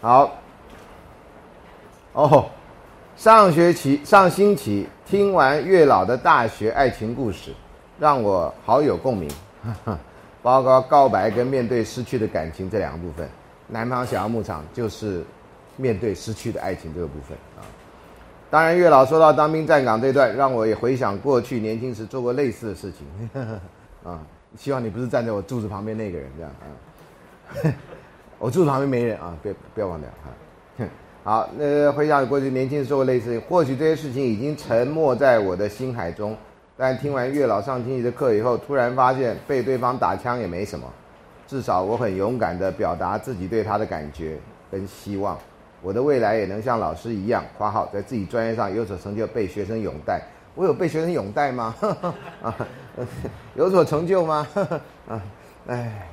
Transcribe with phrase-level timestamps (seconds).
[0.00, 0.32] 好，
[2.12, 2.50] 哦，
[3.14, 7.54] 上学期上星期听完月老的大学爱情故事，
[8.00, 9.30] 让我好有共鸣，
[10.42, 13.28] 包括告白跟面对失去的感情这两个部分。
[13.68, 15.22] 南方小牧场就是
[15.76, 17.64] 面对失去的爱情这个部分啊。
[18.50, 23.30] 当然，月老说到当兵站岗这段，让我也回想过去年轻时做过类似的事情
[24.04, 24.20] 啊。
[24.58, 27.74] 希望你不是站在我柱子旁边那个人这样啊。
[28.38, 30.84] 我柱子旁边没人啊，别不要忘掉哈。
[31.24, 36.36] 好，那回想过去年轻时做过类似，或许这些事情已经沉没在我的心海中，
[36.82, 40.84] 但听完月老上星期的课以后，突然发现被对方打枪也没什么，
[41.46, 44.36] 至少我很勇敢地表达自己对他的感觉
[44.68, 45.38] 跟希望，
[45.80, 50.20] 我的未来也能像老师一样，括号在自己专业上有所成就，被学生拥戴。
[50.56, 51.72] 我有被学生拥戴吗？
[52.42, 52.52] 啊，
[53.54, 54.44] 有所成就吗？
[55.06, 55.22] 啊，
[55.68, 56.08] 哎。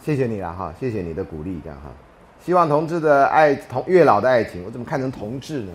[0.00, 1.90] 谢谢你了哈，谢谢你的鼓励，这样哈。
[2.42, 5.72] 希望同志的爱同月老的爱情，我怎么看成同志呢？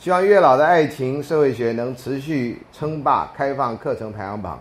[0.00, 4.58] 希望月老的爱情社会学能持续称霸开放课程排行榜。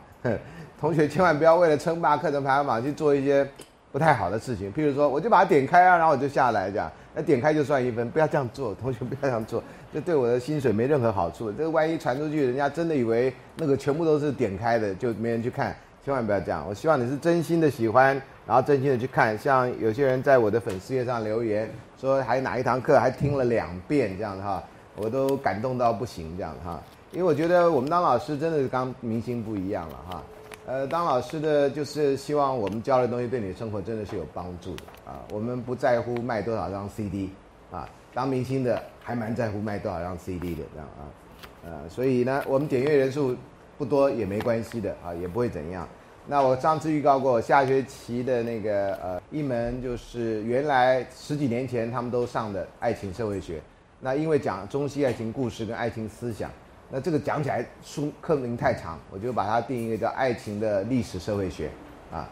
[0.77, 3.47] 同学千万不要为了称霸课程排行榜去做一些
[3.89, 11.49] 不太好的事情，譬如说我就把它点开啊，然后我就下来这样，那点开就算一分，不要这样做，同学不要这样做，这对我的薪水没任何好处。
[11.53, 15.73] 这个万一传出去，人家真的以为那个全部都是点开的，就没人去看。
[16.03, 16.65] 千万不要这样！
[16.67, 19.37] 我希望你是真心的喜欢，然后真心的去看。
[19.37, 24.61] 像有些人在我的粉丝页上留言说，还哪一堂课还听了两遍这样的哈，
[25.01, 26.81] 我都感动到不行这样哈。
[27.11, 30.23] 因为我觉得我们当老师真的是跟明星不一样了哈。
[30.65, 35.19] 呃，当老师的就是希望我们教的东西对你的生活真的是有帮助的啊。
[35.31, 37.29] 我们不在乎卖多少张 CD
[37.71, 41.01] 啊，当明星的还蛮在乎卖多少张 CD 的这样啊。
[41.65, 43.35] 呃，所以呢，我们点阅人数。
[43.79, 45.87] 不多也没关系的啊，也不会怎样。
[46.27, 53.61] 那我上次预告过，下学期的那个呃一门就是原来十几年前他们都上的爱情社会学。
[54.01, 56.49] 那因为讲中西爱情故事跟爱情思想，
[56.89, 61.69] 那这个讲起来书课名太长，我就把它定一个叫爱情的历史社会学
[62.11, 62.27] 啊。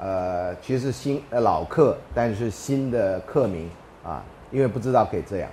[0.00, 3.70] 呃，其实新呃老课，但是新的课名
[4.02, 5.48] 啊，因为不知道可以这样。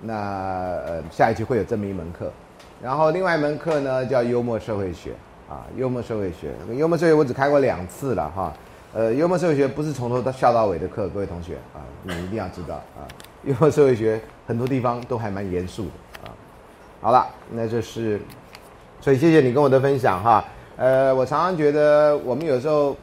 [0.00, 0.14] 那
[0.84, 2.32] 呃下一期会有这么一门课。
[2.82, 5.12] 然后另外一门课呢叫幽默社会学
[5.48, 8.52] 啊，幽默社会学，幽默社会我只开过两次了哈。
[8.92, 13.06] 呃，幽默社会学不是从头到笑到尾的课，各位同学啊，你一定要知道啊。
[13.44, 16.32] 幽默社会学很多地方都还蛮严肃的啊。
[17.00, 18.20] 好了，那就是，
[19.00, 20.44] 所以谢谢你跟我的分享哈。
[20.76, 22.96] 呃，我常常觉得我们有时候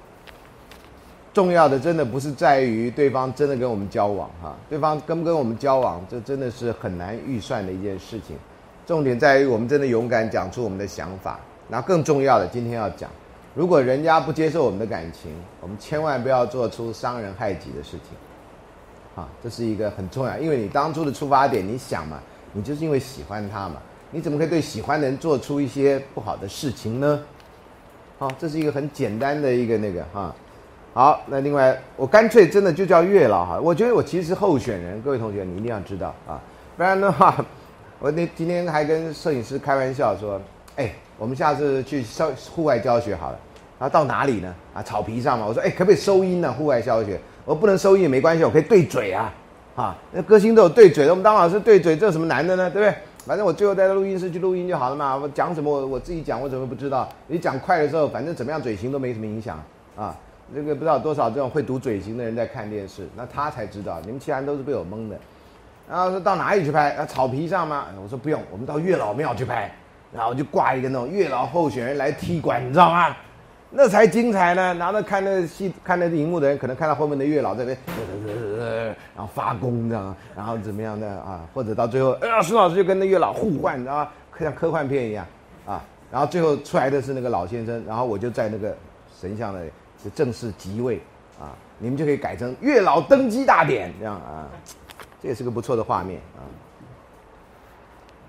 [1.34, 8.35] 重要的真的不是在于对方真的跟我们交往哈，对方跟不跟我们交往，这真的是很难预算的一件事情。
[8.85, 13.09] 重点在于我们真的勇敢讲出我们的想法，那更重要的，今天要讲，
[13.56, 15.31] 如果人家不接受我们的感情，
[15.62, 18.18] 我们千万不要做出伤人害己的事情，
[19.16, 22.19] 啊，这是一个很重要，因为你当初的出发点，你想嘛，
[22.53, 23.75] 你就是因为喜欢他嘛，
[24.11, 27.19] 你怎么可以对喜欢的人做出一些不好的事情呢？
[28.17, 30.35] 好，这是一个很简单的一个那个哈，
[30.94, 36.41] 好，那另外我干脆真的就叫月老哈，我觉得我其实是候选人，各位同学你一定要知道啊，
[36.77, 37.44] 不然的话。
[38.03, 40.41] 我那今天还跟摄影师开玩笑说，
[40.75, 43.39] 哎，我们下次去收户外教学好了，
[43.77, 44.51] 然后到哪里呢？
[44.73, 45.45] 啊，草皮上嘛。
[45.45, 46.51] 我说，哎，可不可以收音呢？
[46.51, 49.34] 户外教学，我不能收音也没关系，我可以对嘴啊，
[49.75, 52.69] 啊，那歌星都有对嘴的，我们当老师对嘴，这有什么难的呢？
[52.69, 52.96] 对不对？
[53.25, 55.16] 反正我最后带到录音室去录音就好了嘛。
[55.16, 57.07] 我讲什么我我自己讲，我怎么不知道？
[57.28, 59.62] 你讲快的时候，反正怎么样嘴型都没什么影响
[59.96, 60.16] 啊。
[60.53, 65.16] 这个不知道多少这种会读嘴型的人在看电视，那他才知道，你们其他人都是被我蒙的。
[65.90, 66.91] 然后说到哪里去拍？
[66.96, 67.85] 啊，草皮上吗？
[68.03, 69.72] 我说不用，我们到月老庙去拍。
[70.13, 73.16] 然后就挂一个那种月老候选人来踢馆，你知道吗？
[73.71, 74.73] 那才精彩呢。
[74.75, 77.77] 然后看那戏、看那荧幕的人，可能看到后面的月老这边，
[79.15, 81.41] 然后发功这样，然后怎么样的啊？
[81.53, 85.25] 或者到最后，哎呀，孙老师就跟那月老互换，啊，像科幻片一样
[85.65, 85.81] 啊。
[86.12, 88.75] 然后最后出来的是那个老先生，然后我就在那个
[89.19, 89.71] 神像那里
[90.03, 91.01] 就正式即位
[91.39, 91.56] 啊。
[91.77, 94.47] 你们就可以改成月老登基大典这样啊。
[95.21, 96.41] 这也是个不错的画面啊！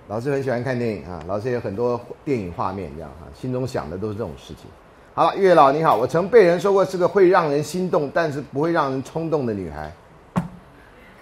[0.08, 4.66] 老师很喜欢看电影啊，老师有很多电影画面这样啊，心中想的都是这种事情。
[5.14, 9.92] 好了，月老你好，我曾被人说过是个会让人心动，但是不会让人冲动的女孩。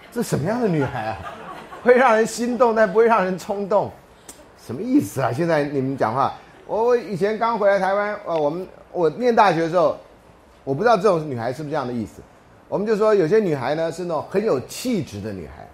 [0.09, 1.17] 这什么样的女孩啊？
[1.83, 3.91] 会让人心动，但不会让人冲动，
[4.65, 5.29] 什么意思啊？
[5.33, 6.33] 现在你们讲话，
[6.65, 9.97] 我我以前刚回来台湾，呃，我们我念大学的时候，
[10.63, 12.21] 我不知道这种女孩是不是这样的意思。
[12.69, 15.67] 我们就说有些女孩呢是那种很有气质的女孩，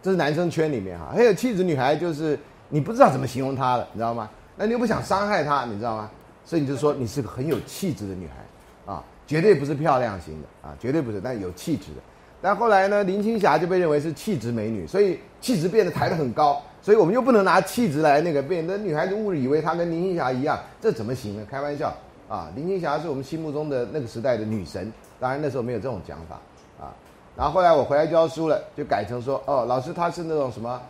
[0.00, 2.38] 这是男生圈里面哈，很有气质女孩就是
[2.68, 4.30] 你不知道怎么形容她了，你知道吗？
[4.54, 6.08] 那你又不想伤害她，你知道吗？
[6.50, 12.00] 所以你就说你是个很有气质的女孩，啊，绝对不是漂亮型的啊，绝对不是，但有气质的。
[12.42, 21.46] 但后来呢，林青霞就被认为是气质美女，所以气质变得抬得很高，所以我们又不能拿气质来那个变，那女孩子误以为她跟林青霞一样，这怎么行呢？
[21.48, 21.94] 开玩笑
[22.28, 22.50] 啊！
[22.56, 26.34] 林青霞是我们心目中的那个时代的女神，当然那时候没有这种讲法
[26.84, 26.90] 啊。
[27.36, 30.82] 然后后来我回来教书了，就改成说哦，老师她是那种什么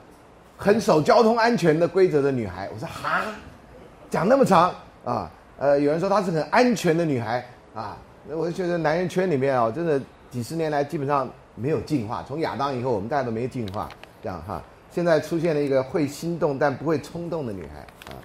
[0.57, 2.71] 很守交通安全的规则的女孩。
[2.73, 3.25] 我说哈，
[4.09, 4.73] 讲那么长
[5.05, 5.31] 啊？
[5.61, 7.97] 呃，有人说她是很安全的女孩啊，
[8.29, 11.31] 那我就觉得男人圈里面啊，真的几十年来基本上。
[11.57, 13.87] 没有进化，从亚当以后，我们大家都没进化，
[14.23, 14.63] 这样哈。
[14.91, 17.81] 现在出现了一个会心动但不会冲动的女孩
[18.11, 18.17] 啊，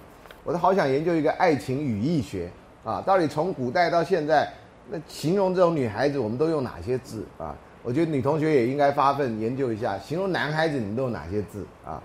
[0.42, 2.48] 我都好想研究一个爱情语义学
[2.82, 4.50] 啊，到底从古代到现在，
[4.88, 7.54] 那形容这种女孩子，我们都用哪些字啊？
[7.82, 12.00] 我觉得女同学也应该发奋研究一下，形容男孩子你都有哪些字啊？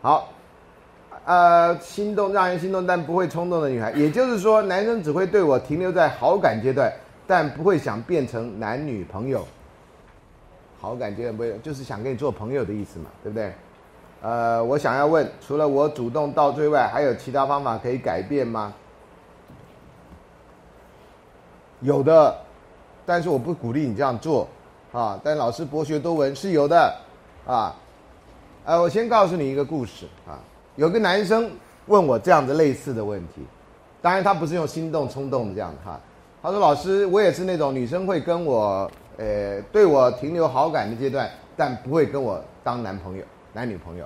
[0.00, 0.32] 好，
[1.26, 6.90] 呃，心动让人心动但不会冲动的女孩，也就是说，男生只会对我停留在好感阶段，
[7.26, 9.44] 但不会想变成男女朋友。
[10.80, 13.52] 好感觉不会，就是想跟你做朋友的意思嘛，对不对？
[14.22, 18.72] 呃，我想要问，除了我主动倒追外，还有其他方法可以改变吗？
[21.80, 22.36] 有的，
[23.04, 24.46] 但是我不鼓励你这样做
[24.92, 25.20] 啊。
[25.24, 26.94] 但老师博学多闻是有的
[27.44, 27.74] 啊。
[28.64, 30.38] 呃，我先告诉你一个故事啊。
[30.76, 31.50] 有个男生
[31.86, 33.42] 问我这样子类似的问题，
[34.00, 36.00] 当然他不是用心动冲动的这样哈。
[36.42, 41.26] 他说：“老师，我也是那种女生会跟我。”呃，对我停留好感的阶段，
[41.56, 43.24] 但不会跟我当男朋友、
[43.54, 44.04] 男女朋友，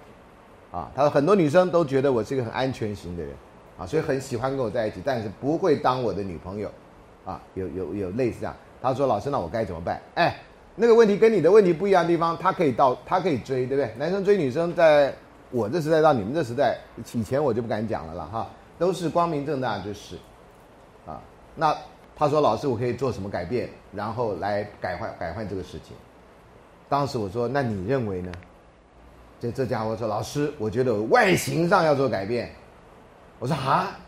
[0.71, 3.33] 啊，他说很多女生都觉得我是一个很安全型的人，
[3.77, 6.71] 啊，所以很喜欢跟我在一起，但是不会当我的女朋友，
[7.25, 8.55] 啊，有有有类似这样。
[8.81, 10.01] 他说老师，那我该怎么办？
[10.15, 10.39] 哎，
[10.77, 13.93] 那个问题跟你的问题不一样的地方，他可以到，他可以追，对不对？
[13.99, 15.13] 男生追女生，在
[15.50, 16.79] 我这时代到你们这时代，
[17.14, 20.17] 以前我就不敢讲了了哈，都是光明正大就是，
[21.06, 21.20] 啊，
[21.55, 21.76] 那。
[22.17, 25.97] 他说：“老师，我可以做什么改变，然后来改换改换这个事情？”
[26.87, 28.31] 当时我说：“那你认为呢？”
[29.41, 32.50] 这这家伙说：“老师，我觉得外形上要做改变。”
[33.41, 33.99] 我说：“啊！”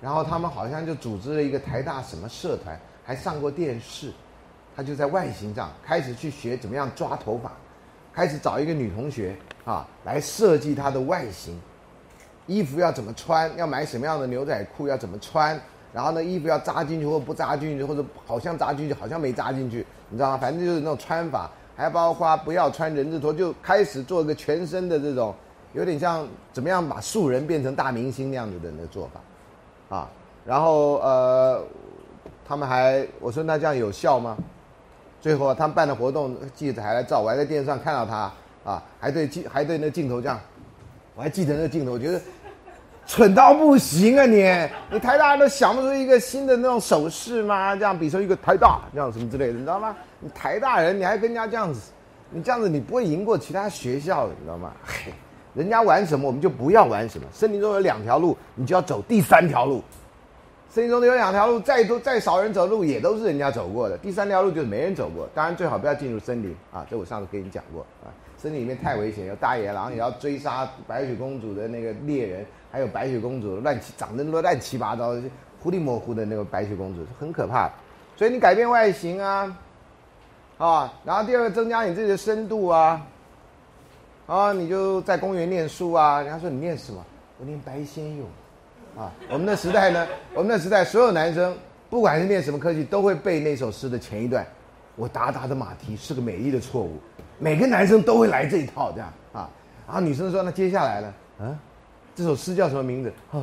[0.00, 4.12] 然后他们好像就组织了一个台大什么社团，还上过电视。
[4.76, 7.50] 他就在外形上开始去学怎么样抓头发，
[8.12, 9.36] 开始找一个女同学
[9.68, 11.60] 啊来设计它的外形，
[12.46, 15.60] 衣服要怎么穿，要买什么样的牛仔裤，要怎么穿。
[15.92, 20.38] 然后呢，衣服要扎进去或不扎进去，或者好像扎进去，好像没扎进去，你知道吗？
[20.38, 25.34] 反正就是那种穿法，还包括不要穿人字拖，就开始做一个全身的这种，
[25.74, 29.10] 有点像怎么样把素人变成大明星那样子的那个做
[29.88, 30.08] 法，啊，
[30.46, 31.62] 然后呃，
[32.46, 34.36] 他们还我说那这样有效吗？
[35.20, 38.30] 最后他们办的活动，记者还来照，我还在电视上看到他
[38.68, 40.38] 啊，还对镜还对那镜头这样，
[41.14, 42.20] 我还记得那镜头，我觉得。
[43.10, 44.26] 蠢到不行啊！
[44.26, 44.36] 你，
[44.92, 47.74] 你台大人都想不出一个新的那种手势吗？
[47.74, 49.96] 这样比出一个台大这样什么之类的，你知道吗？
[50.20, 51.90] 你台大人，你还跟人家这样子，
[52.28, 54.72] 你这样子你不会赢过其他学校的，你知道吗？
[54.84, 55.10] 嘿，
[55.54, 57.26] 人家玩什么我们就不要玩什么。
[57.32, 59.82] 森林中有两条路，你就要走第三条路。
[60.68, 63.96] 森林中有两条路，再多再少人走路也都是人家走过的。
[63.96, 65.26] 第三条路就是没人走过。
[65.34, 66.86] 当然最好不要进入森林啊！
[66.90, 68.12] 这我上次跟你讲过啊。
[68.38, 72.46] 森林里面太危险，有大野狼，也要追杀白雪公主的那个猎人。
[72.70, 75.14] 还有白雪公主乱七长得乱七八糟、
[75.58, 77.70] 糊里模糊的那个白雪公主很可怕，
[78.14, 79.58] 所以你改变外形啊，
[80.58, 83.06] 啊，然后第二个增加你自己的深度啊，
[84.26, 86.20] 啊，你就在公园念书啊。
[86.20, 87.02] 人家说你念什么？
[87.40, 88.26] 我念白先勇，
[88.98, 91.56] 啊，我们那时代呢，我们那时代所有男生
[91.88, 94.46] 不管是念什么科技，都会背那首诗的前一段。
[94.94, 96.98] 我达达的马蹄是个美丽的错误，
[97.38, 99.48] 每个男生都会来这一套这样啊。
[99.86, 101.14] 然后女生说那接下来呢？
[101.40, 101.58] 啊。
[102.14, 103.12] 这首诗叫什么名字？
[103.30, 103.38] 啊！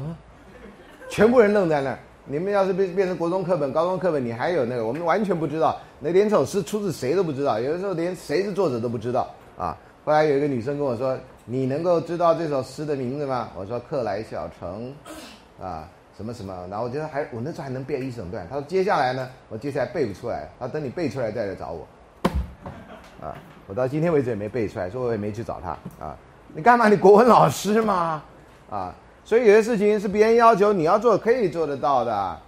[1.10, 2.00] 全部人愣在那儿。
[2.26, 5.80] 你们要是变变成国中课本、高中课本，你还有那个，我们完全不知道。
[6.02, 9.78] 那连这首诗出自谁都不知道，有的时候连谁是作者都不知道啊。
[10.04, 14.94] 后来有一个女生跟我说：“你能够知道这首诗的名字吗？”我说：“克莱小城，
[15.62, 15.88] 啊，
[16.18, 18.46] 什么什么。”然后我觉得还我那时候还能背一整段。
[18.50, 19.30] 她说：“接下来呢？
[19.48, 20.50] 我接下来背不出来。
[20.60, 21.88] 她等你背出来再来找我。”
[23.26, 23.32] 啊，
[23.68, 25.70] 我到今天为止也没背出来，所以我也没去找他
[26.06, 26.16] 啊。
[26.54, 26.88] 你干嘛？
[26.88, 28.24] 你国文老师吗？
[28.70, 28.94] 啊，
[29.24, 32.40] 所以有些事情是别人要求你要做，可以做得到的，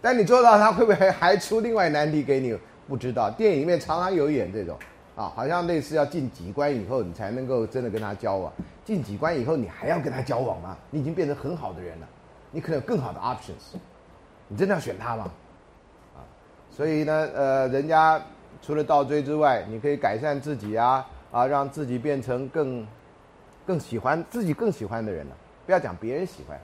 [0.00, 2.56] 但你做到，他会不会还出另外难题给你？
[2.88, 3.30] 不知道。
[3.30, 4.76] 电影里面常常有演这种，
[5.14, 8.52] 啊，好像类似要进几关以后，你才能够真的跟他交往。
[8.84, 10.76] 进几关以后，你还要跟他交往吗？
[10.90, 12.08] 你已经变成很好的人了，
[12.50, 13.78] 你可能有更好的 options，
[14.48, 15.30] 你真的要选他吗？
[16.16, 16.18] 啊，
[16.74, 18.20] 所以呢，呃，人家
[18.62, 22.86] 除了倒追之外，你可以改善自己啊，啊，让自己变成更
[23.66, 25.36] 更喜欢自己更喜欢的人了。
[25.66, 26.60] 不要讲别人喜欢，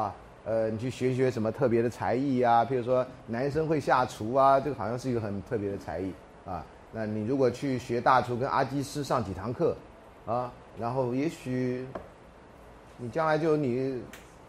[0.00, 0.14] 啊，
[0.44, 6.12] 呃，你去学学什么特别的才艺啊，譬如说男生会下厨啊，这个好像是一个很特别的才艺
[6.44, 6.64] 啊。
[6.92, 9.76] 那你如果去学大厨，跟阿基师上几堂课，
[10.26, 11.86] 啊，然后也许
[12.96, 14.02] 你将来就你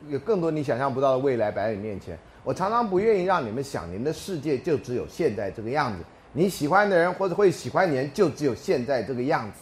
[0.09, 2.17] 有更多你想象不到的未来摆在你面前。
[2.43, 6.03] 我常常不愿意让你们想，你们的世界就只有现在这个样子，
[6.33, 9.59] 你喜欢的人或者会喜欢你的人就只有现在这个样子。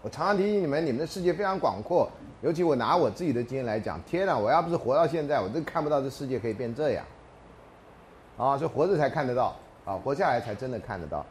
[0.00, 2.10] 我常常提醒你们，你们的世界非常广阔。
[2.42, 4.36] 尤其我拿我自己的经验来讲，天哪！
[4.36, 7.04] 我要不是活到现在，我都看不到这世界可以变这样。
[8.36, 11.24] 啊，所以活着才看得到，啊，活下来才真的看得到。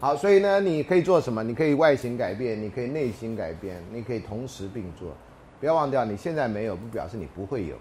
[0.00, 1.44] 好，所以呢，你可以做什么？
[1.44, 5.12] 你可以外形改变，你可以内心改变，你可以同时并做。
[5.60, 7.76] 不要忘掉，你现在没有，不表示你不会有。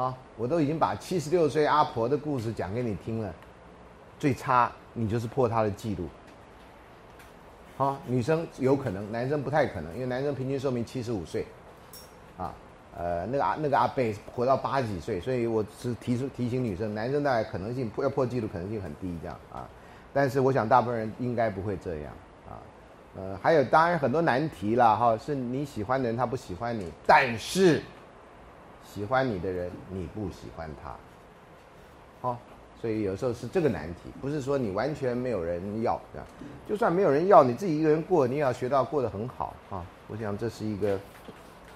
[0.00, 3.34] 啊，我都已经把七十六岁阿婆的故事讲给你听了，
[4.20, 6.08] 最差你就是破他的记录。
[7.76, 11.44] 好，女生有可能，男生不太可能，因为男生平均寿命七十五岁。
[12.36, 12.52] 啊，
[12.96, 19.68] 呃，那个阿那个阿贝活到八十几岁，所以我是提出提醒女生，男生大概可能性破要破纪录可能性很低这样啊，
[20.12, 22.12] 但是我想大部分人应该不会这样
[22.48, 22.58] 啊，
[23.16, 27.80] 呃，还有当然很多难题啦哈，是你喜欢的人他不喜欢你，但是
[28.84, 30.96] 喜欢你的人你不喜欢他，
[32.20, 32.38] 好，
[32.84, 36.26] 所以有时候是这个难题，不是说你完全没有人要这样，
[36.68, 41.00] 就算没有人要，你自己一个人过，你也要学到过得很好啊，我想这是一个。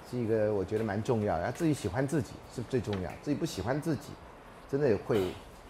[0.07, 4.09] 是一个我觉得蛮重要的，自己喜欢自己是最重要，自己不喜欢自己，
[4.69, 5.23] 真的会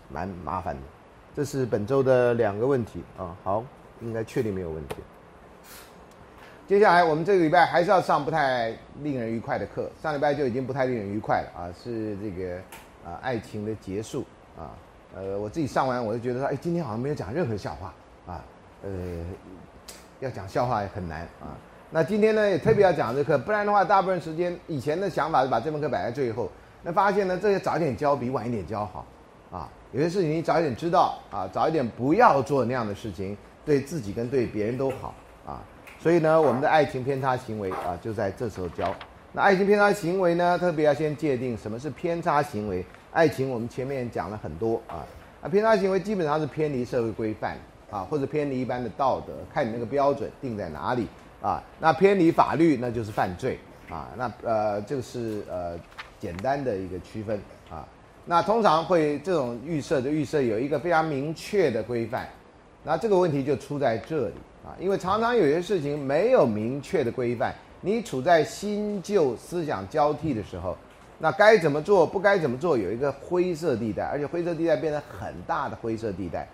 [0.09, 0.81] 蛮麻烦的。
[1.33, 3.63] 这是本周的两个问题啊，好，
[4.01, 4.95] 应该确定没有问题。
[6.67, 12.55] 接下来我们这个礼拜还是要上不太令人愉快的课，上礼拜就已经不太令人愉快了啊，是这个
[13.05, 14.25] 啊爱情的结束
[14.57, 14.71] 啊，
[15.15, 17.93] 呃，我自己上完我就觉得说，哎，今天好像没有讲任何笑话
[18.31, 18.43] 啊，
[18.83, 18.89] 呃，
[20.19, 21.57] 要讲笑话也很难啊。
[21.89, 26.49] 那今天呢也特别要讲这课，不然的话，大部分时间以前的想法是把这门课摆在最后。
[26.83, 29.05] 那发现呢，这些早点教比晚一点教好，
[29.51, 33.35] 啊，有些事情你早一点知道啊，早一点不要做那样的事情，
[33.65, 35.13] 对自己跟对别人都好
[35.45, 35.59] 啊。
[35.97, 38.95] 所以呢，我们的爱情偏差行为啊，就在这时候教。
[39.33, 42.85] 那爱情偏差行为呢，特别要先界定什么是偏差行为。
[43.11, 45.05] 爱情我们前面讲了很多啊，
[45.41, 47.57] 那偏差行为基本上是偏离社会规范
[47.89, 51.07] 啊，或者偏离一般的道德，看你那个标准定在哪里。
[51.41, 53.57] 啊，那偏离法律那就是犯罪
[53.89, 55.79] 啊，那呃这个是呃
[56.19, 57.39] 简单的一个区分
[57.71, 57.87] 啊，
[58.25, 62.27] 那通常会这种预设的预设有一个非常明确的规范，
[62.83, 64.33] 那这个问题就出在这里
[64.65, 70.77] 啊，因为常常有些事情没有明确的规范，你处在新旧思想交替的时候，
[71.19, 76.47] 那该怎么做不该怎么做有一个灰色地带，而且灰色地带变成很大的灰色地带。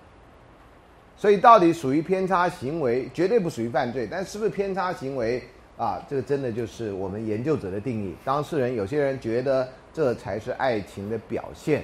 [1.16, 5.42] 所以到底属于偏差行为，绝对不属于犯罪，但是不是偏差行为
[5.78, 6.04] 啊？
[6.10, 8.14] 这个真的就是我们研究者的定义。
[8.26, 11.84] 当事人有些人觉得这才是爱情的表现，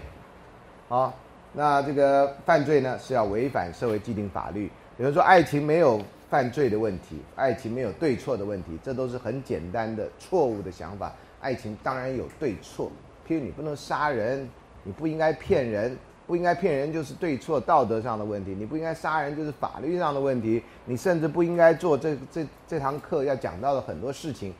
[0.90, 1.14] 啊，
[1.54, 4.70] 那这个犯罪呢是要违反社会既定法律。
[4.98, 11.14] 有人说爱情没有犯罪的问题，爱情没有对错的问题，这都是很简单的错误的想法。
[11.42, 12.92] 爱情当然有对错，
[13.28, 14.48] 譬如你不能杀人，
[14.84, 15.98] 你不应该骗人。
[16.28, 24.54] 不应该骗人，就是对错道德上的问题；你不应该杀人，就是法律上的问题；你甚至不应该做这这这堂课要讲到的很多事情，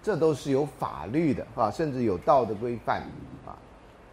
[0.00, 3.02] 这都是有法律的啊，甚至有道德规范
[3.44, 3.58] 啊。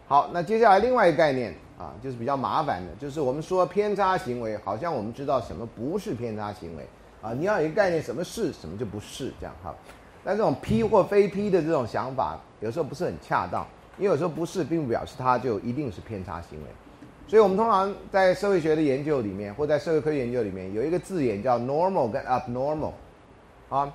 [0.08, 6.84] 好，那接下来另外一个概念啊，就是比较麻烦的，就是我们说偏差行为，好像我们知道什么不是偏差行为
[7.22, 9.72] 啊，你要有一个概念，什么是什么就不是这样哈。
[10.26, 13.64] 但这种批或非批的这种想法，有时候不是很恰当。
[13.98, 16.66] 因为有时候不是，并不表示它就一定是偏差行为，
[17.26, 22.92] 所以我们通常在社会学的研究里面，或在社会科学研究里面，有一个字眼叫 normal 跟 abnormal，
[23.70, 23.90] 啊，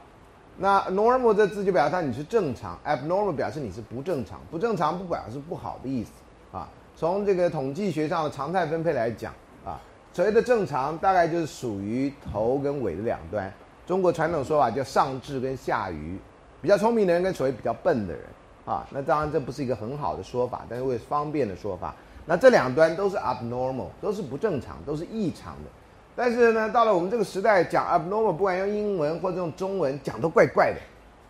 [0.57, 6.09] 那 normal 这字就表示你是正常，abnormal 表示你是不正常，不正常不表示不好的意思
[6.51, 6.67] 啊。
[6.95, 9.31] 从这个统计学上的常态分配来讲
[9.63, 9.79] 啊，
[10.13, 13.53] 所谓的正常大概就是属于头跟尾的两端。
[13.85, 16.17] 中国传统说法叫上智跟下愚，
[16.61, 18.23] 比较聪明的人跟所谓比较笨的人。
[18.63, 21.95] 啊，那当然这不是一个很好的说法，但是为方便的说法，
[22.27, 25.69] 那这两端都是 abnormal，都是不正常，都是异常的。
[26.15, 30.79] 但是呢，到了我们这个时代讲 abnormal，不管用英文或者用中文讲都怪怪的，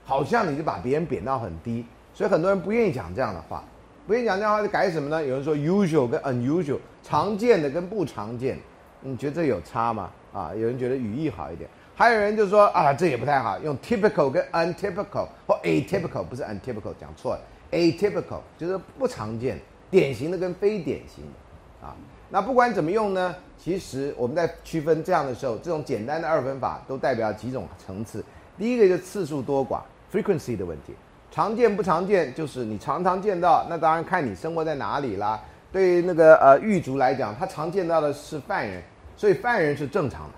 [0.04, 3.64] 好像你就把别人贬到很低，所以很多人不愿意讲这样的话，
[4.06, 5.24] 不愿意讲这样的话就改什么呢？
[5.24, 8.60] 有人说 usual 跟 unusual，常见的跟不常见，
[9.00, 10.10] 你觉得这有差吗？
[10.34, 11.70] 啊，有人觉得语义好一点。
[11.96, 21.96] 还有人就说啊，这也不太好，用 typical 跟 untypical 或 atypical，不是 untypical，讲错了，atypical 就是不常见、典型的跟非典型的啊。
[22.30, 28.24] 那不管怎么用呢，其实我们在区分这样的时候，这种简单的二分法都代表几种层次。
[28.58, 29.82] 第一个就是次数多寡
[30.12, 30.94] （frequency） 的问题，
[31.30, 35.40] 常见不常见，就是你常常见到，那当然看你生活在哪里啦。
[35.72, 38.82] 对于那个呃狱卒来讲，他常见到的是犯人，
[39.16, 40.34] 所以犯人是正常的。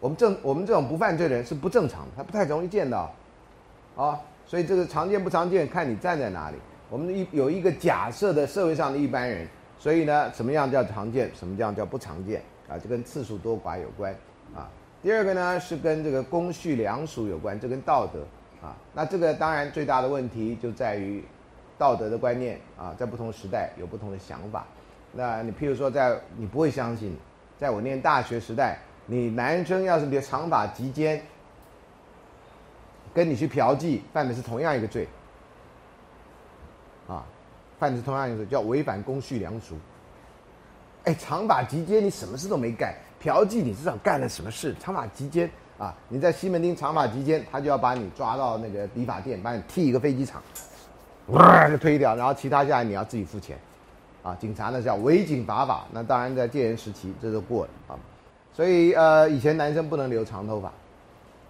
[0.00, 3.14] 我们正我们这种不犯罪的人是不正常的，他不太容易见到，
[3.94, 6.56] 啊，所以这个常见不常见，看你站在哪里。
[6.88, 9.46] 我们一有一个假设的社会上的一般人，
[9.78, 12.78] 所以呢，什么样叫常见，什么样叫不常见啊？
[12.82, 14.10] 这跟次数多寡有关
[14.56, 14.70] 啊。
[15.02, 18.20] 第二个呢是跟这个公序良俗有关，这跟道德
[18.66, 18.74] 啊。
[18.94, 21.22] 那这个当然最大的问题就在于
[21.76, 24.66] 道德的观念啊，在不同时代有不同的想法。
[25.12, 27.14] 那你譬如说，在你不会相信，
[27.58, 28.78] 在我念大学时代。
[29.10, 31.20] 你男生要是你的长发及肩，
[33.12, 35.08] 跟你去嫖妓犯的是同样一个罪，
[37.08, 37.24] 啊，
[37.76, 39.74] 犯的是同样一个罪，叫违反公序良俗。
[41.02, 44.72] 哎，长发及肩，你什么事都没干，嫖妓你至少干了什么事？
[44.78, 50.40] 长发及肩啊，你在西门町长发及肩，他就要把你抓到那个理发店，把你踢一个飞机场，
[51.26, 53.58] 哇就推掉，然后其他下来你要自己付钱，
[54.22, 57.98] 啊，警察呢叫违警罚法，那当然在戒严时期这都过了啊。
[58.52, 60.68] 所以呃，以前男生不能留长头发，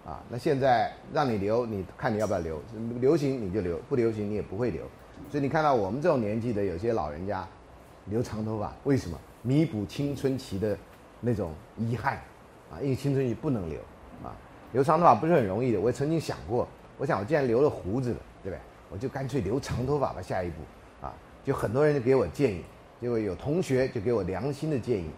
[0.09, 2.61] 啊，那现在让你留，你看你要不要留？
[2.99, 4.83] 流行你就留，不流行你也不会留。
[5.29, 7.47] 所以你看到我们这种年纪的有些老人家
[8.05, 9.17] 留长头发，为什么？
[9.43, 10.77] 弥补青春期的
[11.19, 12.15] 那种遗憾，
[12.71, 13.79] 啊，因为青春期不能留，
[14.23, 14.35] 啊，
[14.71, 15.81] 留长头发不是很容易的。
[15.81, 16.67] 我也曾经想过，
[16.99, 18.59] 我想我既然留了胡子了，对不对？
[18.91, 20.21] 我就干脆留长头发吧。
[20.21, 21.11] 下一步，啊，
[21.43, 22.61] 就很多人就给我建议，
[23.01, 25.09] 结果有同学就给我良心的建议。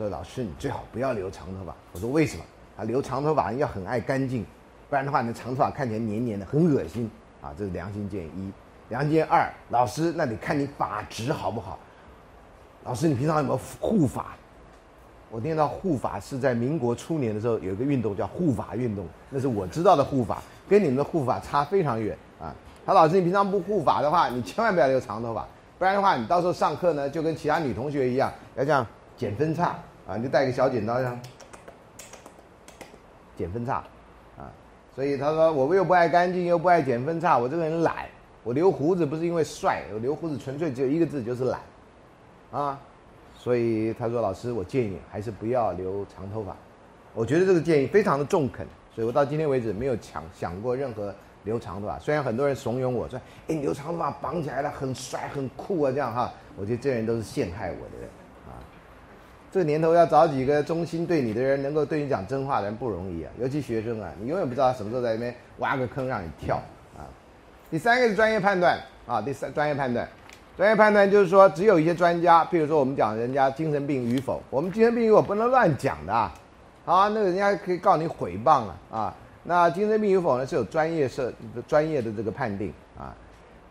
[0.00, 1.74] 说老师，你最好不要留长头发。
[1.92, 2.42] 我说为什么？
[2.78, 4.46] 啊，留长头发要很爱干净，
[4.88, 7.10] 不然的话，你的长头发看起来黏黏的，很恶心
[7.42, 7.52] 啊。
[7.58, 8.52] 这是良心建议一。
[8.88, 11.78] 良心建议二，老师，那得看你发质好不好。
[12.84, 14.28] 老师，你平常有没有护发？
[15.30, 22.54] 我听到护发是在民国初年的时候有一个运动叫护发运动，那是我知道的护发，跟你们的护发差非常远啊。
[22.86, 25.46] 他老师，你平常不护发的话，你千万不要留长头发，
[25.78, 29.78] 不然的话，你到时候上课呢，就跟其他女同学一样，要这样剪分叉。
[30.10, 31.20] 啊，你就带个小剪刀这样
[33.36, 33.84] 剪分叉，
[34.36, 34.50] 啊，
[34.92, 38.06] 所以他说我又不爱干净，又不爱剪分叉，我这个人懒。
[38.42, 41.60] 我留胡子不是因为帅，我留胡子纯粹只有一个字，就是懒，
[42.50, 42.80] 啊，
[43.36, 46.56] 所以他说老师，我建议还是不要留长头发。
[47.14, 51.98] 我觉得这个建议非常的中肯，所以我到今天为止没有想想过任何留长头发。
[52.00, 58.10] 虽然很多人怂恿我说，哎，留长头发绑起来了，很帅很酷啊，这样哈，我觉得这人都是陷害我的人。
[59.52, 66.54] 这年头要找几个忠心对你的人，能够对你讲真话的人不容易啊，尤其学生啊，你永远不知道什么时候在那边挖个坑让你跳
[66.96, 67.02] 啊。
[67.68, 70.08] 第三个是专业判断啊，第三专业判断，
[70.56, 76.32] 专业判断就是说，只有一些专家，比如说我们讲人家精神病与否，我们精神病与否不能乱讲的啊，
[76.84, 79.14] 啊，那个人家可以告你诽谤啊啊。
[79.42, 81.32] 那精神病与否呢是有专业设
[81.66, 83.12] 专业的这个判定啊。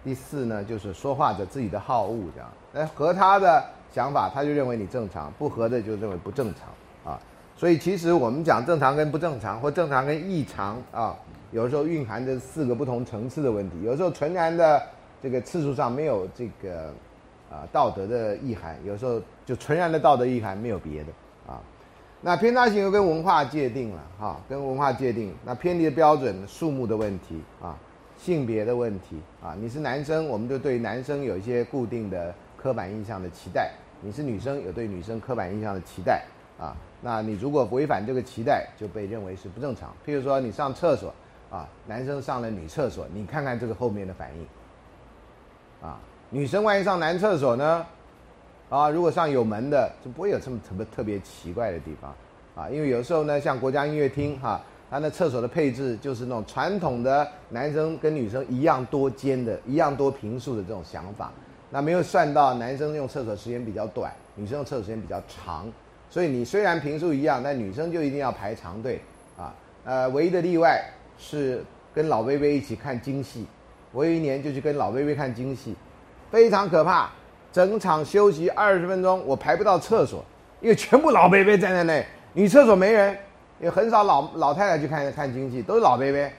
[0.04, 3.64] 第四呢就是说话者自己的好恶这样，那和他的。
[3.92, 7.20] 想法，他就认为你正常，不合的就认为不正常，啊，
[7.56, 11.18] 所以其实我们讲正常跟不正常，或正常跟异常啊，
[11.52, 13.82] 有时候蕴含着四个不同层次的问题。
[13.82, 14.82] 有时候纯然的
[15.24, 16.94] 这个次数上没有这个
[17.50, 21.12] 啊道德的意涵，有时候就纯然的道德意涵没有别的
[21.52, 21.60] 啊。
[22.22, 27.76] 那偏差行为跟文化界定了哈，跟文化界定，那偏离的标准、数目的问题啊，
[28.18, 32.32] 性别的问题啊，你是男生，我们就对男生有一些固定的。
[32.62, 36.26] 刻板印象的期待，你是女生有对女生刻板印象的期待
[36.60, 36.76] 啊？
[37.02, 39.96] 那你如果违反这个期待，就被认为是不正常。
[40.06, 41.14] 譬如说你上厕所
[41.50, 45.98] 啊，男生上了女厕所，你看看这个后面的反应啊。
[46.30, 47.86] 女生万一上男厕所呢？
[48.70, 52.14] 啊，如果上有门的，就不会有这么特别特别奇怪的地方
[52.56, 52.70] 啊。
[52.70, 61.32] 因为有时候呢，像国家音乐厅哈，它那厕所的配置就是那种传统的男生跟女生一样多间的、一样多平数的这种想法。
[61.70, 65.72] 那没有算到男生用厕所时间比较短，女生用厕所时间比较长，
[66.10, 69.00] 所以你虽然平数一样，但女生就一定要排长队
[69.38, 69.54] 啊。
[69.86, 70.84] 呃，唯一的例外
[71.18, 73.46] 是跟老薇薇一起看京戏，
[73.92, 75.76] 我有一年就去跟老薇薇看京戏，
[76.32, 77.10] 非常可怕。
[77.52, 80.24] 整场休息二十分钟，我排不到厕所，
[80.62, 83.18] 因为全部老薇薇站在那，女厕所没人，
[83.60, 86.32] 也很少老老太太去看看京戏，都是老薇薇。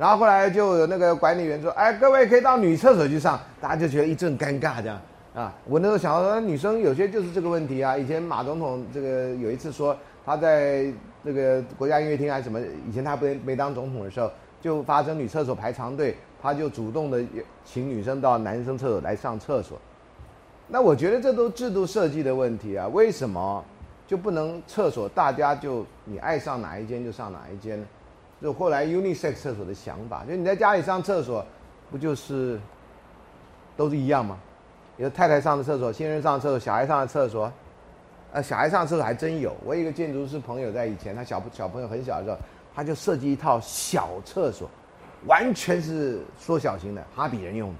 [0.00, 4.98] 然后后来就有那个管理员说：“哎，各位可以到女厕所去上。”大家就觉得一阵尴尬，这样
[5.34, 5.52] 啊。
[5.66, 7.98] 我那时候想到说，女生有些就是这个问题啊。
[7.98, 10.86] 以前马总统这个有一次说，他在
[11.22, 12.58] 这个国家音乐厅还是什么，
[12.88, 17.22] 以前他不没当总统的时候，就发生女厕所排长队，他就主动的
[17.62, 19.78] 请女生到男生厕所来上厕所。
[20.66, 23.62] 那我觉得这都制度设计的问题啊，为什么
[24.06, 27.86] 就不能厕所大家就你爱上哪一间就上哪一间呢？
[28.42, 31.44] 就后来 unisex 厕所的想法，就你在家里上厕所，
[31.90, 32.58] 不就是
[33.76, 34.38] 都是一样吗？
[34.96, 37.52] 有太太上的厕所，新人上的厕所，小孩上的厕所，
[38.32, 39.54] 呃，小孩上的厕所还真有。
[39.64, 42.36] 我有一个建筑师朋友在以前，他小小朋友很小的时候，
[42.74, 44.68] 他就设计一套小厕所，
[45.26, 47.76] 完全是缩小型的，哈比人用的，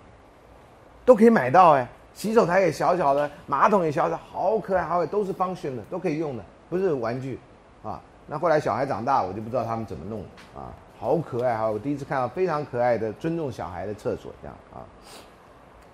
[1.05, 1.89] 都可以买到哎。
[2.13, 7.39] 洗手台也小小的，马桶也小小，好可爱，好可爱，都是 function 的，都可以用的，不是玩具
[7.85, 8.03] 啊。
[8.33, 10.21] 那后来小孩长大，我就不知道他们怎么弄
[10.55, 11.69] 啊，好可爱哈！
[11.69, 14.87] 我第一次看到非常可爱的尊重小孩的厕所这样啊。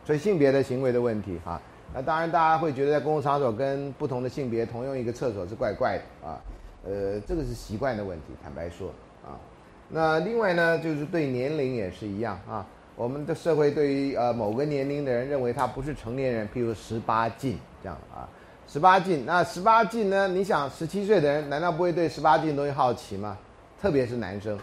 [0.04, 1.58] 所以性别的行为的问题哈，
[1.94, 6.38] 那当然大家会觉得在公共场所跟不同的性别同用一个厕所是怪怪的啊，
[6.84, 8.90] 呃，这个是习惯的问题，坦白说
[9.24, 9.40] 啊。
[9.88, 18.28] 那另外呢，就是对年龄也是一样啊，我们的社会对于呃某个年龄的人认为他不是成年人，譬如十八禁这样啊。
[18.76, 20.28] 十八禁，那十八禁呢？
[20.28, 23.34] 你想，十七岁的人难道不会对十八禁东西好奇吗？
[23.80, 24.58] 特别是男生，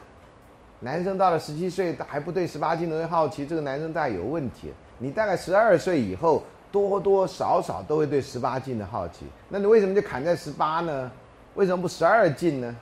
[0.81, 4.71] 男生到了十七岁还不对十八禁东西好奇，这个男生大概有问题。
[4.99, 9.25] 你大概十二岁以后，多多少少都会对十八禁的好奇。
[9.49, 11.11] 那你为什么就砍在十八呢？
[11.55, 12.75] 为什么不十二禁呢？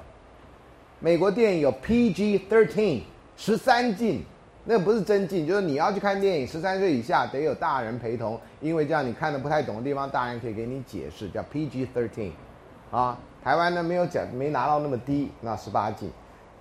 [0.99, 3.03] 美国电影有 PG thirteen，
[3.37, 4.25] 十三禁。
[4.63, 12.31] 那不是真禁，就是你要去看电影，十三岁以下得有大人陪同，因为这样你看的不太懂的地方，大人可以给你解释，叫 PG thirteen，
[12.91, 16.11] 啊，台湾呢没有讲，没拿到那么低，那十八禁。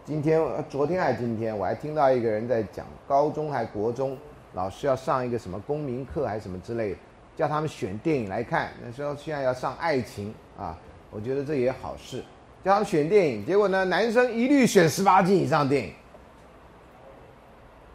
[0.03, 4.17] 今天、昨天还是今天，我还听到一个人在讲，高中还国中
[4.55, 6.97] 老师要上一个什么公民课还是什么之类的，
[7.37, 8.71] 叫他们选电影来看。
[8.83, 10.77] 那时候现在要上爱情啊，
[11.11, 12.25] 我觉得这也好事，
[12.65, 15.93] 叫他们选电影，结果呢，男生一律选十八禁以上电影。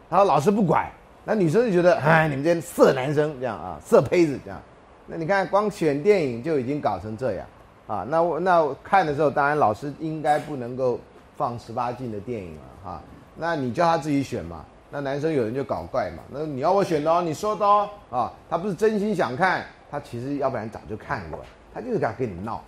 [0.08, 0.90] 然后老师不管，
[1.24, 4.60] 那女生就觉得，哎，你们这些色男生这样啊，色胚子这样。
[5.06, 7.46] 那你看，光选电影就已经搞成这样，
[7.86, 10.98] 啊，那我那我看的时候，当然老师应该不能够
[11.36, 13.00] 放十八禁的电影了，哈。
[13.36, 14.64] 那你叫他自己选嘛。
[14.88, 22.62] 那男生有人就搞怪嘛，那你要我选的哦，你说的哦，啊，他不是真心想看，他其实要不然早就看过了，他就是敢跟你闹，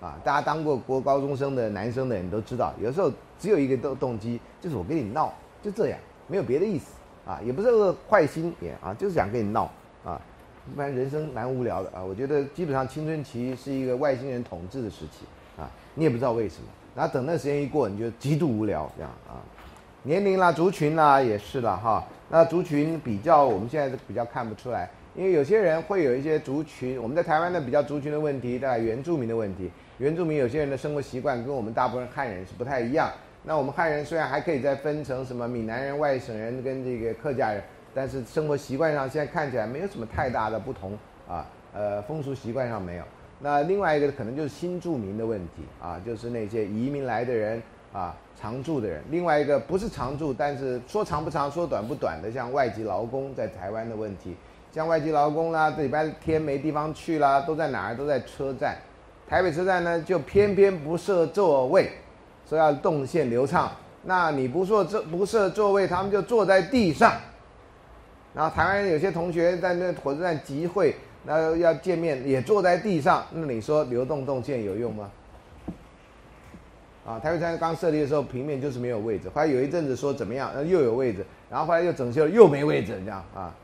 [0.00, 5.98] 啊，大家当过国高中生的男生的人都知道，有时候只有一个动动机，就是我跟你闹，就这样。
[6.32, 6.94] 没有别的意思，
[7.26, 9.70] 啊，也不是个坏心眼啊，就是想跟你闹
[10.02, 10.18] 啊，
[10.72, 12.02] 一般人生蛮无聊的啊。
[12.02, 15.26] 我觉得基本上青春期是一个外星人统治的时期
[15.58, 16.68] 啊，你也不知道为什么。
[16.96, 19.44] 然后等那时间一过，你就极度无聊这样啊。
[20.04, 22.02] 年龄啦、族群啦也是了哈。
[22.30, 29.70] 那族群比较，我们现在是比较看不出来，因为有些人会有一些族群，我们在台湾的比较族群的问题，大概原住民的问题。
[29.98, 33.10] 原住民有些人的生活习惯跟我们大部分汉人是不太一样。
[33.44, 40.96] 那我们汉人虽然还可以再分成什么闽南人、外省人跟这个客家人，但是生活习惯上现在看起来没有什么太大的不同
[41.28, 43.04] 啊，呃，风俗习惯上没有。
[43.40, 47.60] 那另外一个可能就是新住民的问题啊，就是那些移民来的人
[47.92, 49.02] 啊，常住的人。
[49.10, 54.36] 另外一个不是常住，但是说长不长、说短不短的，像外籍劳工在台湾的问题，
[54.70, 57.96] 像外籍劳工啦，礼拜天没地方去啦，都在哪儿？
[57.96, 58.76] 都在车站。
[59.28, 61.90] 台北车站呢，就偏偏不设座位。
[62.52, 67.14] 说要动线流畅，那你不说这不设座位，他们就坐在地上。
[68.34, 75.10] 然后台湾有些同学在那火车站集会，那要见面也坐在地上，那你说流动动线有用吗？
[77.06, 83.54] 啊，台北站刚设立的时候平面就是没有位置，后来有一阵子说怎么样，又有位置，然后后来又整修了又没位置，这样啊。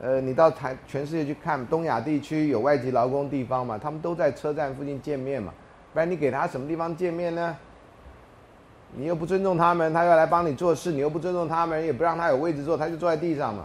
[0.00, 5.52] 呃，你到台全世界去看东亚地区有外籍劳工地方嘛，他们都在车站附近见面嘛，
[5.92, 7.54] 不然你给他什么地方见面呢？
[8.94, 13.64] 你又不尊重他们，他要来帮你做事，你又不尊重他们，也不让他有位置坐，他就坐在地上嘛。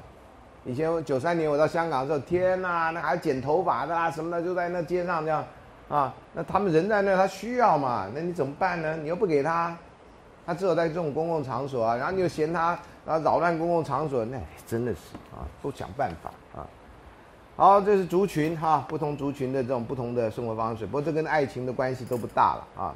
[0.66, 5.44] 以前九三年我到香港的时候，天哪，那还剪头发的啊什么的，就在那街上这样，
[5.90, 8.98] 啊，那他们人在那，他需要嘛，那你怎么办呢？
[8.98, 9.76] 你又不给他，
[10.46, 15.00] 他只有在这种公共场所啊，然后你又嫌他啊扰乱公共场所，那真的是
[15.34, 16.68] 啊，不想办法啊。
[17.56, 22.96] 好，这是族群哈，不同族群的这种不同的生活方式，不过这跟爱情的关系都不大了啊。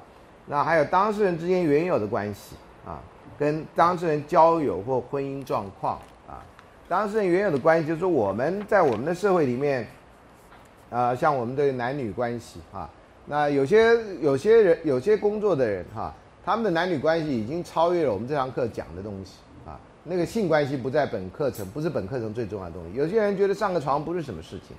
[0.51, 2.99] 那还有当事人之间原有的关系啊，
[3.39, 6.43] 跟当事人交友或婚姻状况啊，
[6.89, 9.87] 当事人原有的关系就是说我们在我们的社会里面，
[10.89, 12.89] 啊，像我们的男女关系啊，
[13.27, 22.97] 那有些有些人有些工作的人哈，他们的男女关系已经超越了我们这堂课讲的东西啊，那个性关系不在本课程，不是本课程最重要的东西。
[22.97, 24.75] 有些人觉得上个床不是什么事情，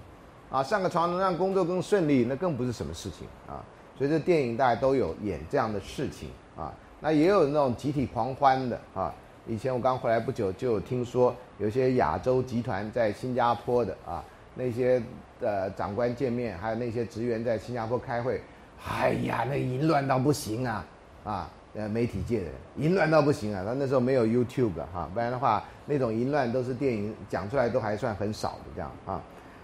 [0.51, 3.65] 啊，上个床能让工作更顺利，那更不是什么事情啊。
[3.97, 9.15] 随着电影大家都有演这样的事情啊，那也有那种集体狂欢的啊。
[9.47, 14.23] 以前我刚回来不久，就有听说有些亚洲集团在新加坡的啊，
[14.55, 15.03] 那些
[15.41, 18.41] 呃长官见面，还有那些职员在新加坡开会，
[18.89, 20.87] 哎呀，那淫乱到不行啊！
[21.25, 23.65] 啊，呃，媒体界的人淫乱到不行啊！
[23.67, 29.21] 他那时候没有 YouTube 哈，不然的话，那种淫乱都是电影讲出来都还算很少的这样啊。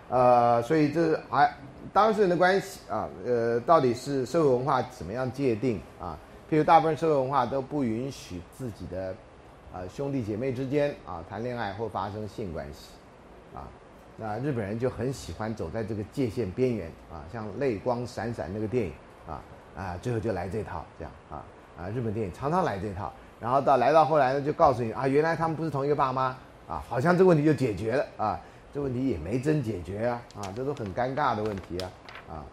[0.09, 1.53] 呃，所以这还
[1.93, 6.19] 当事人的关系啊，呃，到底是社会文化怎么样界定啊？
[6.51, 9.15] 譬如大部分社会文化都不允许自己的
[9.73, 12.91] 啊兄弟姐妹之间啊谈恋爱或发生性关系
[13.55, 13.69] 啊。
[14.17, 18.93] 那日本人就很喜欢走在这个界限边缘啊，像泪光闪闪那个电影
[19.27, 19.41] 啊
[19.77, 21.45] 啊，最后就来这套这样啊
[21.79, 26.37] 啊，日本电影常常来这套，然后到来到后来呢，就告诉你啊，原来他们不是同一个爸妈
[26.69, 28.41] 啊，好像这个问题就解决了啊。
[28.73, 31.91] 这问题也没真解决啊，啊，这都很尴尬的问题啊，
[32.31, 32.45] 啊，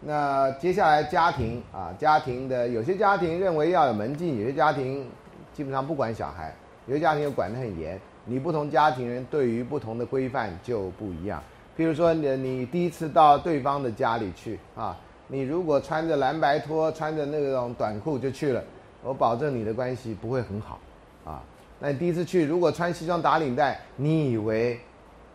[0.00, 5.04] 那接下来家庭啊，家庭的有些家庭认为要有门禁，有些家庭
[5.52, 6.54] 基本上不管小孩，
[6.86, 11.42] 有些家庭又管得很严，你不同家庭人对于不同的规范就不一样。
[11.76, 18.62] 譬如说你你第一次到对方的家里去啊，你如果穿着蓝白拖，穿着那种短裤就去了，
[19.02, 20.78] 我保证你的关系不会很好，
[21.24, 21.42] 啊，
[21.80, 24.78] 那你第一次去如果穿西装打领带，你以为？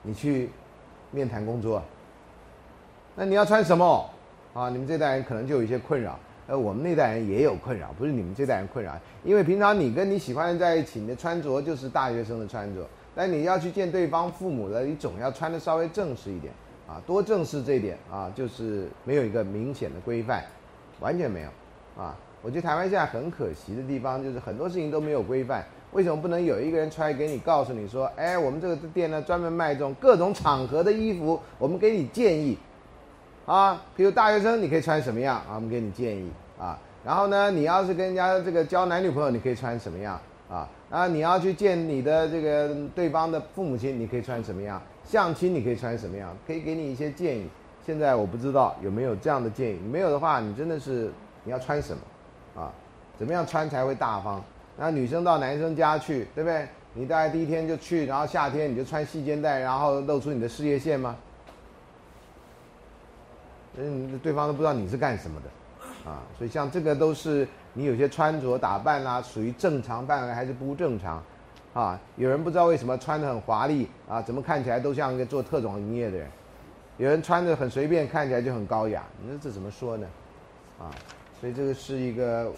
[0.02, 0.50] 你去
[1.12, 1.82] 面谈工作，
[3.16, 4.10] 那你要穿什么
[4.54, 4.70] 啊？
[4.70, 16.54] 你们这代人可能就有一些困扰，呃，我们那代人也有困扰，不是你们这代人困扰，因为平常你跟你喜欢的人在一起，你的穿着就是大学生的穿着，但你要去见对方父母了，你总要穿的稍微正式一点
[16.88, 20.44] 啊，多正式这一点啊，就是没有一个明显的规范，
[21.00, 21.50] 完全没有
[22.02, 22.16] 啊。
[22.42, 25.66] 我觉得台湾现在很可惜的地方就是很多事情都没有规范。
[25.92, 32.58] 为什么不能有一个人出来给你告诉你说，哎，我们这个店呢专门卖这种各种场合的衣服，我们给你建议，
[33.46, 36.78] 啊，比如大学生你可以穿什么样啊，我们给你建议啊。
[37.04, 40.68] 然后呢，你要是跟人家这个交男女朋友，你可以穿什么样啊？
[40.92, 44.82] 然后你要去见你的这个对方的父母亲，你可以穿什么样？
[45.04, 46.36] 相亲你可以穿什么样？
[46.46, 47.50] 可以给你一些建议。
[47.86, 51.12] 现在我不知道有没有这样的建议，没有的话，你真的是
[51.44, 52.72] 你要穿什么啊？
[53.18, 54.44] 怎么样穿才会大方？
[54.82, 56.66] 那女生到男生家去，对不对？
[56.94, 61.18] 你大概第一天就去，然后夏天你就穿细肩带，然后露出你的事业线吗？
[63.78, 71.22] 嗯，对方都不知道你是干什么的，啊，所以像这个都是你有些穿着打扮啊，属于正常范围还是不正常？
[71.74, 76.28] 啊，有人不知道为什么穿的很华丽啊，怎么看起来都像一个做特种营业的人？
[76.98, 80.08] 有人穿的很随便，看起来就很高雅，你说这怎么说呢？
[80.80, 80.90] 啊，
[81.40, 82.50] 所以这个是一个。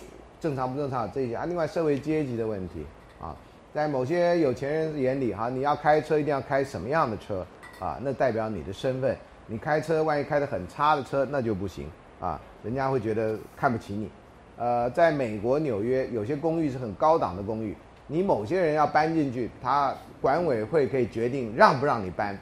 [0.41, 2.83] 正常不正常这些啊，另外社会阶级的问题
[3.21, 3.35] 啊，
[3.71, 7.45] 在某些有钱人眼里哈，你要开车一定要开什么样的车
[7.79, 7.99] 啊？
[8.01, 9.15] 那代表你的身份。
[9.47, 11.85] 你开车万一开的很差的车，那就不行
[12.19, 14.09] 啊，人家会觉得看不起你。
[14.57, 17.75] 呃，在美国纽约有些公寓是很高档的公寓，
[18.07, 22.35] 你某些人要搬进去，他管委会可以决定让不让你搬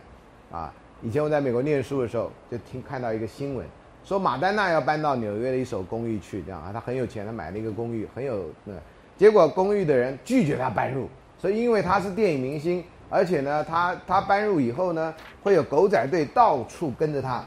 [0.52, 0.74] 啊。
[1.02, 3.66] 以前我在美国念书的时候，就听看到一个新闻。
[4.04, 8.74] 说马丹娜要搬到纽约的一所公寓去，这样啊，他很有钱，他买了一个公寓，很有那，
[9.16, 11.08] 结果公寓的人拒绝他搬入，
[11.38, 17.46] 所以因为他是电影明星，而且呢，他他搬入以后呢，会有狗仔队到处跟着他，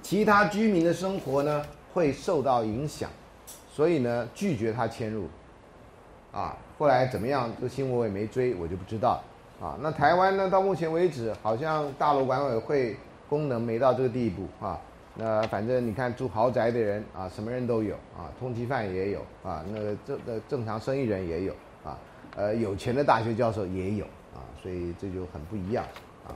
[0.00, 3.10] 其他居民的生活呢会受到影响，
[3.70, 5.28] 所以呢拒绝他迁入，
[6.32, 7.50] 啊，后来怎么样？
[7.56, 9.22] 这个新闻我也没追，我就不知道，
[9.60, 12.96] 啊，那台湾呢，到目前为止好像大陆管委会。
[13.34, 14.78] 功能没到这个地步啊，
[15.16, 21.52] 那反正你看住豪宅的人啊，什么人都有啊，通缉犯也有啊，那个正呃正常生意人也有
[21.84, 21.98] 啊，
[22.36, 25.84] 呃有钱的大学教授也有啊，所以这就很不一样
[26.24, 26.30] 啊。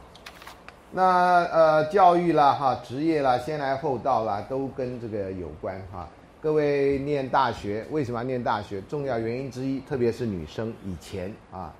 [0.91, 6.09] 那呃教育啦哈，职业啦，先来后到啦，都跟这个有关哈。
[6.41, 8.83] 各位念大学为什么要念大学？
[8.89, 11.73] 重要原因之一，特别是女生以前啊，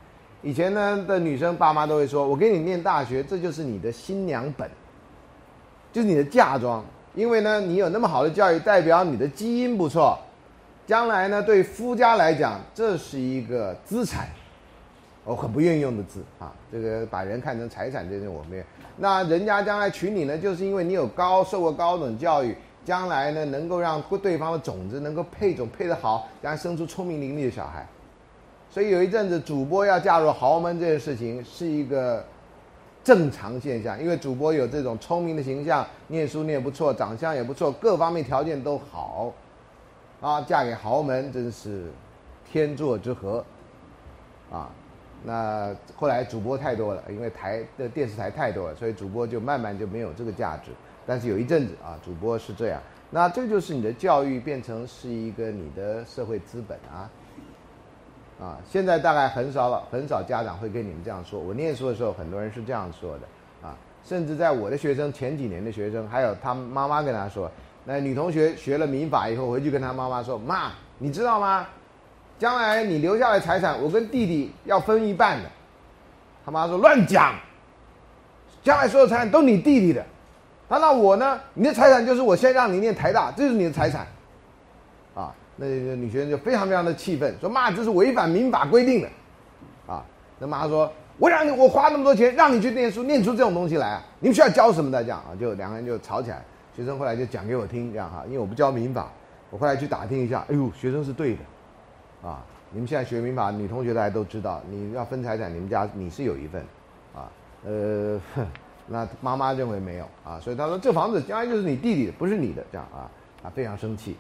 [0.43, 4.71] 以前呢的女生爸妈都会说，我给你念大学，这就是你的新娘本。
[5.91, 10.19] 就是你的嫁妆，因为呢，你有那么好的教育，代表你的基因不错，
[10.87, 14.29] 将来呢，对夫家来讲，这是一个资产，
[15.25, 18.65] 我很不愿意用的字啊，这个把人看成财产，这种我没有。
[18.99, 27.87] 那人家将来娶你呢，就是因为你有高受过高等教育，将来呢，能够让对方的种子能够配种配得好，将来生出聪明伶俐的小孩。
[28.71, 32.23] 所以有一阵子，主播要嫁入豪门这件事情是一个。
[33.09, 39.33] 正常现象，因为主播有这种聪明的形象，念书念不错，长相也不错，各方面条件都好，
[40.21, 41.87] 啊，嫁给豪门真是
[42.45, 43.43] 天作之合，
[44.53, 44.69] 啊，
[45.25, 50.71] 那后来主播太多了，因为台的电视台太多了，所以主播就慢慢就没有这个价值。
[51.07, 57.09] 但是有一阵子啊，主播是这样，那这就是你的教育变成是一个你的社会资本啊。
[58.41, 61.41] 啊，现在大概很少了，很少家长会跟你们这样说。
[61.41, 63.75] 我念书的时候，很多人是这样说的，啊，
[64.05, 67.51] 甚至在我的学生前几年的学生，还有他妈妈跟他说，
[67.85, 71.67] 那女同学学了民法以后回去跟他妈妈说，妈，你知道吗？
[72.39, 75.51] 将来你留下来财产，我跟弟弟要分一半的。
[76.45, 77.35] 他妈说乱讲，
[78.63, 80.05] 将来所有财产都你弟弟的。
[80.69, 81.41] 那那我呢？
[81.55, 84.07] 你的财产就是我先让你念台大，这就是你的财产。
[85.61, 89.09] 那个女学生就非常非常的气愤，说妈，这是违反民法规定的。
[89.87, 90.05] 啊，
[90.39, 94.03] 那妈说，我让你我花那么多钱让你去念书，念出这种东西来啊？
[94.21, 95.03] 你们需要教什么的？
[95.03, 96.43] 这样啊，就两个人就吵起来。
[96.77, 99.11] 学生后来就讲给我听，这样哈，因为我不教民法，
[99.51, 102.29] 我后来去打听一下，哎呦，学生是对的。
[102.29, 106.63] 啊，你们现在学民法，女同学大家都知道，你要分财产，你们家你是有一份。
[107.15, 107.29] 啊，
[107.65, 108.21] 呃。
[108.35, 108.47] 哼
[108.91, 113.05] 那妈妈认为没有啊，所以她说这房子将来就是你弟弟的，不是你的，这样啊，
[113.43, 114.17] 啊非常生气。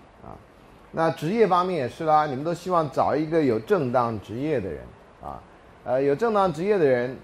[0.90, 4.80] 那职业方面也是啦，你们都希望找一个有正当职业的人
[5.22, 5.40] 啊，
[5.84, 7.16] 呃有正当职业的人，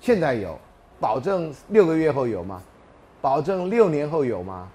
[0.00, 0.58] 现在有，
[1.00, 2.60] 保证六个月后有吗？
[3.20, 4.68] 保证六年后有吗？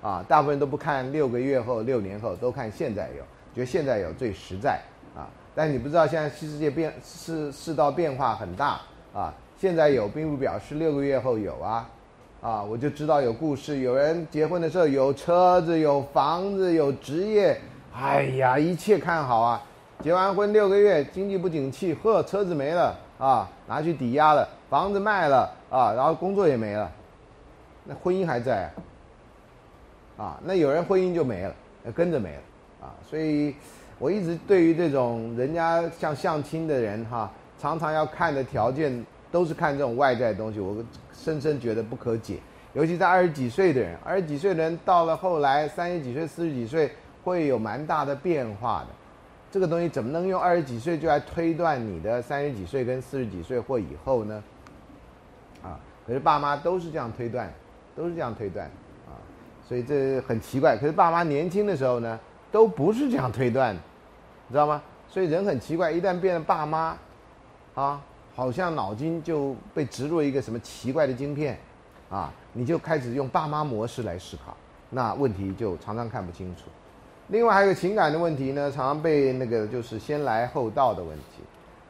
[0.00, 4.80] 啊，大部分都不看六个月后、六年后，都看现在有，觉得现在有最实在
[5.16, 5.26] 啊。
[5.54, 8.80] 但你不知道现在新世界变世世道变化很大
[9.12, 9.34] 啊。
[9.58, 11.90] 现在有，并不表示六个月后有啊，
[12.40, 17.60] 啊，我就知道有故事，有人结婚的时候有车子、有房子、有职业，
[17.92, 19.60] 哎呀，一切看好啊。
[20.04, 26.88] 结完婚六个月，经济不景气，呵，车子没了啊，拿去抵押了，房子卖了啊，然后工作也没了，
[27.82, 28.70] 那婚姻还在
[30.16, 31.52] 啊，那有人婚姻就没了，
[31.92, 32.42] 跟着没了
[32.82, 33.52] 啊，所以
[33.98, 37.28] 我一直对于这种人家像相亲的人哈，
[37.60, 39.04] 常常要看的条件。
[39.30, 40.76] 都是看这种外在的东西，我
[41.12, 42.38] 深深觉得不可解。
[42.74, 46.90] 尤其在二十几岁的人，二十几岁的人到了后来三十几岁、四十几岁，
[47.24, 48.88] 会有蛮大的变化的。
[49.50, 54.42] 这个东西怎么能用二十几岁就来推断你的三十几岁跟四十几岁或以后呢？
[55.62, 57.52] 啊，可是爸妈都是这样推断，
[57.96, 58.66] 都是这样推断
[59.06, 59.16] 啊，
[59.66, 60.76] 所以这很奇怪。
[60.76, 62.20] 可是爸妈年轻的时候呢，
[62.52, 64.82] 都不是这样推断，你知道吗？
[65.08, 66.96] 所以人很奇怪，一旦变了爸妈，
[67.74, 68.00] 啊。
[68.38, 71.58] 好像脑筋就被植入一个什么奇怪的晶片，
[72.08, 74.56] 啊，你就开始用爸妈模式来思考，
[74.90, 76.66] 那问题就常常看不清楚。
[77.30, 81.42] 另外还有情感的问题呢，常常被那个就是先来后到的问题，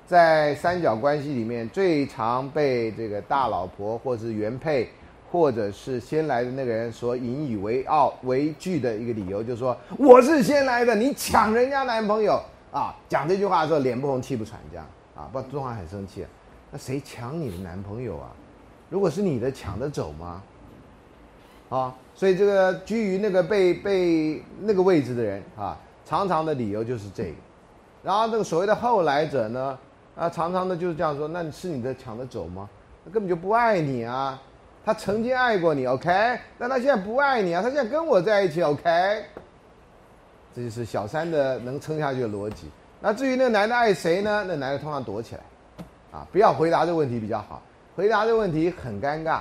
[0.06, 4.88] 在三角关系里面最常被这个大老婆或者是原配
[5.30, 12.40] 或者是先来的那个人所引以为傲为惧的一个理由，就是说我是先来的，你抢人家男朋友
[12.72, 16.24] 啊，讲这句话的时候脸不红气不喘这样啊，不，中华很生气。
[16.70, 18.31] 那谁抢你的男朋友啊？
[18.90, 20.42] 如果是你的，抢得走吗？
[21.68, 27.35] 啊，所以这个居于那个被被那个位置的人啊，常常的理由就是这个。
[28.02, 29.78] 然后这个所谓的后来者呢，
[30.16, 32.68] 啊，常常的就是这样说：，那你是你的抢得走吗？
[33.04, 34.40] 他根本就不爱你啊！
[34.85, 36.38] 他曾经爱过你，OK？
[36.59, 37.61] 但他现在不爱你啊！
[37.61, 39.24] 他现在跟我在一起，OK？
[40.54, 42.68] 这就是小三的能撑下去的逻辑。
[43.00, 44.44] 那至于那个男的爱谁呢？
[44.48, 45.42] 那男的通常躲起来。
[46.11, 47.62] 啊，不要回答这个问题比较好。
[47.97, 49.40] 回答这个问题很尴尬，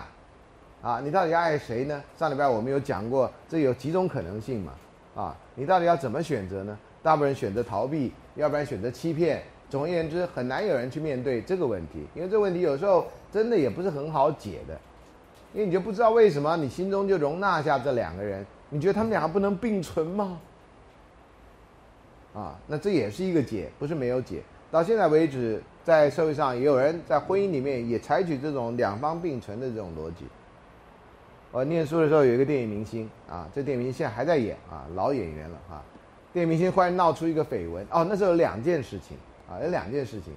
[0.82, 2.04] 啊，你到底爱谁呢？
[2.18, 4.74] 上礼拜我们有讲过，这有几种可能性嘛？
[5.16, 6.78] 啊，你到底要怎么选择呢？
[7.04, 9.44] 大部分人选择逃避，要不然选择欺骗。
[9.70, 14.80] 总而言之，很难有人去面对这个问题，因为这个问题有时候真的也不是很好解的，
[15.54, 20.40] 因为你就不知道为什么你心中就容纳下这两个人，你觉得他们两个不能并存吗？
[22.34, 24.42] 啊，那这也是一个解，不是没有解。
[24.72, 25.62] 到现在为止。
[25.88, 30.26] 在社会上也有人在婚姻里面也采取这种两方并存的这种逻辑。
[31.50, 35.82] 我念书的时候有一个电影明星啊，这电影明星现在还在演啊，老演员了啊。
[36.34, 39.16] 电影明星忽然闹出一个绯闻哦，那时候有两件事情
[39.50, 40.34] 啊，有两件事情，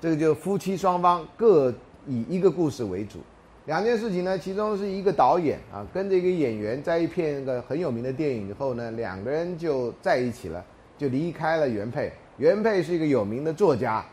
[0.00, 1.70] 这个就夫妻双方各
[2.06, 3.18] 以一个故事为主。
[3.66, 10.64] 两件事情呢，其中是一个导演啊，跟着一个演员在一片个很有名的电影以后呢，两个人就在一起了，
[10.96, 12.10] 就离开了原配。
[12.38, 14.04] 原配是一个有名的作家。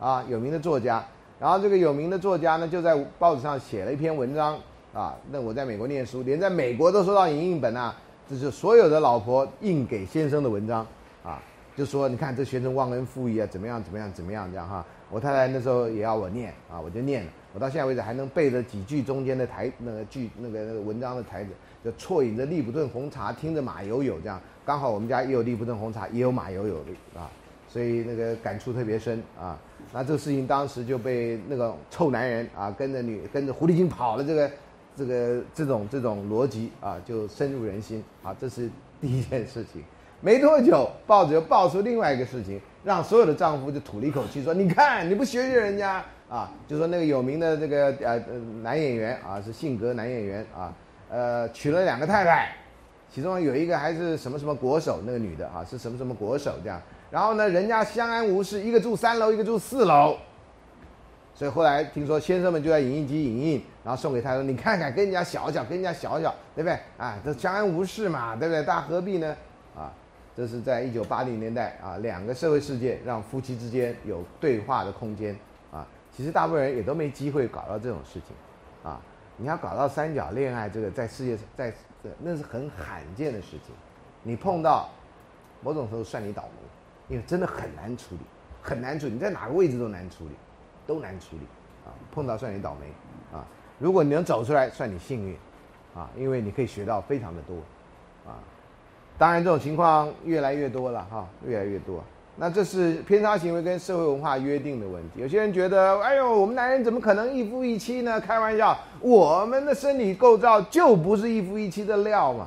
[0.00, 1.04] 啊，有名的作家，
[1.38, 4.58] 然后这个有名的作家呢，就在报纸上写了一篇文章
[4.94, 5.14] 啊。
[5.30, 7.94] 那我在美国念书，连在美国都收到影印本啊，
[8.26, 10.86] 这是所有的老婆印给先生的文章
[11.22, 11.42] 啊，
[11.76, 14.82] 就说你看这学生忘恩负义啊，怎么样怎么样怎么样这样哈。
[15.10, 21.50] 我太太那时候也要我念啊，我就念了，我到现在为止还能背着几句中间的台那个句那个那个文章的台子，
[21.84, 27.28] 就啜饮着利普顿红茶，听着马友友这样，刚好我们家也有利普顿红茶，也有马友友的啊。
[27.68, 29.58] 所以那个感触特别深啊，
[29.92, 34.50] 那这个事情当时就被那个臭男人啊跟着女跟着狐狸精跑了，这个
[34.96, 39.82] 这个这种这种逻辑啊就深入人心啊，这是第一件事情。
[40.20, 46.04] 没多久，报纸又爆出另外一个事情，让所有的丈夫就吐了一口气，说：“你看你不学学人家。
[46.28, 48.18] 啊，就说那个有名的这个呃
[48.62, 50.74] 男演员啊，是性格男演员啊，
[51.08, 52.54] 呃，娶了两个太太，
[53.10, 56.78] 其中有一个还是什么什么国手，那个女的啊是什么什么国手这样，
[57.10, 60.16] 然后呢，人家相安无事，一个住三楼，一个住四楼，
[61.34, 66.78] 所以后来听说先生们就在影印机影印，然后送给他说，你看看跟人家小小，跟人家小小，对不对？
[66.98, 68.62] 啊，这相安无事嘛，对不对？
[68.64, 69.36] 大家何必呢？
[69.74, 69.92] 啊，
[70.36, 75.34] 这是在一九八零年代啊，两个社会事件让夫妻之间有对话的空间
[75.72, 75.86] 啊。
[76.14, 78.36] 其实大部分人也都没机会搞到这种事情，
[78.82, 79.00] 啊，
[79.36, 81.72] 你要搞到三角恋爱，这个在世界上，在
[82.20, 83.74] 那是很罕见的事情。
[84.22, 84.88] 你碰到，
[85.62, 86.68] 某种程度算你倒霉，
[87.08, 88.20] 因为真的很难处理，
[88.62, 89.12] 很难处理。
[89.12, 90.30] 你在哪个位置都难处理，
[90.86, 91.46] 都难处理，
[91.86, 92.86] 啊，碰到算你倒霉，
[93.36, 93.44] 啊，
[93.78, 95.36] 如果你能走出来，算你幸运，
[95.94, 97.56] 啊，因为你可以学到非常的多，
[98.30, 98.36] 啊，
[99.16, 102.04] 当然这种情况越来越多了哈，越来越多。
[102.40, 105.20] 那这是偏差行为跟社会文化约定的问题。
[105.20, 108.20] 有些人觉得，哎呦，我们男人怎么可能一夫一妻呢？
[108.20, 112.46] 开玩笑，我们的生理构造就不是一夫一妻的料嘛。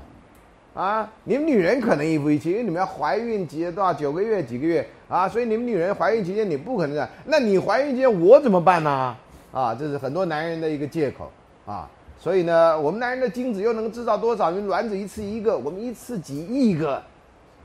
[0.73, 7.09] 啊，你们女人可能一夫一妻，因为你们要怀孕几多少九个月几个月啊，所以你们女人怀孕期间你不可能这样。
[7.25, 9.15] 那你怀孕期间我怎么办呢？
[9.51, 11.31] 啊，这是很多男人的一个借口
[11.65, 11.89] 啊。
[12.17, 14.51] 所以呢，我们男人的精子又能制造多少？
[14.51, 17.01] 因为卵子一次一个，我们一次几亿个，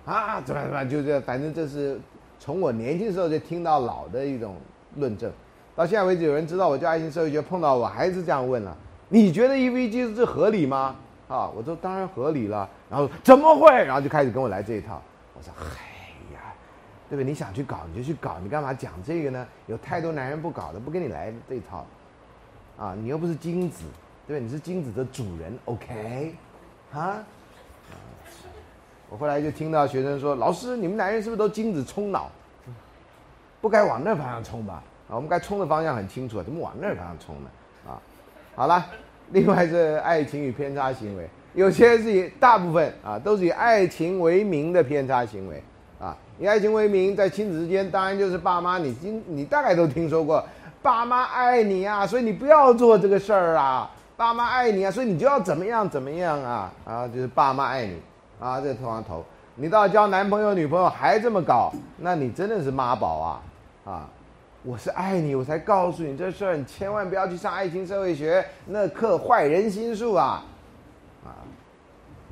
[0.05, 2.01] 啊，怎么怎么就这，反正这是。
[2.39, 4.55] 从我年轻时候就听到老的一种
[4.97, 5.33] 论证，
[5.75, 8.77] 到现在为止，有人知道我叫爱情社会学，碰到我还是这样问了：
[9.09, 10.95] 你觉得 E V G 是合理吗？
[11.29, 12.69] 啊，我说当然合理了。
[12.91, 13.71] 然后怎么会？
[13.85, 15.03] 然后就开始跟我来这一套。
[15.35, 15.65] 我说：嗨
[16.35, 16.53] 呀，
[17.09, 17.25] 对不对？
[17.25, 19.47] 你想去搞你就去搞，你干嘛讲这个呢？
[19.67, 21.85] 有太多男人不搞的，不跟你来这一套。
[22.79, 23.85] 啊，你又不是精子，
[24.27, 24.41] 对不对？
[24.41, 26.35] 你是精子的主人，OK？
[26.93, 27.25] 啊？
[29.09, 32.29] 我后来就听到学生说：“老师，你们男人是不是都精子冲脑？
[33.61, 34.83] 不该往那方向冲吧？
[35.09, 37.51] 啊，我们该冲的方向很清楚，怎么往那方向冲呢？
[37.89, 38.03] 啊，
[38.57, 38.85] 好了，
[39.31, 45.63] 另外是爱情与偏差行为，有些是以大部分啊都是以爱情为名的偏差行为
[45.99, 50.45] 啊，以爱情为名，在亲子之间，当然就是爸妈，你今你大概都听说过，
[50.83, 57.97] 爸妈爱你啊，所以你不要做这个事儿啊，爸妈爱你啊，所以你就要怎么样怎么样啊，啊，就是爸妈爱你。”
[58.39, 59.25] 啊，这头上头，
[59.55, 63.43] 你到交男朋友女朋友还这么搞，那你真的是妈宝啊！
[63.91, 64.09] 啊，
[64.67, 70.45] 我是爱你，我才告诉你这事儿，你千万不要去上爱情社会学那课，坏人心术啊！
[71.25, 71.31] 啊，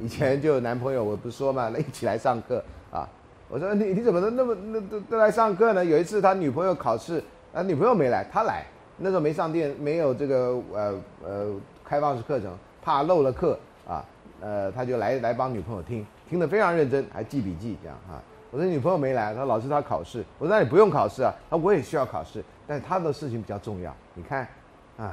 [0.00, 2.60] 以前就有男朋友，我不是说嘛，那一起来上课
[2.90, 3.08] 啊，
[3.48, 5.84] 我说你你怎么都那么那都都来上课呢？
[5.84, 7.22] 有一次他女朋友考试，
[7.52, 8.66] 啊，女朋友没来，他来，
[8.98, 11.54] 那时候没上电，没有这个呃呃
[11.84, 13.56] 开放式课程，怕漏了课
[13.86, 14.04] 啊。
[14.40, 18.20] 呃，他就来来帮女朋友听，听得非常认真，还记笔记这样哈。
[18.54, 20.24] 我说女朋友没来，他说老师他考试。
[20.38, 23.92] 我说那你不用考试啊，他我也需要考试，但是他的事情比较重要。
[24.14, 24.46] 你看，
[24.96, 25.10] 哎，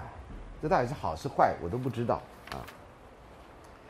[0.62, 2.22] 这到底是好是坏，我都不知道
[2.52, 2.62] 啊。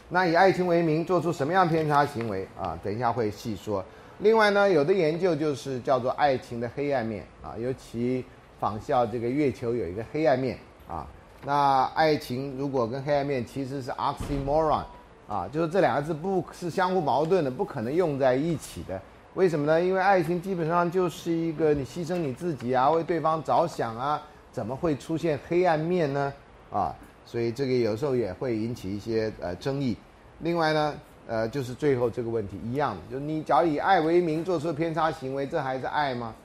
[0.08, 2.80] 那以爱情为名做出什么样偏差行为啊？
[2.82, 3.84] 等一下会细说。
[4.20, 8.24] 另外呢，有的研究就是叫做爱情的黑暗面啊，尤其
[8.58, 11.06] 仿效这个月球有一个黑暗面啊。
[11.44, 14.86] 那爱情如果跟黑暗面其实是 oxymoron。
[15.28, 19.02] 啊，就是这两个字不是相互矛盾的，不可能用在一起的。
[19.34, 19.82] 为什么呢？
[19.82, 24.22] 因为爱情基本上就是一个你牺牲你自己啊，为对方着想啊，
[24.52, 26.34] 怎么会出现黑暗面呢？
[26.70, 26.94] 啊，
[27.26, 29.96] 所以这个有时候也会引起一些呃争议。
[30.40, 30.94] 另外呢，
[31.28, 36.36] 呃，就是最后这个问题一样，就你假如以爱为名做出偏差行为，这还是爱吗？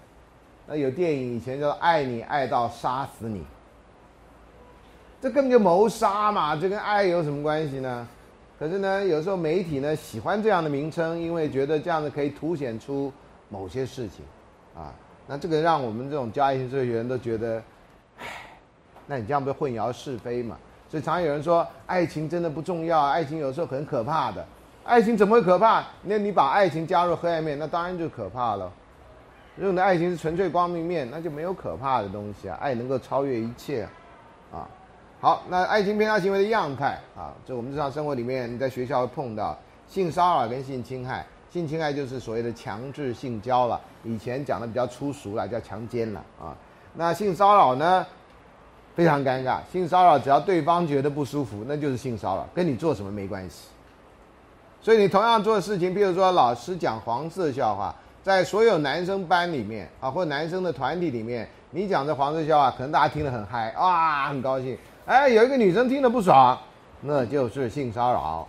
[0.68, 3.44] 那有电影以前叫爱你爱到杀死你，
[5.20, 8.06] 这根本就谋杀嘛，这跟爱有什么关系呢？
[8.58, 13.12] 可是呢，有时候媒体呢喜欢这样的名称，因为觉得这样子可以凸显出
[13.48, 14.24] 某些事情，
[14.74, 14.94] 啊，
[15.26, 17.62] 那这个让我们这种教爱情社会学人都觉得，
[18.18, 18.24] 唉，
[19.06, 20.56] 那你这样不是混淆是非嘛？
[20.88, 24.42] 所以常常有人说，爱情真的不重要，爱情有时候很可怕的，
[24.84, 25.84] 爱情怎么会可怕？
[26.02, 28.72] 那你把爱情加入黑暗面，那当然就可怕了。
[29.56, 33.86] 如果你的爱情是纯粹光明面，那就没有可怕的东西啊，爱能够超越一切，
[35.26, 39.58] 好，那爱情偏差行为的样态啊，这我们日常生活里面，你在学校碰到
[39.88, 41.26] 性骚扰跟性侵害。
[41.50, 46.54] 性侵害就是所谓的强制性交了，以前讲的比较粗俗了，叫强奸了啊。
[46.94, 48.06] 那性骚扰呢，
[48.94, 49.58] 非常尴尬。
[49.72, 53.66] 性骚扰只要对方觉得不舒服，那就是性骚扰，跟你做什么没关系。
[54.80, 64.78] 所以你同样做的事情，比如说老师讲黄色笑话，在所有男生班里面啊，或男生的团体里面，你讲这黄色笑话，可能大家听得很嗨啊，很高兴。
[65.06, 66.58] 哎，有一个女生听了不爽，
[67.00, 68.48] 那就是性骚扰，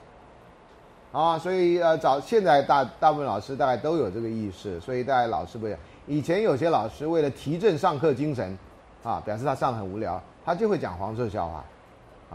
[1.12, 5.80] 啊，所以呃，早现在大大部分老师大概都有这个意识，所以大家老师不一样。
[6.08, 8.58] 以前有些老师为了提振上课精神，
[9.04, 11.64] 啊，表示他上很无聊，他就会讲黄色笑话，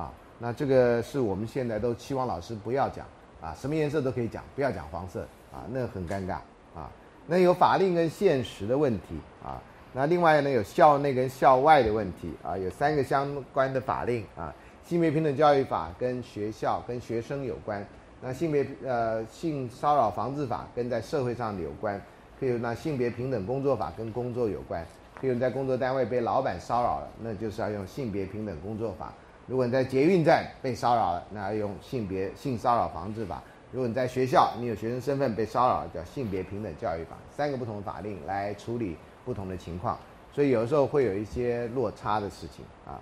[0.00, 3.04] 啊，那这个是我们现在都期望老师不要讲
[3.40, 6.34] 啊，什么颜色都可以讲，不要讲黄色啊，那很尴尬
[6.76, 6.88] 啊。
[7.26, 9.58] 那有法令跟现实的问题啊，
[9.94, 17.86] 那另外呢有校内跟校外的问题啊，有三个相关的法令啊，性别平等教育法跟学校跟学生有关，
[18.20, 22.00] 那性别呃性骚扰防治法跟在社会上有关，
[22.40, 24.84] 可以那性别平等工作法跟工作有关。
[25.20, 29.12] 比如你在工作单位被老板骚扰了，那就是要用性别平等工作法；
[29.46, 33.36] 如果你在捷运站被骚扰了，那要用性别性骚扰防治法；
[33.70, 37.16] 如果你在学校，你有学生身份被骚扰，叫性别平等教育法。
[37.30, 39.98] 三个不同的法令来处理不同的情况，
[40.32, 43.00] 所以有的时候会有一些落差的事情啊。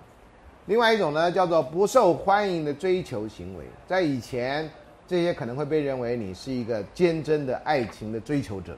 [0.67, 4.69] 另外一种呢，叫做不受欢迎的追求行为，在以前
[5.07, 8.77] 这些可能会被认为你是一个坚贞的爱情的追求者，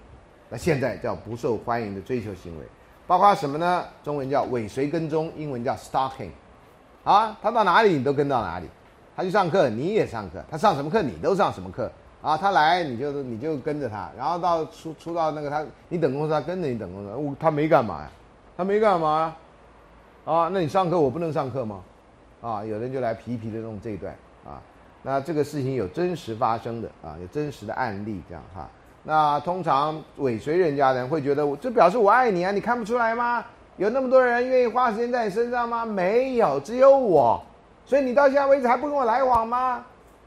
[0.49, 2.65] 那现在叫不受欢迎的追求行为。
[3.05, 3.85] 包括什么呢？
[4.01, 6.29] 中文叫尾随跟踪，英文叫 stalking，
[7.03, 8.67] 啊，他到哪里你都跟到哪里，
[9.13, 11.91] 他去上课你也上课，他上什么课你都上什么课，
[12.23, 18.09] 啊，他来你就你就跟着他，然后到出出到那个他你等公司他跟着你等公司，他没干嘛呀，
[18.55, 19.35] 他没干嘛呀，
[20.33, 21.81] 啊，那你上课我不能上课吗？
[22.41, 24.15] 啊，有人就来皮皮的弄这一段
[24.45, 24.61] 啊，
[25.01, 28.69] 那这个事情有真实发生的啊，有真实的案例这样哈。
[29.03, 33.43] 那通常尾随人家的人会觉得，我这表示我爱你啊，你看不出来吗？
[33.75, 35.85] 有那么多人愿意花时间在你身上吗？
[35.85, 37.43] 没有，只有我。
[37.85, 39.83] 所以你到现在为止还不跟我来往吗？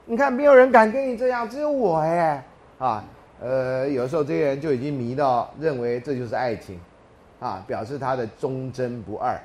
[0.07, 2.43] 你看没有人敢跟你这样，只有我哎
[2.79, 3.05] 啊，
[3.41, 6.81] 呃，有时候这些人就已经迷到认为这就是爱情，
[7.41, 9.37] 啊，表示他的忠贞不二。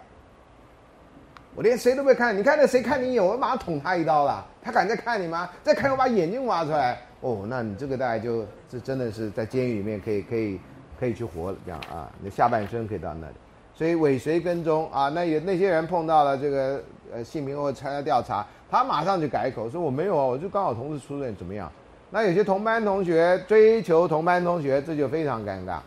[1.56, 4.46] 我连谁都没看，你看那谁看你一眼，我马上捅他一刀了。
[4.64, 5.50] 他敢再看你吗？
[5.64, 6.98] 再看我把眼睛挖出来。
[7.22, 10.60] 哦，那你这个大概就这真的是在监狱里面可以可以
[11.00, 13.34] 可以去活了这样啊，你下半生可以到那里。
[13.74, 16.82] 所以尾随跟踪啊，那有那些人碰到了这个
[17.14, 21.70] 呃姓名或参加调查，他马上就改口说我没有啊，我就刚好同时出任怎么样？
[22.10, 25.80] 那有些同班同学追求同班同学，这就非常尴尬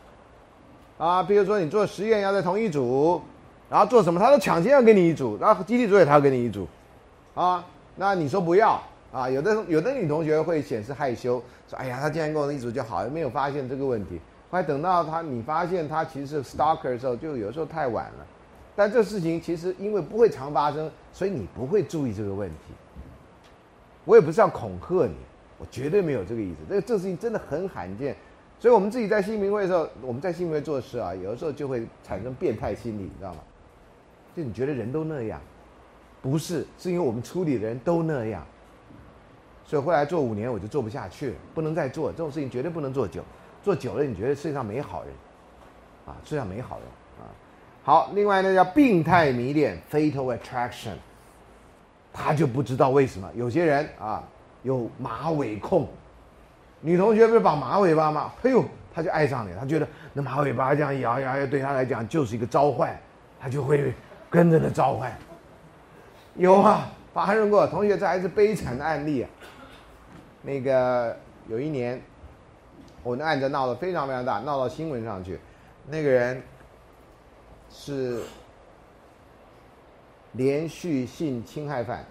[0.98, 1.22] 啊。
[1.22, 3.20] 比如说你做实验要在同一组，
[3.70, 6.68] 然后做什么他都抢先要跟你一组，然后集体作业他要跟你一组，
[7.34, 7.64] 啊，
[7.96, 8.78] 那你说不要。
[9.12, 14.20] 啊，有的有的女同学会显示害羞，说：“哎呀，他既然跟我一组就好，没有发现这个问题。”
[14.50, 18.26] 后来等到他你发现他其实是 stalker 的时候，就有时候太晚了。
[18.76, 22.56] 但这事情其实因为不会常发生，所以你不会注意这个问题。
[24.04, 25.14] 我也不是要恐吓你，
[25.58, 26.56] 我绝对没有这个意思。
[26.68, 28.16] 这个这事情真的很罕见，
[28.58, 33.40] 所以我们自己在新民会的时候，我们在新民会做事啊，有的时候就会产生变态心理，你知道吗？
[34.36, 35.40] 就你觉得人都那样，
[36.20, 38.44] 不是，是因为我们处理的人都那样。
[39.64, 43.22] 所以后来做五年我就做不下去了，不能再做这种事情，绝对不能做久。
[43.62, 45.12] 做久了，你觉得世界上没好人，
[46.04, 46.86] 啊，世界上没好人。
[47.86, 50.94] 好，另外呢叫病态迷恋 （fatal attraction），
[52.14, 54.24] 他就不知道为什么有些人啊
[54.62, 55.86] 有马尾控，
[56.80, 58.32] 女同学不是绑马尾巴吗？
[58.42, 58.64] 哎呦，
[58.94, 62.98] 他就爱上你，他觉得那马尾巴这样摇摇摇，对他来讲就是一个召唤，
[63.38, 63.92] 他就会
[64.30, 65.12] 跟着的召唤。
[66.36, 69.28] 有啊，发生过同学，这还是悲惨的案例啊。
[70.40, 71.14] 那个
[71.48, 72.00] 有一年，
[73.02, 75.38] 我的案子闹得非常非常大，闹到新闻上去。
[75.86, 76.42] 那个人
[77.76, 78.22] 是
[80.32, 82.04] 连续性侵害犯，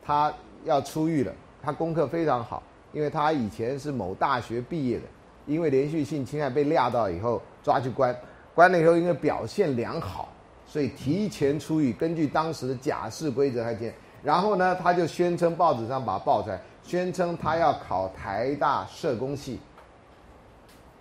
[0.00, 0.32] 他
[0.64, 1.32] 要出狱了。
[1.60, 2.62] 他功课非常好，
[2.92, 5.04] 因为他以前是某大学毕业的，
[5.44, 8.16] 因为连续性侵害被撂到以后抓去关，
[8.54, 10.28] 关了以后因为表现良好，
[10.66, 11.92] 所以提前出狱。
[11.92, 13.92] 根据当时的假释规则，还见。
[14.22, 19.58] 然后呢，他就宣称报纸上把他报出来，宣称他要考台大社工系。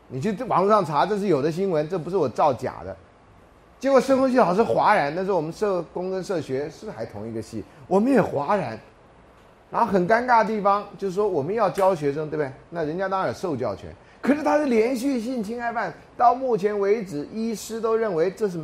[0.09, 2.95] 你去网络上查，这是有的新闻，这不是我造假的。
[3.79, 8.77] 结果社工系老师哗然，那时候我们社工跟社学是还同一个系，我们也哗然。
[9.71, 12.51] 然后很尴尬的地方就是说，我们要教学生，对不对？
[12.71, 18.57] 那人家当然有受教权，可是他是连续性侵害犯，到目前为止，医师都认为这是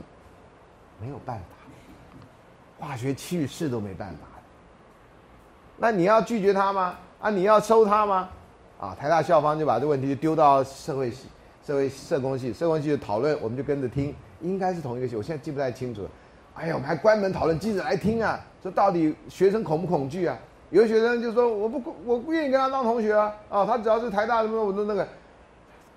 [1.00, 4.28] 没有办法，化学去世都没办法。
[5.78, 6.96] 那你要拒绝他吗？
[7.22, 8.28] 啊，你要收他吗？
[8.80, 11.28] 啊，台大校方就把这问题就丢到社会系、
[11.66, 16.08] 社会社工系、社工系的讨论，我们就跟着听，应该是同一个系，我现在记不太清楚。
[16.54, 20.38] 哎呀，我们还关门讨论，记者来听啊，说到底学生恐不恐惧啊？
[20.70, 25.08] 有的学生就说我不我不愿意跟他当同学啊，啊，他只要是台大什么我都那个，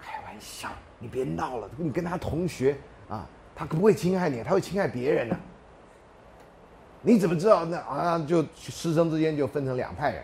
[0.01, 2.75] 开玩笑，你别闹了，你跟他同学
[3.09, 5.37] 啊，他不会侵害你，他会侵害别人呢。
[7.03, 7.65] 你怎么知道？
[7.67, 10.23] 那啊，就师生之间就分成两派人，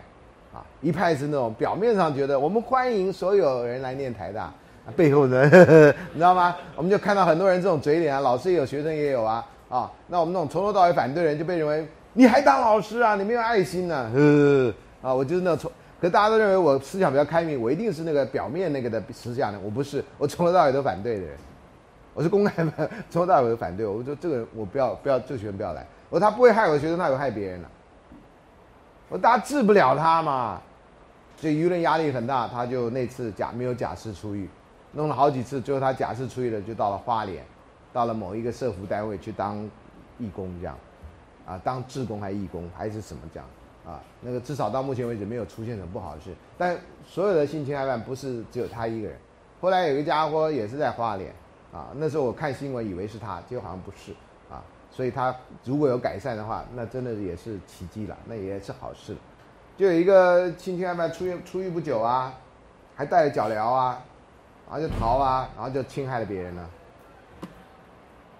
[0.53, 4.53] 啊，一派是那种表面上觉得我们欢迎所有人来念台大，
[4.95, 5.43] 背后呢，
[6.13, 6.55] 你知道吗？
[6.75, 9.45] 我们就看到很多人这种嘴脸啊，老师也有，学生也有啊。
[9.67, 15.69] 啊，那我们那种从头到尾反对人就被认为你还当老师啊，你没有爱心呢，呃 啊，我就是那从，
[15.99, 21.35] 可大家都认为我思想比较开明，我一定是那个表面那个的思想的，我不是，我从头到尾都反对的人，
[22.13, 27.69] 我是公开的， 从头到尾都反对，我说这个人我不要不要，这个学生不要来，我说他不会害我的学生，他有害别人了，
[29.09, 30.61] 我大家治不了他嘛，
[31.37, 34.47] 所以舆论压力很大，他就那次假没有假释出狱，
[34.95, 37.43] 弄了好几次，最后他假释出狱了，就到了花莲。
[37.93, 39.57] 到了某一个社服单位去当
[40.17, 40.77] 义工这样，
[41.47, 43.47] 啊，当志工还义工还是什么这样，
[43.85, 46.35] 啊，那个至少到目前为止没有出现什么不好的事。
[46.57, 49.17] 但所有的性侵害犯不是只有他一个人，
[49.61, 51.33] 后来有一个家伙也是在花莲，
[51.71, 54.11] 啊，那时候我看新闻以为是他，结果好像不是，
[54.51, 55.33] 啊，所以他
[55.63, 59.15] 如果有改善的话，那真的也是奇迹了，那也是好事。
[59.77, 62.33] 就有一个性侵害犯出狱出狱不久啊，
[62.93, 64.03] 还带着脚镣啊，
[64.69, 66.69] 然后就逃啊，然后就侵害了别人了。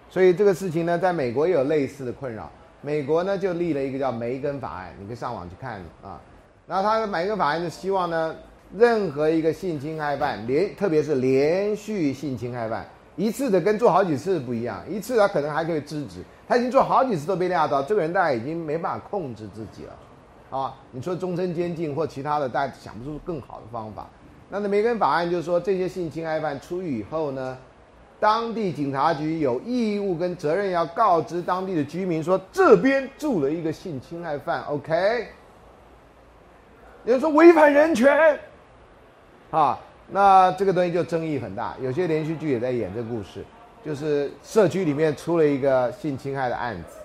[0.08, 2.50] 所以这个事情呢，在美国也有类似的困扰。
[2.82, 6.20] 美国呢就立了一个叫梅根法案，你可以上网去看啊。
[6.66, 8.34] 然后他的梅根法案就希望呢，
[8.74, 24.08] 任何一个性侵害犯连，特别是连续性侵害犯，一次的跟做好几次不一样，一次他可能还可以制止，他已经做好几次都被撂倒，这个人大概已经没办法控制自己了，啊，你说终身监禁或其他的，大家想不出更好的方法。
[24.48, 27.56] 那那梅根法案就是说，这些性侵害犯出狱以后呢？
[28.18, 34.62] 当地警察局有义务跟责任要告知当地的居民说，这边住了一个性侵害犯。
[34.62, 35.26] OK，
[37.04, 38.40] 有人说违反人权，
[39.50, 39.78] 啊，
[40.08, 41.76] 那这个东西就争议很大。
[41.78, 43.44] 有些连续剧也在演这故事，
[43.84, 46.96] 就是社区里面出了一个性侵害的案子，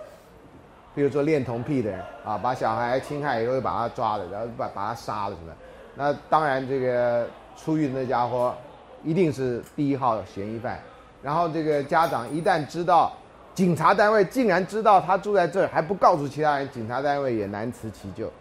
[0.96, 5.54] 比如说恋童癖的人啊，把小孩侵害以后又把他抓了，然后把把他杀了什么？
[5.96, 8.56] 那当然这个出狱那家伙
[9.04, 10.80] 一定是第一号嫌疑犯。
[11.22, 13.14] 然后这个家长一旦知道，
[13.54, 18.32] 警察单位竟然知道他住在这儿，还不告诉其他人，警察单位也难辞其咎。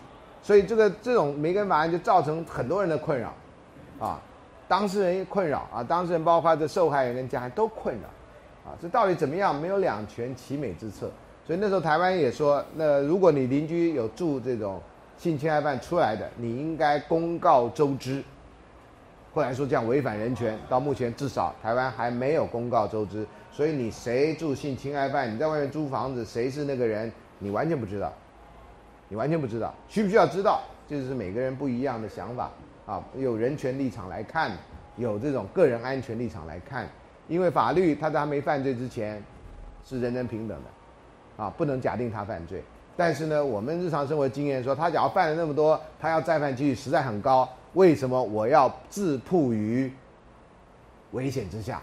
[0.42, 3.34] 所以这个这种梅根法案就造成很多人的困扰，
[3.98, 4.18] 啊，
[4.66, 9.54] 当事人困扰啊，当事人包括这受害人跟家人都困扰，啊，这到底怎么样？
[9.54, 11.10] 没有两全其美之策。
[11.46, 14.80] 所以那时候台湾也说，那如果你邻居有住这种
[15.20, 18.24] 性侵害犯出来的，你应该公告周知。
[19.34, 28.10] 后来说这样违反人权，到目前至少台湾还没有公告周知，所以你谁住性侵害犯，你在外面租房子，谁是那个人，你完全不知道，
[29.10, 30.62] 你完全不知道，需不需要知道？
[30.88, 32.50] 就是每个人不一样的想法
[32.86, 34.52] 啊，有人权立场来看，
[34.96, 36.88] 有这种个人安全立场来看，
[37.28, 39.22] 因为法律他在他没犯罪之前
[39.84, 42.64] 是人人平等的，啊，不能假定他犯罪，
[43.00, 47.48] 但是呢，我们日常生活经验说，他假如犯了那么多，他要再犯几率实在很高。
[47.72, 49.90] 为什么我要自曝于
[51.12, 51.80] 危险之下，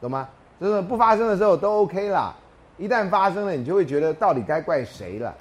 [0.00, 0.26] 懂吗？
[0.58, 2.34] 就是不发生的时候都 OK 啦，
[2.78, 5.36] 一旦发生了，你就会觉得到底该怪谁了，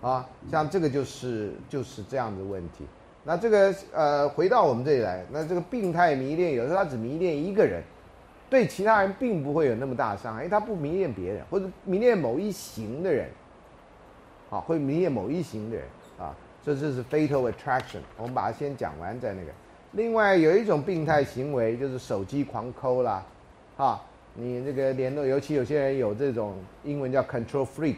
[0.00, 2.86] 啊，像这个就是就是这样的问题。
[3.22, 7.82] 那这个呃，回到我们这里来，那这个病态迷恋，有时候他只迷恋一个人，
[8.48, 13.28] 对其他人并不会有那么大伤害，因为他不迷恋别人，或者迷恋某一型的人，
[14.48, 15.84] 好，会迷恋某一型的人
[16.18, 16.34] 啊。
[16.64, 19.48] 这就是 fatal attraction，我们把它先讲完再那个。
[19.92, 23.22] 另外有一种病态行为就是手机狂抠啦，
[23.76, 24.00] 哈，
[24.32, 27.96] 你那个联络，尤其有些人有这种英文叫 control freak，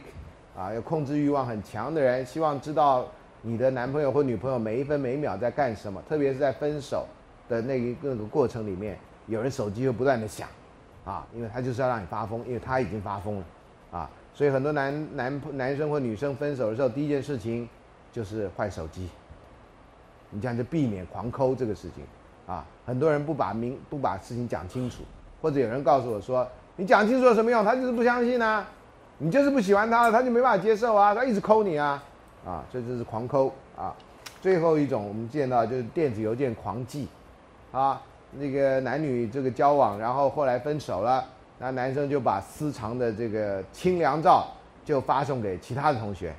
[0.59, 3.07] 啊，有控制欲望很强的人，希望知道
[3.41, 7.07] 你的男朋友或女朋友每一分每秒在干什么，特别是在分手
[7.49, 10.49] 的那一个过程里面，有人手机会不断的响，
[11.05, 13.45] 啊，因为他就是要让你发疯，因为他已经发疯了，
[13.93, 17.69] 啊，所以很多男男男生或女生分手的时候，第一件事情。
[18.13, 19.11] 就是坏手机，
[20.31, 22.03] 你这样就避免狂抠这个事情，
[22.47, 25.03] 啊，很多人不把明不把事情讲清楚，
[25.43, 27.63] 或者有人告诉我说，你讲清楚有什么用？
[27.63, 28.67] 他就是不相信啊，
[29.19, 32.03] 你就是不喜欢他了，他就没办法接受啊，他一直抠你啊，
[32.47, 33.95] 啊，这就是狂抠啊。
[34.41, 37.09] 最后一种我们见到就是电子邮件狂寄，
[37.73, 38.01] 啊，
[38.33, 41.23] 那个男女这个交往，然后后来分手了，
[41.59, 44.47] 那男生就把私藏的这个清凉照
[44.85, 46.35] 就发送给其他的同学，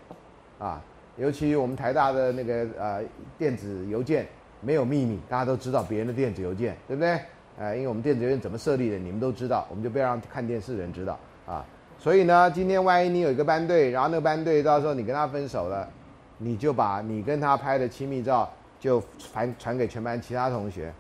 [0.60, 0.82] 啊。
[1.18, 3.02] 尤其我们台大的那个呃
[3.40, 4.28] 电子邮件
[4.62, 7.20] 没有秘密，大家都知道别人的电子邮件，对不对？
[7.58, 11.66] 呃，因为我们电子邮件怎么设立的，你们都知道，我们就不要让看电视的人知道啊。
[11.98, 15.90] 所以呢，今天万一你有一个班队，然后那个班队到时候你跟他分手了，
[16.38, 18.48] 你就把你跟他拍的亲密照
[18.80, 20.94] 就传传给全班其他同学，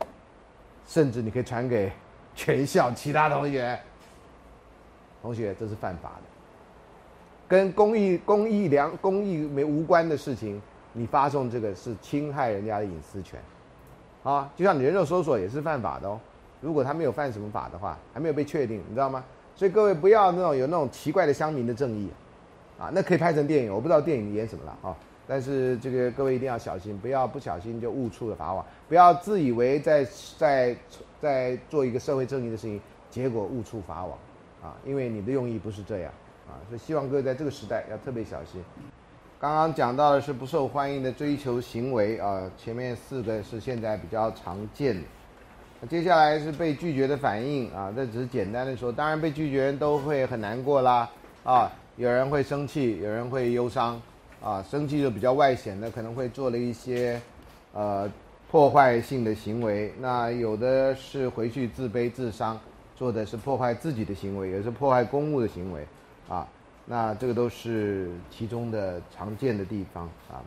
[0.87, 1.91] 甚至你可以传给
[2.33, 3.79] 全校其他同学。
[5.27, 6.23] 同学，这是犯法的。
[7.49, 10.61] 跟公益、公益良、公益没无关的事情，
[10.93, 13.37] 你发送这个是侵害人家的隐私权，
[14.23, 16.17] 啊，就像你人肉搜索也是犯法的哦。
[16.61, 19.21] 如果他没有犯什么法的话，还没有被确定，你知道吗？
[19.53, 22.09] 所以各位不要那种有那种奇怪的乡民的正义，
[22.79, 24.95] 啊，那可以拍成电影，我不知道电影演什么了啊。
[25.27, 30.07] 但是这个各位一定要小心，不要不小心就误触了法网，不要自以为在
[30.37, 30.73] 在
[31.19, 34.17] 在做一个社会正义的事情，结果误触法网，
[34.61, 36.11] 啊，因为你的用意不是这样，
[36.47, 38.63] 啊，所以希望各位在这个时代要特别小心。
[39.39, 45.03] 刚刚讲到的是不受欢迎的追求行为啊，前面四个是现在比较常见的，
[45.81, 51.09] 那接下来是被拒绝的反应啊，这只是简单的说，当然被拒绝人都会很难过啦，
[51.43, 54.01] 啊，有人会生气，有人会忧伤。
[54.39, 57.19] 啊，生气就比较外显的，可能会做了一些，
[57.73, 58.07] 呃，
[58.51, 59.91] 破坏性的行为。
[59.99, 62.57] 那有的是回去自卑自伤，
[62.97, 65.85] 做的是破坏自己的行为，也是破坏公务的行为，
[66.27, 66.47] 啊，
[66.85, 70.41] 那这个都是其中的常见的地方啊。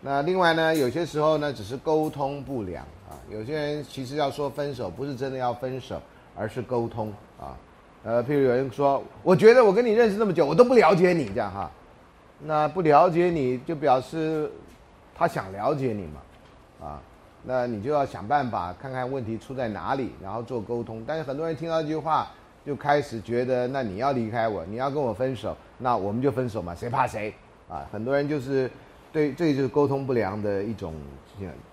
[0.00, 3.14] 那另外呢，有些时候呢，只是沟通不良啊。
[3.30, 6.02] 有些人其实要说分手，不是真的要分手，
[6.36, 7.56] 而是沟通啊。
[8.02, 11.70] 呃，譬如有人说，我觉得我跟你认识那么久，我都不了解你，这样哈。
[12.40, 14.50] 那不了解你就表示
[15.14, 17.00] 他想了解你嘛，啊，
[17.44, 21.04] 那你就要想办法看看问题出在哪里，然后做沟通。
[21.06, 22.28] 但是很多人听到这句话
[22.64, 27.34] 就开始觉得，那你要离开我，你要跟我分手，那我们就分手嘛，谁怕谁
[27.68, 27.86] 啊？
[27.92, 28.70] 很多人就是
[29.12, 30.94] 对，这就是沟通不良的一种，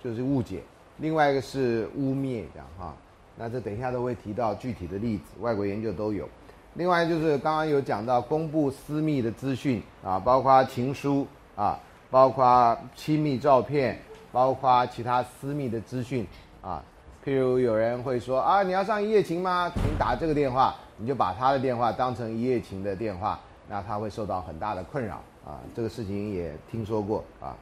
[0.04, 0.62] 就是误解。
[0.98, 2.94] 另外一个是污蔑，这样哈。
[3.38, 6.28] 那这等一下都会提到具体的例子，外国研究都有。
[6.76, 14.00] 另外就是刚刚有讲到公布私密的资讯啊，包括情书啊，包括亲密照片，
[14.32, 16.26] 包括其他私密的资讯
[16.62, 16.84] 啊。
[17.24, 19.72] 譬如有人会说啊，你要上一夜情吗？
[19.76, 25.16] 请打这个电话，你就把他的电话当成一夜情的电话，那他会受到很大的困扰
[25.46, 25.60] 啊。
[25.76, 27.56] 这个事情也听说过啊。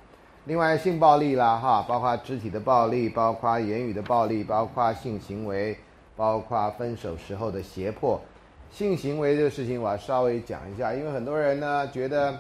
[0.45, 5.77] 另外性暴力啦哈，包括肢体的暴力，包括言语的暴力，包括性行为，
[6.15, 8.19] 包括分手时候的胁迫。
[8.71, 12.33] 性行为这个事情，我要稍微讲一下，因为很多人呢觉得，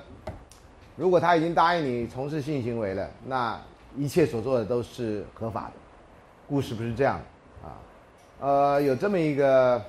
[0.95, 3.59] 如果他已经答应你从事性行为了，那
[3.97, 5.73] 一切所做的都是合法的。
[6.47, 7.19] 故事不是这样
[7.63, 7.77] 啊，
[8.39, 9.79] 呃，有这么一个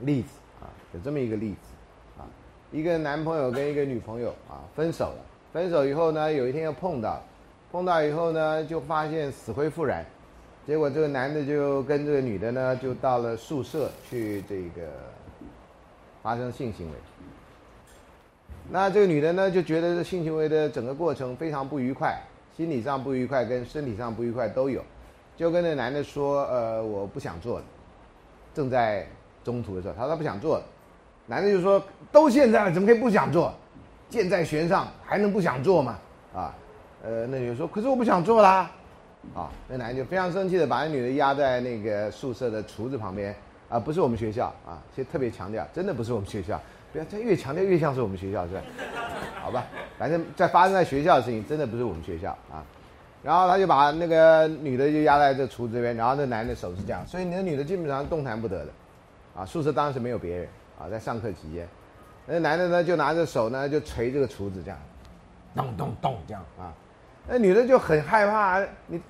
[0.00, 0.28] 例子
[0.60, 2.26] 啊，有这么一个例子啊，
[2.72, 5.18] 一个男朋友跟一个女朋友啊分手了，
[5.52, 7.22] 分手以后呢，有一天又碰到，
[7.70, 10.04] 碰到以后呢，就发现死灰复燃。
[10.66, 14.88] 结果这个男的就跟这个女的呢，就到了宿舍去这个
[16.22, 16.94] 发生性行为。
[18.70, 22.20] 那这个女的呢，就觉得这性行为的整个过程非常不愉快，
[22.58, 24.82] 心理上不愉快跟身体上不愉快都有，
[25.36, 27.64] 就跟那男的说：“呃，我不想做了。”
[28.52, 29.06] 正在
[29.44, 30.64] 中途的时候，他说不想做了。
[31.28, 31.80] 男的就说
[32.10, 33.54] ：“都现在了，怎么可以不想做？
[34.08, 35.96] 箭在弦上，还能不想做吗？”
[36.34, 36.52] 啊，
[37.04, 38.68] 呃，那女的说：“可是我不想做啦。”
[39.36, 43.32] 啊，那男的就非常生气的把那女的压在那个宿舍的厨子旁边，
[43.68, 46.60] 啊，不是我们学校啊，其实特别强调，真的不是我们学校，
[46.92, 48.62] 不要这越强调越像是我们学校是吧？
[49.42, 49.64] 好吧，
[49.98, 52.64] 反正在发生在学校的事情，真的不是我们学校啊。
[53.22, 58.70] 然后他就把那个女的就压在这厨子这边，然后那男的手是这样，所以那女的基本上动弹不得的，
[59.36, 61.66] 啊，宿舍当时没有别人啊，在上课期间，
[62.26, 64.78] 那男的呢就拿着手呢就捶这个厨子这样，
[65.54, 66.72] 咚咚咚这样啊。
[67.26, 69.00] 那女的就很害怕，你，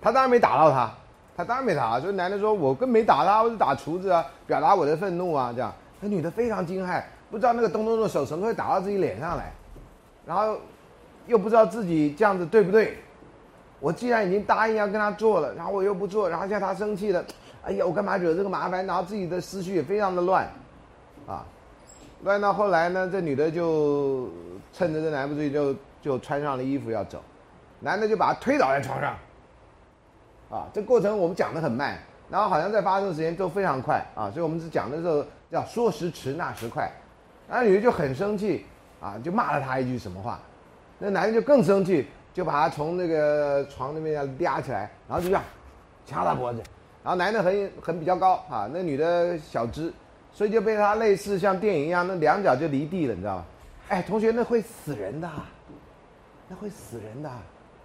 [0.00, 0.90] 他当然没打到他，
[1.36, 2.00] 他当然没打。
[2.00, 9.52] 所以男的说：“我跟没打他，我是打厨子啊，表达我的愤怒啊。”这样，那女的非常惊骇，不知道那个咚咚的手什么会打到自己脸上来，
[10.26, 10.58] 然后
[11.26, 12.98] 又不知道自己这样子对不对。
[13.78, 17.24] 我既然已经答应要跟他做了，然后我又不做，然后现在他生气了，
[17.62, 18.84] 哎呀，我干嘛惹这个麻烦？
[18.86, 20.48] 然后自己的思绪也非常的乱，
[21.26, 21.44] 啊，
[22.24, 24.28] 乱到后来呢，这女的就
[24.72, 25.74] 趁着这男不注意就。
[26.02, 27.22] 就穿上了衣服要走，
[27.80, 29.14] 男的就把他推倒在床上，
[30.50, 31.98] 啊，这过程我们讲的很慢，
[32.30, 36.90] 然后好像在发生时间都非常快啊，所以我们只讲的时候叫说时迟那时快，
[37.48, 38.64] 那女的就很生气
[39.00, 40.40] 啊，就骂了他一句什么话，
[40.98, 45.42] 那男的就更生气，就把他从那个床那边要嗲起来，然后就这样
[46.06, 46.62] 掐他脖子，
[47.02, 49.92] 然后男的很很比较高啊，那女的小只，
[50.32, 53.44] 所以就被他类似像电影一样，那两脚就离地了，你知道吗？
[53.88, 55.28] 哎，同学，那会死人的。
[56.52, 57.30] 那会死人的，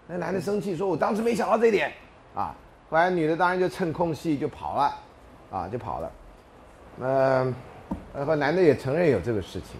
[0.08, 1.94] 那男的生气说：“我当时没想到这一点，
[2.34, 2.56] 啊！”
[2.90, 4.96] 后来女的当然就趁空隙就跑了，
[5.52, 6.12] 啊，就跑了。
[7.00, 7.54] 嗯，
[8.16, 9.80] 然后男的也承认有这个事情。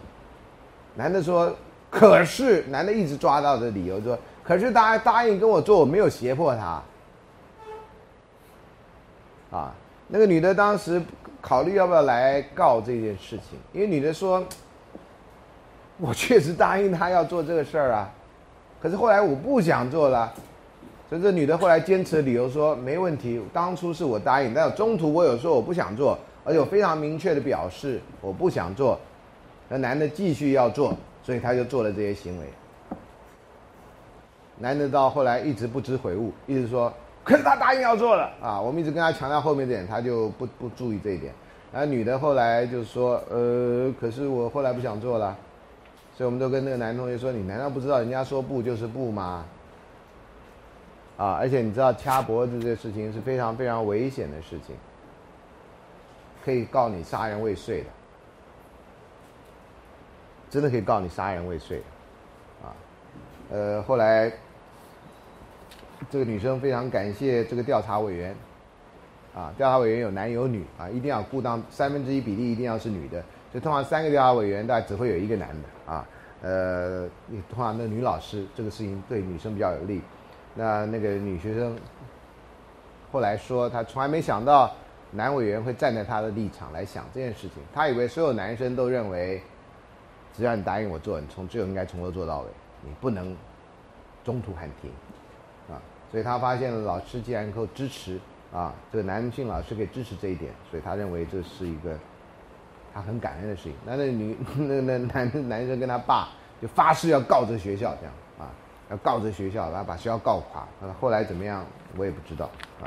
[0.96, 1.56] 男的说
[1.90, 6.82] ：“可是，男的一直抓到的理由说，可是他答应跟我做，我没有胁迫他。”
[9.58, 9.74] 啊，
[10.08, 11.02] 那个女的当时
[11.42, 14.44] 考虑要不要来告这件事情，因为女的说
[15.98, 18.10] ：“我确实答应他要做这个事儿啊。”
[18.82, 20.34] 可是后来我不想做了，
[21.10, 28.98] 所以这女的后来坚持理由说没问题，当初是我答应，但中途我有说我不想做，而且我非常明确的表示我不想做，
[29.68, 32.46] 那男的继续要做，所以他就做了这些行为。
[34.58, 36.94] 男的到后来一直不知悔悟，一直说，
[37.24, 41.34] 可是他答应要做了啊，我们一直跟他强调后面这点，他就不不注意这一点。
[41.74, 45.36] 然后女的后来就说，呃，可是我后来不想做了，
[46.16, 49.44] 所以我们都跟那个男同学说，你难道不知道人家说不就是不吗？
[51.18, 54.76] 啊，而且你知道掐脖子这事情是非常非常危险的事情，
[56.46, 57.88] 可以告你杀人未遂的，
[60.52, 61.84] 真的可以告你杀人未遂的，
[62.68, 62.76] 啊，
[63.50, 64.32] 呃，后来
[66.08, 68.36] 这个女生非常感谢这个调查委员，
[69.34, 76.08] 啊，调查委员有男有女啊，一定要顾当三分之一比例一定要是女的，就通常三个调查委员，大概只会有一个男的啊，
[76.44, 80.00] 呃，你通常那女老师这个事情对女生比较有利。
[80.54, 81.76] 那那个女学生
[83.12, 84.72] 后来说，她从来没想到
[85.12, 87.64] 男委员会站在他的立场来想这件事情。
[87.74, 89.42] 他以为所有男生都认为，
[90.34, 92.48] 只要你答应我做，你从最后应该从头做到尾，
[92.82, 93.36] 你不能
[94.24, 94.92] 中途喊停
[95.70, 95.82] 啊。
[96.12, 98.20] 所以他发现了老师既然够支持
[98.54, 101.98] 啊，这个男性老师可以支持这一点，所以他认为这是一个
[102.94, 103.74] 他很感恩的事情。
[103.86, 106.30] 那那女 那那男男生跟他爸
[106.62, 108.52] 就发誓要告这学校这样啊。
[108.88, 110.64] 要告这学校，然后把学校告垮。
[111.02, 111.66] 后来怎么样，
[111.98, 112.46] 我也不知道
[112.80, 112.86] 啊。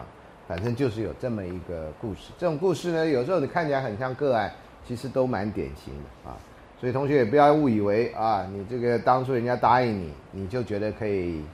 [0.48, 2.32] 反正就是有这么一个故事。
[2.38, 4.50] 这种故事呢，有时候你看起来很像个案，
[4.86, 6.34] 其实都蛮典型的啊。
[6.80, 11.44] 所以同学也不要误以为啊，你这个当初人家答应你，你就觉得可以，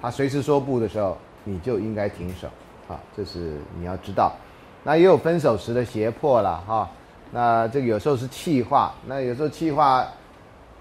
[0.00, 2.46] 他随时说不的时候，你就应该停手
[2.86, 3.00] 啊。
[3.16, 4.36] 这是你要知道。
[4.84, 6.88] 那也有分手时的胁迫了哈。
[7.32, 10.06] 那这个有时候是气话，那有时候气话。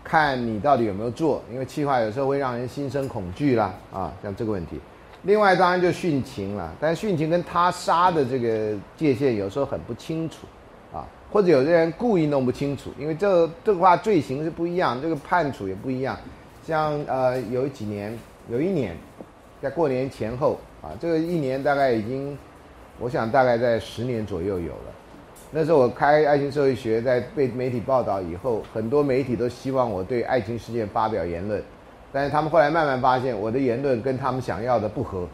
[0.03, 4.79] 看你到底有没有做，因为气话有时候会让人心生恐惧啦，啊，像这个问题。
[5.23, 10.47] 另外当然就殉情了，但殉情跟他杀的这个界限有时候很不清楚，
[10.93, 16.17] 啊，或者有些人故意弄不清楚，因为这这个话罪行是不一样，这个判处也不一样。
[16.65, 18.17] 像呃有几年，
[18.49, 18.95] 有一年，
[19.61, 22.37] 在过年前后啊，这个一年大概已经，
[22.99, 24.93] 我想大概在十年左右有了。
[25.49, 31.63] 那时候我开爱情社会学，在被媒体报道以后，很多媒体都希望我对爱情事件发表言论，
[32.17, 35.27] 但是他们后来慢慢发现我的言论跟他们想要的不合，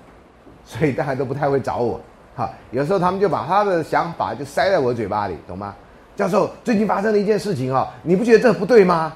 [0.65, 1.97] 所以大家都不太会找我。
[2.36, 5.73] 哈，有时候他们就把他的想法就塞在我嘴巴里，懂吗？
[6.13, 9.13] 教授，最近发生了一件事情哈，你不觉得这不对吗？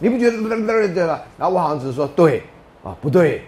[0.00, 0.36] 你不觉得
[0.88, 1.22] 对吧？
[1.38, 2.42] 然后我好像只是说对，
[2.82, 3.44] 啊，不对。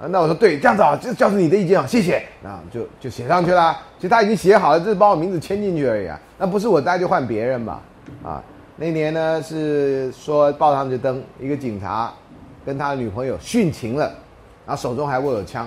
[0.00, 3.76] 啊，那我说对，这样子啊，这教授你的意见啊，谢谢，那就就写上去了。
[3.96, 6.16] 其实他已经写好了，只是把我名字签进去而已啊。
[6.38, 7.80] 那不是我，大家就换别人嘛。
[8.22, 8.40] 啊，
[8.76, 12.12] 那年呢是说报上就登一个警察
[12.68, 14.12] 跟他女朋友殉情了，
[14.66, 15.64] 然后手中还握有枪，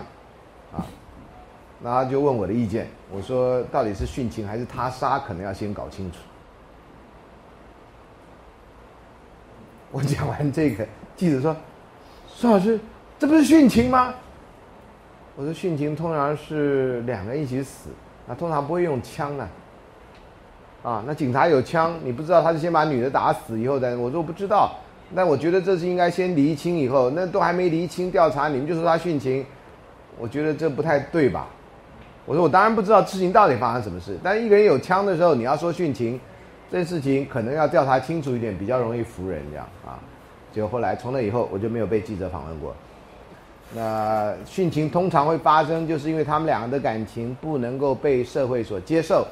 [0.72, 0.86] 啊，
[1.80, 6.20] 那他就问我的意见，我说到底是殉情还是他杀，可能要先搞清楚。
[9.92, 10.88] 我讲完这个，
[11.18, 11.56] 记者说，
[12.28, 12.80] 孙老师。
[13.18, 14.14] 这不是殉情吗？
[15.36, 17.90] 我说殉情通常是两个人一起死，
[18.28, 19.50] 那通常不会用枪啊。
[20.84, 23.96] 啊，那警察有枪，你不知道他是先把女的打死以后再。
[23.96, 24.76] 我说我不知道，
[25.14, 29.46] 那我觉得这是应该先厘清以后，那都还没厘清调查，你们就说他殉情，
[30.18, 31.48] 我觉得这不太对吧？
[32.26, 36.20] 我说我当然不知道事情到底发生什么事，但一个人有枪的时候，你要说殉情，
[36.72, 40.00] 这事情可能要调查清楚一点，比较容易服人这样啊。
[40.54, 42.76] 结果后来从那以后，我就没有被记者访问过。
[43.74, 49.26] 那殉情通常会发生，就是因为他们两个的感情不能够被社会所接受，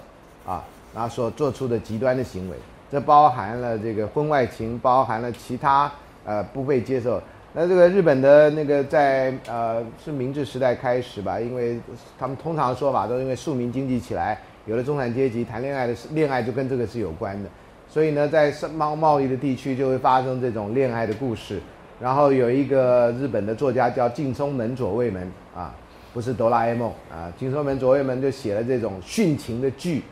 [0.46, 0.64] 啊，
[0.94, 2.56] 然后所做出的极端的行为，
[2.92, 5.92] 这包含了这个婚外情，包含了其他
[6.26, 7.22] 呃不被接受。
[7.54, 11.80] 那这个日本的那个在呃是明治时代开始吧，因为
[12.18, 17.50] 他们通常说法都因为庶民经济起来，有了中产阶级，谈恋爱的恋爱就跟这个是有关的，
[17.88, 21.60] 所以呢，在贸贸易的地区就会发生这种恋爱的故事。
[22.00, 25.74] 然后有一个日本的作家叫近松门左卫门啊，
[26.14, 30.04] 不是哆啦 A 梦啊，近松门左卫门就写了这种殉情的剧，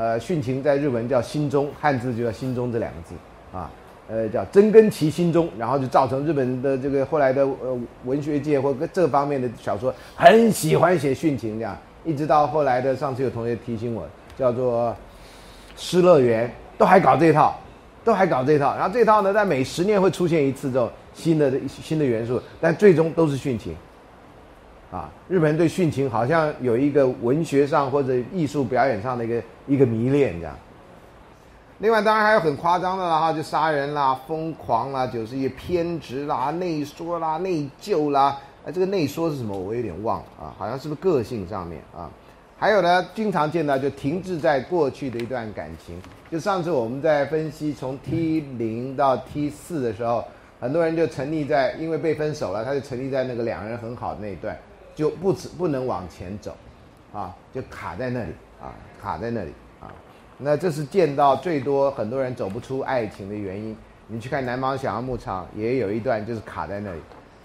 [0.00, 3.14] 呃，殉情在日文叫心中，汉字就叫心中这两个字
[3.52, 3.70] 啊，
[4.08, 14.88] 呃，叫真根其心中，然后就造成日本的这个后来的呃文学界或这方面的小说很喜欢写殉情这样，一直到后来的上次有同学提醒我，叫做
[15.76, 16.48] 《失乐园》，
[16.78, 17.54] 都还搞这一套，
[18.02, 20.88] 都还搞这一套，然后这套呢，在每十年会出现一次这种。
[21.12, 23.74] 新的新的元素，但最终都是殉情，
[24.90, 30.56] 啊，日本人对殉情好像有一个文学上或者艺术表演上的一个一个迷恋这样。
[31.78, 38.36] 另外，当然还有很夸张的啦，哈，就杀人啦、疯狂啦、就是一些偏执啦、内缩啦、内疚啦。
[38.66, 39.56] 哎，这个内缩是什么？
[39.56, 42.10] 我有点忘了啊，好像是不是个性上面啊？
[42.58, 45.98] 还有呢，经常见到就停滞在过去的一段感情。
[46.30, 50.22] 就上次我们在分析从 T 零到 T 四的时候，
[50.60, 54.54] 很多人就沉溺在因为被分手了，他就沉溺在那个两人很好的那一段，
[55.00, 56.54] 就不止不能往前走，
[57.10, 58.68] 啊，就卡在那里啊，
[59.00, 59.88] 卡在那里啊。
[60.36, 63.74] 那这是见到最多很多人走不出爱情的原因。
[64.08, 67.00] 你去看南方小羊牧场，也有一段就是卡在那里。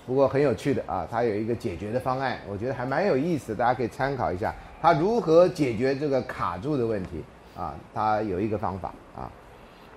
[0.05, 4.53] 不过很有趣的啊，它有一个解决的方案，我觉得还蛮有意思的，大家可以参考一下。
[4.81, 7.23] 它如何解决这个卡住的问题
[7.57, 7.73] 啊？
[7.93, 9.31] 它有一个方法啊，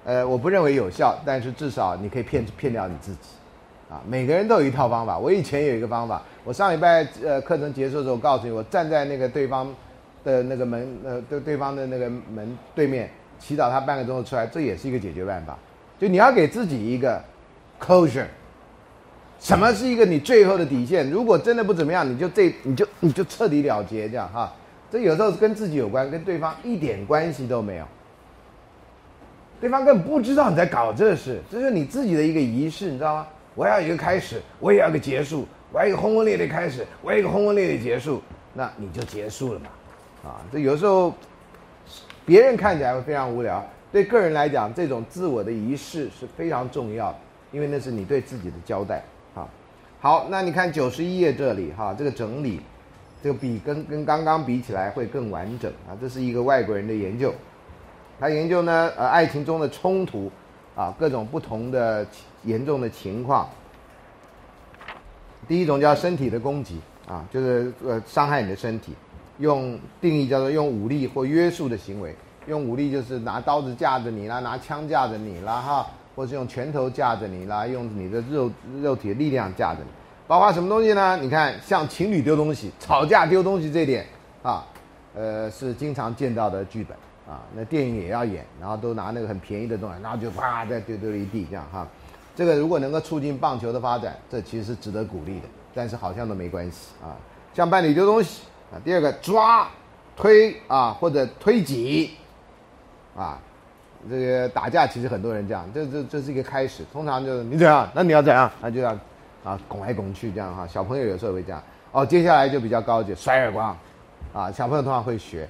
[0.05, 3.19] 呃，我不认为有效，但是至少你可以骗骗掉你自己
[3.91, 4.01] 啊。
[4.09, 5.19] 每个人都有一套方法。
[5.19, 9.75] 我以前有一个方法，我上礼拜呃课程结束的时候，告诉你，我站在那个对方
[10.25, 15.59] 的那个门呃对对方的那个门对面祈祷他半个钟头出来，这也是一个解决办法。
[15.99, 17.23] 就你要给自己一个
[17.81, 18.27] closure。
[19.41, 21.09] 什么是一个你最后的底线？
[21.09, 24.53] 如果真的不怎么样，你就这你就你就彻底了结这样哈。
[24.91, 27.85] 这有时候是跟自己有关，跟对方一点关系都没有。
[29.61, 33.27] 对方根本不知道你在搞这事，这是你自己的一个仪式，你知道吗？
[33.59, 38.23] 我要一个开始，我也要个结束，我要一个轰轰烈烈开始，我要一个轰轰烈烈结束，
[38.55, 39.67] 那你就结束了嘛。
[40.23, 41.13] 啊，这有时候
[42.25, 47.19] 别人看起来会非常无聊，对个人来讲，这种自我的仪式是非常重要的，
[47.51, 49.03] 因为那是你对自己的交代
[49.35, 49.45] 啊。
[49.99, 52.61] 好，那你看九十一页这里哈，这个整理，
[53.21, 55.99] 这个比跟跟刚刚比起来会更完整啊。
[56.01, 57.35] 这是一个外国人的研究，
[58.21, 60.31] 他研究呢，呃，爱情中的冲突
[60.77, 62.07] 啊，各种不同的
[62.45, 63.49] 严重的情况。
[65.47, 68.95] 第一种叫身体的攻击啊，就是呃伤害你的身体，
[69.39, 72.15] 用定义叫做用武力或约束的行为，
[72.47, 75.87] 用武力就是拿刀子架着你啦，拿枪架着你啦哈。
[76.17, 78.51] 或是用拳头架着你啦，用你的肉
[78.83, 79.87] 肉体的力量架着你，
[80.27, 81.17] 包括什么东西呢？
[81.19, 84.05] 你看，像情侣丢东西、吵架丢东西这点
[84.43, 84.67] 啊，
[85.15, 86.97] 呃，是经常见到的剧本
[87.33, 87.43] 啊。
[87.55, 91.87] 那电影也要演，然后都拿那个很便宜的东西，然后就啪再丢丢了一地这样哈。
[92.39, 95.49] 这个如果能够促进棒球的发展，这其实是值得鼓励的。
[95.75, 97.17] 但是好像都没关系啊。
[97.53, 99.67] 像伴侣丢东西啊，第二个抓、
[100.17, 102.13] 推啊或者推挤
[103.17, 103.41] 啊。
[104.09, 106.85] 这个打架其实很多人这样，这这这是一个开始。
[106.93, 108.97] 通常就是你怎样，那你要怎样，那就要
[109.43, 110.65] 啊拱来拱去这样哈。
[110.65, 111.61] 小朋友有时候会这样。
[111.91, 113.77] 哦，接下来就比较高级，甩耳光，
[114.33, 115.49] 啊，小朋友通常会学。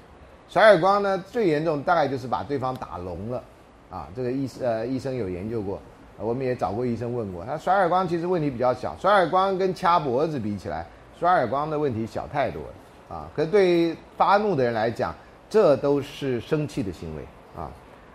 [0.49, 3.43] 甩耳光呢，最严重大概就是把对方打聋了，
[3.91, 5.79] 啊，这个医呃医生有研究过，
[6.19, 10.85] 我们也找过医生问过，他甩耳光其实问题比较小，甩耳光跟掐脖子比起来，
[11.19, 15.15] 甩耳光的问题小太多了，啊，可是对于发怒的人来讲，
[15.49, 17.23] 这都是生气的行为，
[17.57, 17.71] 啊。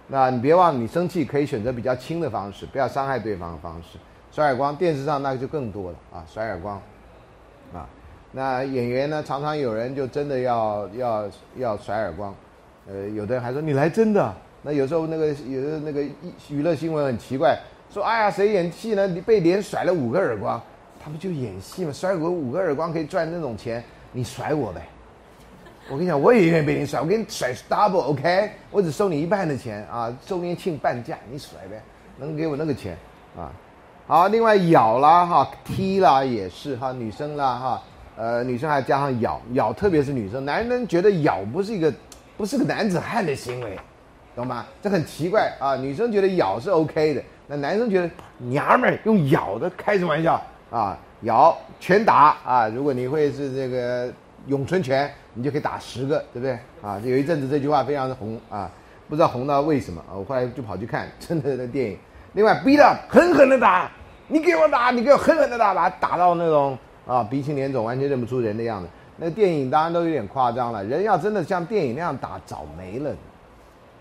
[0.07, 3.97] 那你别忘了，你生气可以选择比较轻的方式，不要伤害对方的方式。
[4.31, 6.25] 甩耳光，电视上那个就更多了啊！
[6.27, 6.75] 甩耳光，
[7.73, 7.87] 啊，
[8.33, 12.35] 那演员呢，常常有人就真的要要要甩耳光，
[12.85, 14.33] 呃，有的人还说你来真的。
[14.61, 16.03] 那有时候那个有的那个
[16.49, 17.57] 娱乐新闻很奇怪，
[17.93, 19.05] 说哎呀谁演戏呢？
[19.05, 20.59] 你被连甩了五个耳光，
[20.99, 21.93] 他不就演戏吗？
[21.93, 24.81] 甩我五个耳光可以赚那种钱，你甩我呗。
[25.87, 28.49] 我跟你讲，我也愿意被你甩，我给你甩 double，OK？
[28.71, 31.79] 我只收你一半的钱啊，周年庆半价，你甩呗，
[32.17, 32.97] 能给我那个钱
[33.37, 33.51] 啊？
[34.07, 37.83] 好，另外咬啦哈，踢啦也是哈，女生啦哈，
[38.17, 41.93] 呃，女生还加上咬咬，特别是女生，男人觉得咬不是一个，
[42.37, 43.77] 不是个男子汉的行为，
[44.35, 44.65] 懂吗？
[44.81, 47.21] 这很奇怪啊，女生觉得咬是 OK 的，
[47.57, 50.97] 男生觉得娘们儿用咬的开什么玩笑啊？
[51.21, 54.11] 咬拳打啊，如果你会是这个
[54.47, 55.11] 咏春拳。
[55.35, 56.51] 你就可以打十个，对不对？
[56.79, 58.69] 啊，有一阵子这句话非常的红啊，
[59.09, 60.13] 不知道红到为什么啊？
[60.13, 61.97] 我后来就跑去看真的的电影。
[62.33, 63.89] 另外，beat up，狠狠的打，
[64.27, 66.77] 你给我打，你给我狠狠的打，把他打到那种
[67.07, 68.87] 啊鼻青脸肿，完全认不出人的样子。
[69.17, 73.09] 那电影当然都有点夸张了，人要真的像电影那样打，早没了。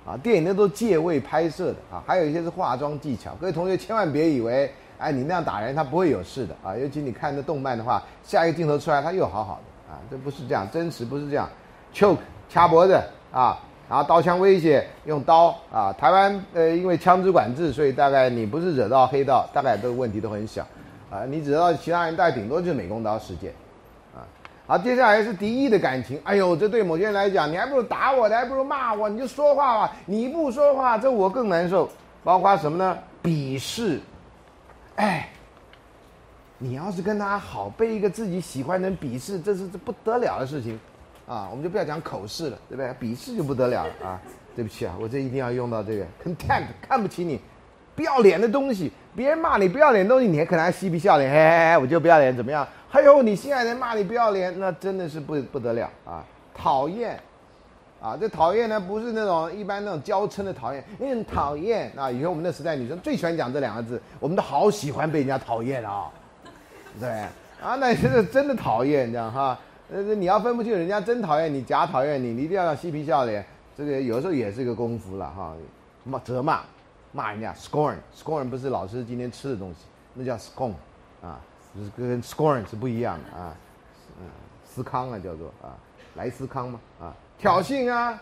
[0.04, 3.32] 啊，电影那都借位拍摄的啊，还有一些是化妆技巧。
[3.40, 6.76] 各位同学千万别以为，哎，你那样打人他不会有事的啊。
[6.76, 9.92] 尤其你看那动漫的话，下一个镜头出来他又好好的。
[9.92, 11.48] 啊，这不是这样，真实不是这样
[11.94, 12.16] ，choke
[12.48, 12.98] 掐脖子
[13.30, 15.92] 啊，然后刀枪威胁，用刀啊。
[15.92, 20.66] 台湾呃，因为枪支管制，所以大概你不是惹到黑道，大概都问题都很小，
[21.10, 23.52] 啊，你惹到其他人，大概顶多就是美工刀事件，
[24.66, 31.90] 好，接下来是敌意的感情，哎呦，这对某些人来讲，你还不如打我，你还不如骂我，你就说话吧，你不说话，这我更难受。
[32.24, 32.98] 包括什么呢？
[33.22, 34.00] 鄙视，
[34.96, 35.28] 哎。
[36.64, 40.78] 你要是跟他好，被一个自己喜欢的人鄙视，这是这不得了的事情，
[41.26, 42.88] 啊，我们就不要讲口试了，对不对？
[43.00, 44.20] 鄙视就不得了了啊！
[44.54, 47.40] 对不起啊，我这一定要用到这个 contempt，看不起你，
[47.96, 52.64] 不要脸的东西，别人骂你不要脸的东西，你还可能还嬉皮笑脸，嘿嘿嘿，我就不要脸怎么样？
[52.92, 56.22] 还有你心爱的人骂你不要脸，那真的是不不得了啊！
[56.54, 57.18] 讨厌
[58.02, 62.10] 啊，这讨厌呢不是那种一般那种娇嗔的讨厌，你很讨厌啊。
[62.10, 66.10] 以前我们那时代女生最喜欢讲这两个字，我们都好喜欢被人家讨厌啊，
[67.00, 67.08] 对
[67.62, 69.58] 啊，那这是真的讨厌这样哈。
[69.90, 73.42] 呃，你要分不清人家真讨厌你假讨厌你，你一定要嬉皮笑脸，
[73.74, 75.54] 这个有时候也是一个功夫了哈。
[76.04, 76.60] 骂责骂，
[77.12, 80.74] 骂人家 scorn，scorn 不是老师今天吃的东西，那叫 scorn
[81.22, 81.40] 啊，
[81.96, 83.54] 跟 scorn 是不一样的啊，
[84.20, 84.26] 嗯，
[84.64, 85.72] 思康啊叫做啊，
[86.14, 87.14] 莱思康嘛啊。
[87.38, 88.20] 挑衅啊，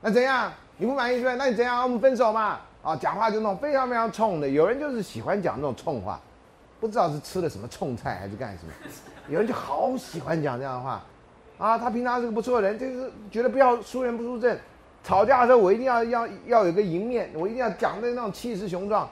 [0.00, 0.52] 那怎样？
[0.76, 1.34] 你不满意是吧？
[1.36, 1.82] 那你怎样？
[1.82, 2.60] 我们分手嘛？
[2.82, 4.48] 啊，讲话就那种非常非常冲的。
[4.48, 6.20] 有人就是喜欢讲那种冲话，
[6.80, 8.72] 不知道是吃了什么冲菜还是干什么。
[9.28, 11.02] 有人就好喜欢讲这样的话，
[11.58, 14.58] 啊，他平常是个不错的人，就是觉得不要输人不输阵。
[15.04, 19.08] 吵架的时候我一定要要要有个赢面，我一定要讲的那种气势雄壮，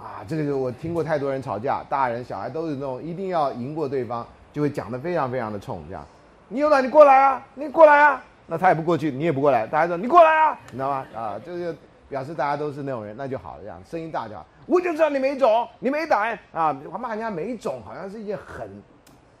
[0.00, 6.06] 啊，这个就我听过太多人吵架，大人小孩都是那种一定要赢过对方，就会讲的非常非常的冲这样。
[6.48, 7.46] 你有胆，你过来啊！
[7.54, 8.24] 你过来啊！
[8.46, 11.06] 那他也不过去，你也不过来，大家说你过来啊，你知道吗？
[11.14, 11.76] 啊，就是
[12.08, 14.46] 表示大家都是那种人，那就好了，这样声音大就好。
[14.66, 16.72] 我就知道你没种，你没胆啊！
[16.98, 18.70] 骂人家没种，好像是一件很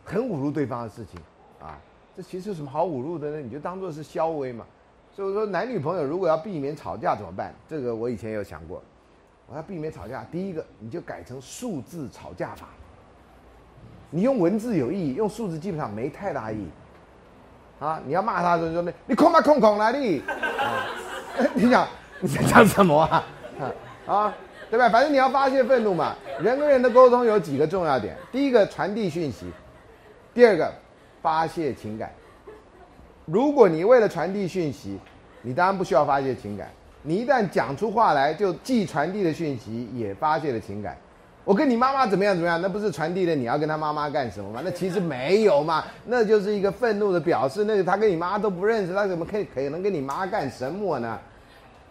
[0.04, 1.20] 很侮辱对方的事情
[1.60, 1.78] 啊。
[2.16, 3.38] 这其实有什么好侮辱的呢？
[3.38, 4.66] 你就当做是消威嘛。
[5.14, 7.54] 所以说，男女朋友如果要避免吵架怎么办？
[7.68, 8.82] 这个我以前有想过，
[9.50, 12.68] 我要避免吵架，第一个你就改成数字吵架法。
[14.10, 16.68] 你用文字有意义，用数字基本上没太大意义。
[17.80, 18.00] 啊！
[18.04, 20.84] 你要骂他的时候说：“你空吧空空哪里？”啊，
[21.54, 21.86] 你 讲
[22.20, 23.24] 你在讲什么啊？
[24.04, 24.34] 啊，
[24.68, 24.88] 对吧？
[24.88, 26.16] 反正你要发泄愤怒嘛。
[26.40, 29.46] 人跟人的沟通有几个重要点：第一个，传递讯息；
[30.34, 30.72] 第二个，
[31.22, 32.12] 发泄情感。
[33.26, 34.98] 如果你为了传递讯息，
[35.42, 36.68] 你当然不需要发泄情感。
[37.02, 40.96] 你一旦讲出话来，就既传递了讯息，也发泄了情感。
[41.44, 42.60] 我跟你妈妈怎么样怎么样？
[42.60, 44.60] 那不是传递了你要跟他妈妈干什么吗？
[44.62, 47.64] 那其实没有嘛，那就是一个愤怒的表示。
[47.64, 51.18] 那个他跟你妈都不认识，他怎么可以可能跟你妈干什么呢？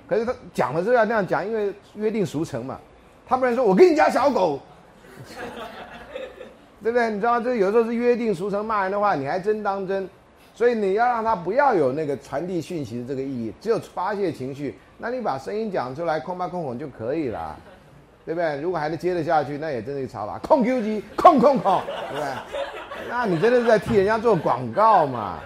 [0.08, 2.80] 可是他讲的时候要那样讲，因为约定俗成嘛。
[3.26, 4.60] 他不能说我跟你家小狗，
[6.84, 7.10] 对不对？
[7.10, 10.08] 你知道这有时候是约定俗成骂人的话，你还真当真。
[10.58, 14.76] 所以你要让他不要有那个传递讯息的这个意义，只有发泄情绪。
[14.98, 17.56] 那你把声音讲出来，空吧空空就可以了。
[18.26, 18.60] 对不对？
[18.60, 20.40] 如果还能接得下去，那也真是吵法。
[20.40, 21.80] 控 Q 机，控控控，
[22.10, 23.08] 对不对？
[23.08, 25.40] 那你真的是在替人家做广告嘛？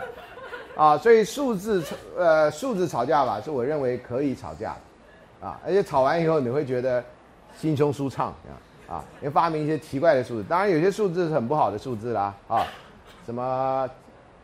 [0.78, 1.84] 啊，所以数字
[2.18, 4.78] 呃数字吵架吧，是我认为可以吵架，
[5.42, 7.04] 啊，而且吵完以后你会觉得
[7.58, 8.34] 心胸舒畅
[8.88, 9.06] 啊啊！
[9.20, 12.66] 你发明一些奇怪的数字，当然有些数字是很不好的数字啦啊，
[13.26, 13.88] 什么？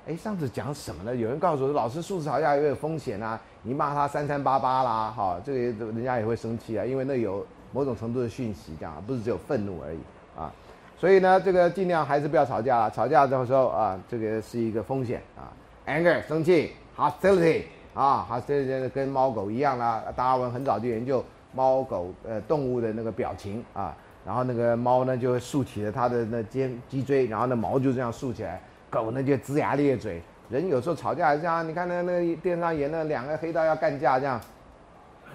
[0.08, 1.16] 哎，上次讲什么呢？
[1.16, 7.46] 有人告诉我，老师数字吵架有风险啊，你骂他三三八八啦，哈，这个人家也会生气啊，因为那有。
[7.74, 10.00] 某种程度的讯息，这样不是只有愤怒而已
[10.38, 10.50] 啊，
[10.98, 12.90] 所以呢，这个尽量还是不要吵架了。
[12.90, 15.52] 吵架的时候啊，这个是一个风险啊
[15.86, 20.02] ，anger 生气，hostility 啊，hostility 跟猫狗一样啦。
[20.16, 23.94] 达尔文很早就研究猫狗呃动物的那个表情啊，
[24.26, 28.62] 然后那个猫呢就会竖起了它的那肩脊椎，然后那毛就这样竖起来，
[29.04, 30.22] 狗呢就龇牙咧嘴。
[30.50, 34.40] 人有时候吵架这样，你看那那电商演那两个黑道要干架这样。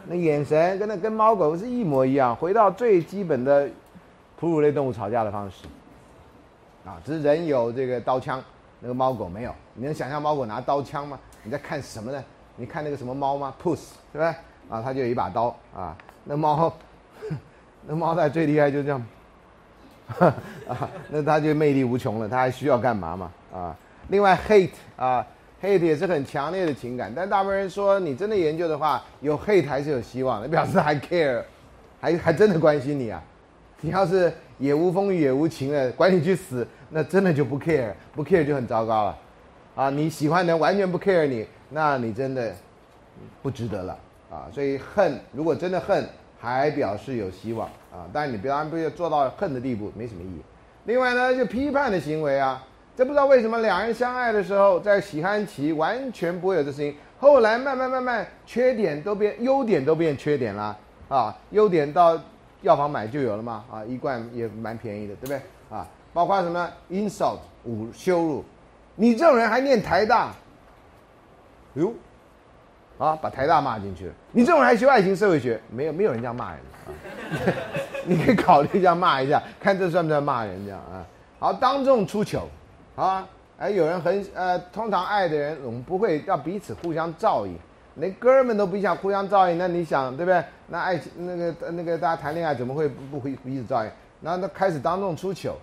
[0.07, 3.69] 那眼神跟那跟猫狗是一模一样，回到最基本的
[4.37, 5.67] 哺乳类动物吵架的方式，
[6.85, 8.43] 啊，只是人有这个刀枪，
[8.81, 9.55] 那个猫狗没有。
[9.75, 11.19] 你能想象猫狗拿刀枪吗？
[11.45, 12.25] 你在看什么呢？
[12.57, 14.35] 你看那个什么猫吗？Puss，对吧？
[14.71, 15.97] 啊，它就有一把刀啊。
[16.25, 16.73] 那猫，
[17.87, 19.07] 那猫在最厉害就这样，
[20.67, 22.29] 啊，那它就魅力无穷了。
[22.29, 23.31] 它还需要干嘛嘛？
[23.53, 23.77] 啊，
[24.09, 25.27] 另外 hate 啊。
[25.63, 31.41] hate 也是很强烈的情感，但大部分人说你真的研究的话，有 hate 还是有希望，的表示还 care，
[32.01, 33.23] 还还真的关心你啊。
[33.81, 39.19] 你要是也无风雨也无晴的，管你去死，那真的就不 care，不 care 就很糟糕了。
[39.77, 42.53] 啊，你喜欢的完全不 care 你，那你真的
[43.41, 43.97] 不值得了
[44.33, 44.51] 啊。
[44.53, 46.05] 所以恨，如果真的恨，
[46.41, 48.03] 还表示有希望啊。
[48.13, 50.43] 但你不要不要做到恨的地步，没什么意义。
[50.87, 52.61] 另外呢，就批判的行为啊。
[52.95, 60.77] 这不知道为什么两人相爱的时候，在喜欢期完全不会有这事情，后来慢慢慢慢，缺点都变，优点都变缺点了
[61.09, 61.35] 啊！
[61.51, 62.21] 优点到
[62.61, 65.41] 药房买就有了嘛啊，一罐也蛮便宜的，对不对
[65.71, 65.87] 啊？
[66.13, 68.45] 包括什么 insult 侮羞辱，
[68.95, 70.31] 你这种人还念台大，
[71.75, 71.95] 哟，
[72.99, 74.13] 啊，把台大骂进去了。
[74.33, 76.93] 你这种人还学爱情社会学，没有没有人这样骂人啊，
[78.05, 81.07] 你可以考虑一下骂一下，看这算不算骂人这样啊？
[81.39, 82.47] 好，当众出糗。
[82.95, 83.27] 啊，
[83.59, 87.57] 哎，有人很呃，通常爱的人，我们不会要彼此互相照应，
[87.97, 90.45] 连哥们都不想互相照应，那你想对不对？
[90.69, 93.91] 那爱情那个那个大家谈恋爱怎么会不会彼此照应？
[94.21, 95.57] 然后他开始当众出糗，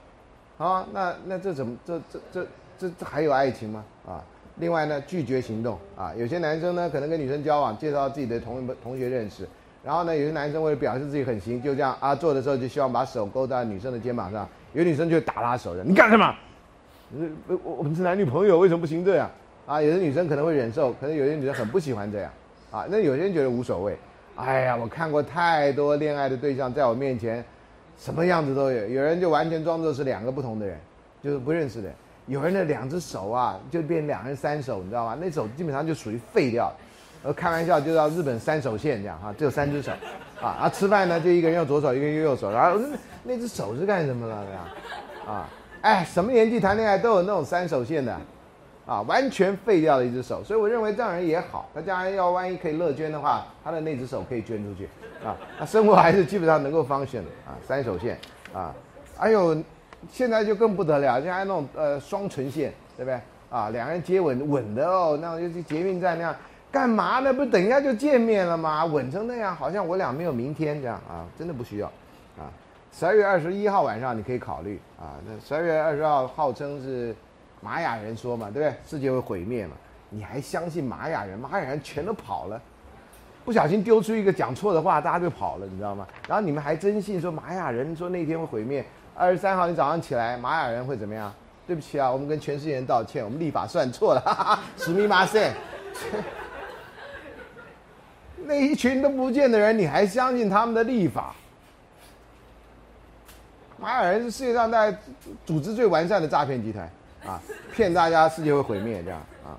[0.57, 2.47] 啊，那那这怎么这这这
[2.80, 3.84] 这这还有爱情吗？
[4.07, 4.23] 啊，
[4.56, 9.47] 另外呢，拒绝行动啊，有些男生呢可能跟女生交往，介绍自己的同同学认识，
[9.84, 16.34] 然后呢，有些男生为了表示自己很行，就这样啊，做的时候就希望把手勾在女生的肩膀上，有女生就打他手的，你干什么？
[17.48, 19.30] 我我我们是男女朋友，为什么不行这样？
[19.65, 22.31] 啊，有的女生可能会忍受，可能有些女生很不喜欢这样，
[22.72, 23.98] 啊，那有些人觉得无所谓。
[24.36, 27.44] 哎呀，我看过太多恋爱的对象在我面前，
[27.98, 28.88] 什么样子都有。
[28.88, 30.77] 有人就完全装作是两个不同的人，
[31.22, 31.90] 就是不认识的。
[32.27, 35.18] 有人的两只手啊，就变两人三手，你知道吗？
[35.19, 36.72] 那手基本上就属于废掉。
[37.22, 39.91] 呃，开玩笑就叫日本三手线这样哈，只有三只手，
[40.41, 45.36] 啊，啊，吃饭呢就一个人用左手，一个人用右手，然后那那只手是干什么了这样？
[45.36, 45.49] 啊，
[45.81, 48.15] 哎，什么年纪谈恋爱都有那种三手线的。
[48.85, 51.69] 啊，完全废掉了一只手，所以我认为这样人也好。
[51.76, 54.89] 他将来要万一可以乐捐的话，他的那只手可以捐出去，
[55.23, 58.18] 啊，他生活还是基本上能够 function 的啊，三手线
[58.51, 58.73] 啊，
[59.15, 59.56] 还有
[60.11, 63.19] 现在就更不得了，现在那种呃双唇线，对不对？
[63.51, 66.35] 啊，两个人接吻吻的哦，那种就是捷运站那样，
[66.72, 67.31] 干嘛呢？
[67.31, 68.85] 不等一下就见面了吗？
[68.85, 71.85] 吻成那样，好像我俩没有明天这样啊，真的不需要
[72.39, 72.49] 啊。
[72.91, 77.16] 十二月二十一号晚上你可以考虑啊，那十二月二十号号称是。
[77.61, 78.74] 玛雅人说嘛，对不对？
[78.88, 79.74] 世界会毁灭嘛？
[80.10, 81.38] 你还相信玛雅人？
[81.38, 82.61] 玛雅人全都跑了，
[83.44, 86.07] 不小心丢出一个讲错的话，大家就跑了，你知道吗？
[86.26, 88.86] 然后你们还真信说玛雅人说那天会毁灭？
[89.14, 91.34] 二十三号你早上起来，玛雅人会怎么样？
[91.68, 95.52] 对不起啊，我们跟全世界人道歉，我们立法算错了， 哈哈，史密马塞。
[98.45, 101.36] 那一群都不见的人，你还相信他们的立法？
[103.80, 104.95] 玛雅人是世界上在
[105.45, 106.89] 组织最完善的诈骗集团。
[107.26, 107.38] 啊，
[107.76, 109.51] 骗大家世界会毁灭这样啊，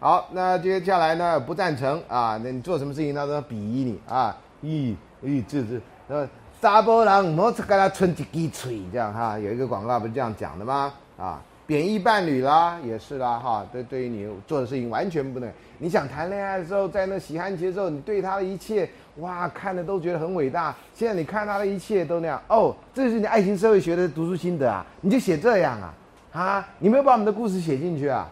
[0.00, 5.78] 好，那接下来呢不赞成啊，那你做什么事情他都要鄙夷你啊，咦咦这这
[6.08, 6.26] 呃
[6.58, 10.90] 沙波人莫跟他吹几滴吹这样哈，有一个广告不是这样讲的吗？
[11.18, 11.38] 啊，
[11.72, 18.86] 贬义伴侣啦也是啦哈，对对于你做的事情完全不能，你想谈恋爱的时候在那喜欢期的时候，你对他的一切
[19.20, 22.38] 哇看的都觉得很伟大，现在你看他的一切都那样。
[22.48, 25.94] 哦，这是你爱情社会学的读书心得啊，你就写这样啊。
[26.32, 28.30] 啊，你没有把我们的故事写进去啊？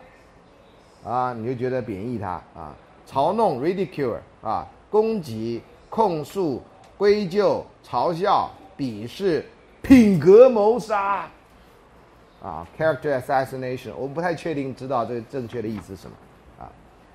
[1.02, 2.76] 啊，你就觉得贬义他啊，
[3.10, 6.62] 嘲弄 ridicule 啊，攻击、控诉、
[6.98, 9.42] 归咎、嘲笑、鄙视、
[9.80, 11.26] 品格谋杀。
[12.42, 16.16] 啊，character assassination，我们不太确定知道这个正确的意思是什么
[16.58, 16.70] 啊。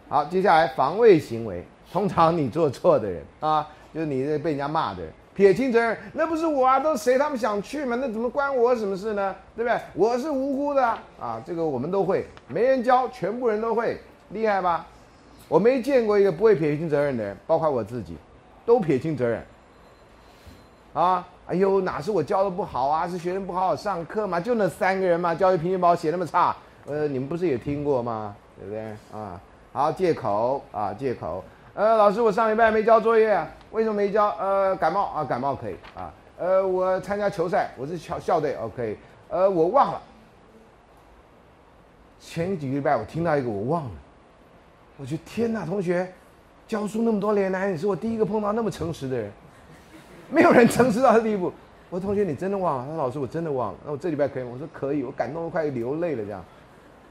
[0.07, 5.11] 好，接下来防卫行为，通常你做错的人啊，就是你被人家骂的人。
[5.34, 7.18] 撇清责任，那不是我啊，都是谁？
[7.18, 9.35] 他们想去嘛，那怎么关我什么事呢？
[9.53, 9.77] 对不对？
[9.93, 10.81] 我是无辜的
[11.19, 13.97] 啊，这个我们都会，没人教，全部人都会，
[14.30, 14.88] 厉害吧？
[15.49, 18.15] 我没见过一个不会撇清责任的人，包括我自己，
[18.65, 19.45] 都撇清责任。
[20.93, 23.08] 啊，哎呦，哪是我教的不好啊？
[23.08, 24.40] 是学生不好好上课嘛？
[24.40, 26.56] 就那三个人嘛，教育平均表写那么差，
[26.88, 28.36] 呃，你们不是也听过吗？
[28.60, 28.82] 对不对？
[29.20, 29.40] 啊，
[29.72, 31.44] 好，借口啊，借口。
[31.76, 33.40] 呃，老师，我上礼拜没交作业？
[33.72, 34.30] 为什么没交？
[34.40, 36.12] 呃，感冒啊，感冒可以啊。
[36.38, 38.98] 呃，我参加球赛，我是校校队，OK。
[39.30, 40.02] 呃，我忘了。
[42.20, 43.92] 前几个礼拜我听到一个，我忘了。
[44.98, 46.12] 我觉得天哪，同学，
[46.68, 49.32] 教书那么多年来，你是我第一个碰到那么诚实的人。
[50.30, 51.52] 没有人诚实到这地步。
[51.89, 52.84] 我说同学，你真的忘了？
[52.85, 53.80] 他说老师，我真的忘了。
[53.85, 54.49] 那我这礼拜可以吗？
[54.53, 55.03] 我说可以。
[55.03, 56.43] 我感动的快流泪了，这样，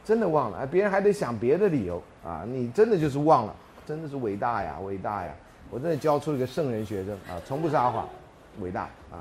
[0.05, 0.67] 真的忘了。
[0.67, 3.55] 别人还得想别的理由啊，你真的就是忘了。
[3.87, 5.31] 真的是伟大呀，伟大呀！
[5.71, 8.09] 我真的教出了一个圣人学生啊，从不撒谎，
[8.61, 9.21] 伟大啊！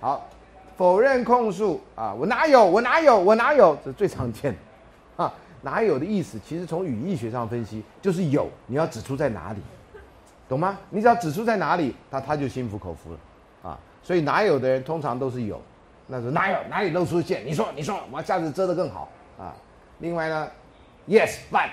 [0.00, 0.28] 好，
[0.76, 5.32] 否认控诉啊，我哪有，我哪有，我哪有，这是最常见的啊！
[5.62, 9.60] 哪有的意思，其实从语义学上分析就是有，你要指出在哪里，
[10.48, 10.76] 懂吗？
[10.90, 13.18] 你只要指出在哪里，他他就心服口服了！
[14.10, 15.62] 所以哪有的人通常都是有，
[16.08, 17.46] 那是哪有哪里露出线？
[17.46, 19.08] 你说你说，我下次遮得更好
[19.38, 19.54] 啊！
[20.00, 20.50] 另外呢
[21.06, 21.70] ，yes but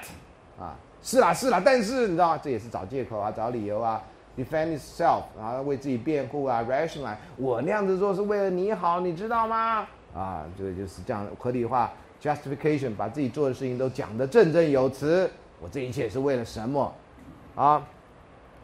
[0.59, 0.75] 啊。
[1.01, 2.39] 是啦是啦，但是你知道吗？
[2.43, 4.03] 这也是找借口啊，找理由啊
[4.37, 9.87] ，defend itself，然后为自己辩护啊，rationalize，我那样子做是为了你好，你知道吗？
[10.13, 11.91] 啊，这个就是这样合理化
[12.21, 15.27] ，justification，把自己做的事情都讲得振振有词。
[15.59, 16.93] 我这一切是为了什么？
[17.55, 17.83] 啊，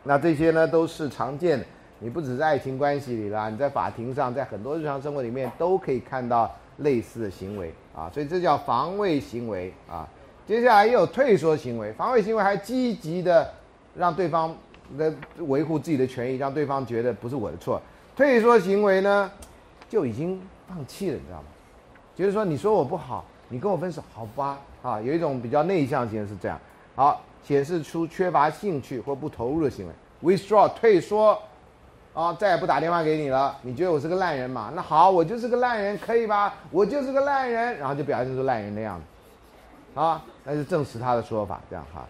[0.03, 1.65] 那这些呢都是常见的，
[2.03, 10.05] 你不只是爱情关系里啦，你在法庭上，在很多日常生活里面都可以看到类似的行为啊，所以这叫防卫行为啊。
[10.45, 13.49] 接下来也有退缩行为，防卫行为还积极的
[13.95, 14.53] 让对方
[14.97, 17.81] 的维护自己的权益，让对方觉得不是我的错。
[18.17, 19.31] 退缩行为呢，
[19.87, 21.45] 就已经放弃了，你知道吗？
[22.13, 24.59] 就是说，你说我不好，你跟我分手，好吧？
[24.81, 26.59] 啊，有一种比较内向型是这样，
[26.95, 29.93] 好，显示出缺乏兴趣或不投入的行为
[30.35, 31.41] ，withdraw 退缩，
[32.13, 33.55] 啊，再也不打电话给你了。
[33.63, 34.71] 你觉得我是个烂人嘛？
[34.75, 36.53] 那好，我就是个烂人，可以吧？
[36.69, 39.99] 我就是个烂人，然后就表现出烂人的样子。
[39.99, 42.05] 啊，那就证实他的说法，这样哈。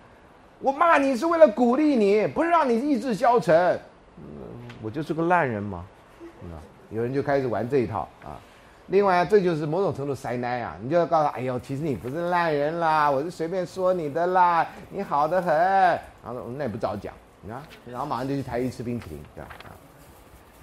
[0.59, 3.79] 我骂你是为了鼓励你，不是让你意志消沉。
[4.17, 4.23] 嗯
[4.81, 5.85] 我就是个烂人嘛，
[6.43, 6.59] 啊，
[6.89, 8.35] 有人就开始玩这一套啊。
[8.87, 15.53] 另外，这就是某种程度塞奶啊，你就要告诉他，哎呦，其实你不是烂人啦，我是随便说你的啦，你好的很。
[15.53, 19.71] 然后那也不早讲，你看，然后马上就去台一吃冰淇淋，这样啊。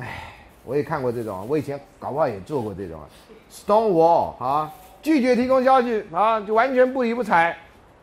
[0.00, 0.32] 哎，
[0.64, 3.06] 我也看过这种，我以前搞不好也做过这种啊
[3.50, 4.72] ，stone wall 啊，
[5.02, 7.56] 拒绝提供消息啊，就完全不理不睬，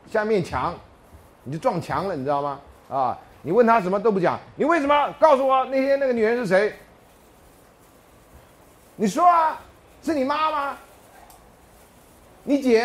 [0.10, 0.74] 下面墙，
[1.44, 2.60] 你就撞墙了，你知道吗？
[2.90, 5.14] 啊，你问他什么都不讲，你为什么？
[5.20, 6.74] 告诉我那天那个女人是谁？
[8.96, 9.60] 你说啊。
[10.04, 10.78] 是你妈吗？
[12.44, 12.84] 你姐？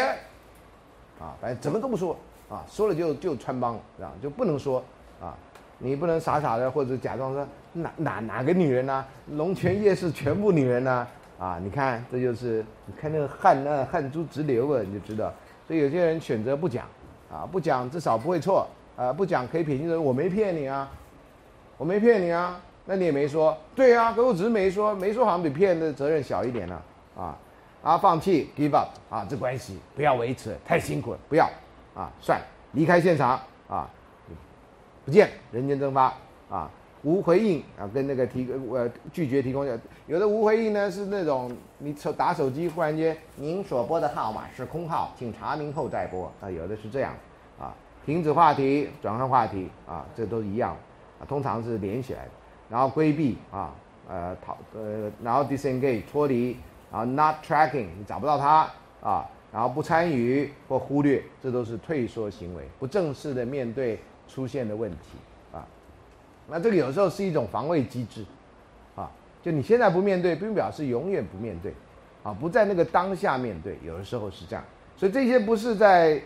[1.20, 2.16] 啊，反正怎么都不说
[2.48, 4.82] 啊，说了就就穿帮，啊，就不能说
[5.20, 5.36] 啊，
[5.78, 9.04] 你不能傻傻的或者假装说哪哪哪个女人呢？
[9.32, 11.06] 龙泉夜市全部女人呢？
[11.38, 15.32] 啊，你看这就是你看那个汗那汗珠直流啊，你就知道。
[15.66, 16.86] 所以有些人选择不讲，
[17.30, 18.66] 啊，不讲至少不会错，
[18.96, 20.88] 啊，不讲可以撇清说我没骗你啊，
[21.78, 26.80] 我没骗你啊，那你也没说，对啊，可我只是没说，没说好像比骗的责任小一点呢。
[27.16, 27.36] 啊，
[27.82, 31.48] 啊，放弃，give up，啊，这关系不要维持，太辛苦了，不要，
[31.94, 33.88] 啊，算了离开现场，啊，
[35.04, 36.12] 不见，人间蒸发，
[36.48, 36.70] 啊，
[37.02, 47.14] 无回应，啊，跟那个提呃拒绝提供的，有的无回应呢是那种你手打手机忽然间，您所拨的号码是空号，请查明后再拨，啊，有的是这样，
[47.58, 47.74] 啊，
[48.06, 50.76] 停止话题，转换话题，啊，这都一样，
[51.20, 52.30] 啊，通常是连起来的，
[52.68, 53.74] 然后规避，啊，
[54.08, 56.56] 呃，逃，呃，然后 disengage，脱离。
[56.92, 58.70] 啊，not tracking，你找不到他
[59.00, 63.98] 啊，然后不参与或忽略，这都是退缩行为，不正式的面对
[64.28, 65.16] 出现的问题。
[66.48, 68.24] 那这个有时候是一种防卫机制
[68.94, 69.10] 啊，
[69.42, 71.72] 就你现在不面对，并表示永远不面对
[72.22, 74.64] 啊，不在那个当下面对，有的时候是这样。
[74.96, 76.20] 所以这些不是在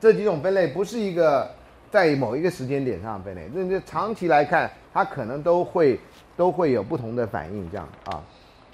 [0.00, 1.50] 这几种分类，不是一个
[1.90, 5.98] 在某一个时间点上分类，那那长期来看，它可能都会
[6.36, 8.22] 都会有不同的反应，这样啊。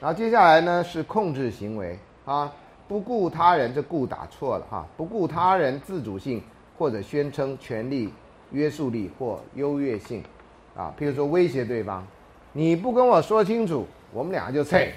[0.01, 2.53] 然后接下来呢是控制行为啊，
[2.89, 6.43] 不顾他人，这顾打错了哈，不顾他人自主性
[6.77, 8.13] 或者宣称权利
[8.53, 10.23] 约束力或优越性，
[10.77, 12.07] 啊，譬如说威胁对方，
[12.53, 14.93] 你不跟我说清楚，我们两个就拆，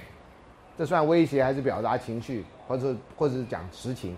[0.77, 4.15] 这算威胁还是表达情绪，或者或者是讲实情，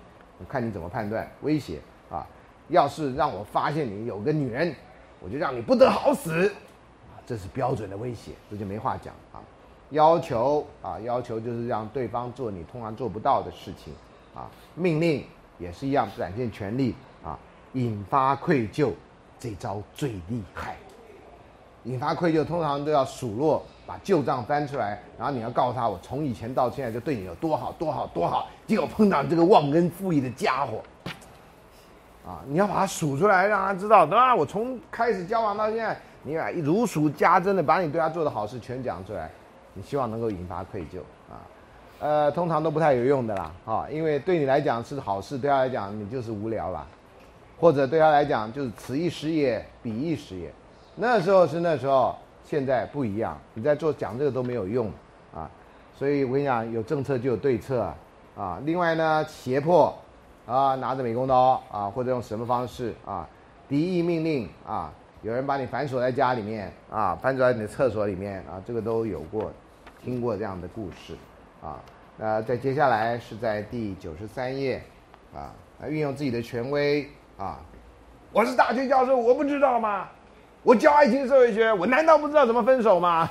[0.49, 1.79] 看你怎么判断威胁。
[2.09, 2.25] 啊，
[2.69, 4.75] 要是让我发现你有个女人，
[5.19, 9.13] 我就让你不得好死，啊，这是标准的威胁，这就没话讲。
[9.31, 9.39] 啊。
[9.91, 13.93] 要求啊，要求就是让对方做你通常做不到的事情，
[14.33, 15.23] 啊，命令
[15.59, 16.95] 也是一样，展现权力。
[17.23, 17.37] 啊，
[17.73, 18.91] 引发愧疚，
[19.39, 20.75] 这招最厉害。
[21.83, 30.81] 引发愧疚通常都要数落，把旧账翻出来，然后你要告诉他，我从以前到现在就对你有多好多好多好，结果碰到这个忘恩负义的家伙，
[32.25, 39.29] 啊，你要把他数出来，让他知道，对吧，我从开始交往到现在，你如数家珍的把你对他做的好事全讲出来。
[39.73, 40.97] 你希望能够引发愧疚
[41.29, 41.37] 啊，
[41.99, 46.85] 呃，通常都不太有用的啦，啊，因为对你来讲是好事，对他来讲你就是无聊了，
[47.59, 50.51] 或者对他来讲就是此一时也，彼一时也，
[50.95, 54.91] 那时候是那时候，现在不一样，你在做讲这个都没有用
[55.33, 55.49] 啊，
[55.95, 57.93] 所以我跟你讲，有政策就有对策
[58.35, 59.97] 啊，另外呢，胁迫
[60.45, 63.27] 啊，拿着美工刀啊，或者用什么方式啊，
[63.67, 69.51] 敌意命令啊，有人把你反锁在家里面啊，反锁在你的厕所里面啊，这个都有过。
[70.03, 71.15] 听过这样的故事，
[71.61, 71.81] 啊，
[72.17, 74.81] 那在接下来是在第九十三页，
[75.33, 75.51] 啊，
[75.89, 77.59] 运用自己的权威，啊，
[78.31, 80.07] 我是大学教授，我不知道吗？
[80.63, 83.29] 我教爱情社会学，我难道不知道怎么分手吗？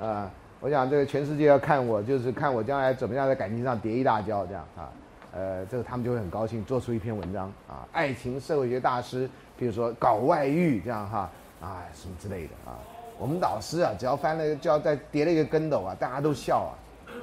[0.00, 0.28] 呃，
[0.60, 4.90] 我想这个全世界要看我，就是看我将来怎么样在感情上跌一大跤，这样啊，
[5.32, 11.30] 呃，这个他们就会很高兴，做出一篇文章啊，爱情社会学大师，比如说搞外遇这样哈，
[11.62, 12.74] 啊，什么之类的啊。
[13.16, 16.74] 我们老师啊，只要翻了，就要再跌了一个跟斗啊，大家都笑啊，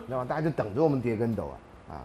[0.07, 0.25] 那么？
[0.25, 1.51] 大家就等着我们跌跟斗
[1.89, 2.01] 啊，啊，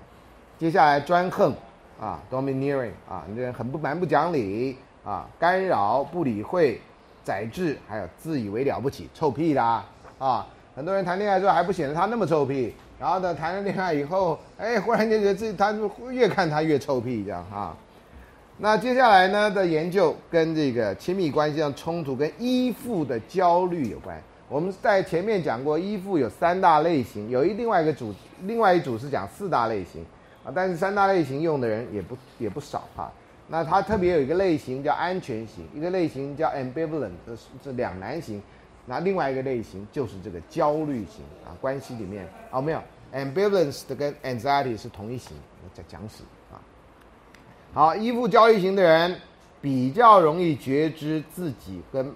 [0.58, 1.54] 接下来专横
[2.00, 6.80] 啊，domineering 啊，你这很不蛮不讲理啊，干扰不理会，
[7.22, 9.84] 宰制，还有自以为了不起，臭屁啦
[10.18, 10.46] 啊！
[10.74, 15.74] 很多人谈恋爱之后还不显得他那么臭屁，然后呢，谈了恋爱以后，哎，忽然间觉得自己他
[16.10, 17.76] 越看他越臭屁这样啊。
[18.56, 24.18] 那接下来呢的研究跟这个亲密关系上冲突跟依附的焦虑有关。
[24.48, 30.04] 我们在前面讲过，依附有三大类型，有一另外一个组，另外一组是讲四大类型
[30.44, 30.52] 啊。
[30.54, 33.10] 但是三大类型用的人也不也不少哈。
[33.48, 37.34] 那它特别有一个类型叫安全型，一个类型叫 ambivalent，这
[37.64, 38.40] 是两难型。
[38.86, 45.36] 那另外一个类型就是这个焦虑型啊，关系里面哦没有 ambivalence 的跟 anxiety 是同一型，
[45.74, 46.58] 在讲死啊。
[47.72, 49.16] 好，依附焦虑型的人
[49.60, 52.12] 比较容易觉知自己跟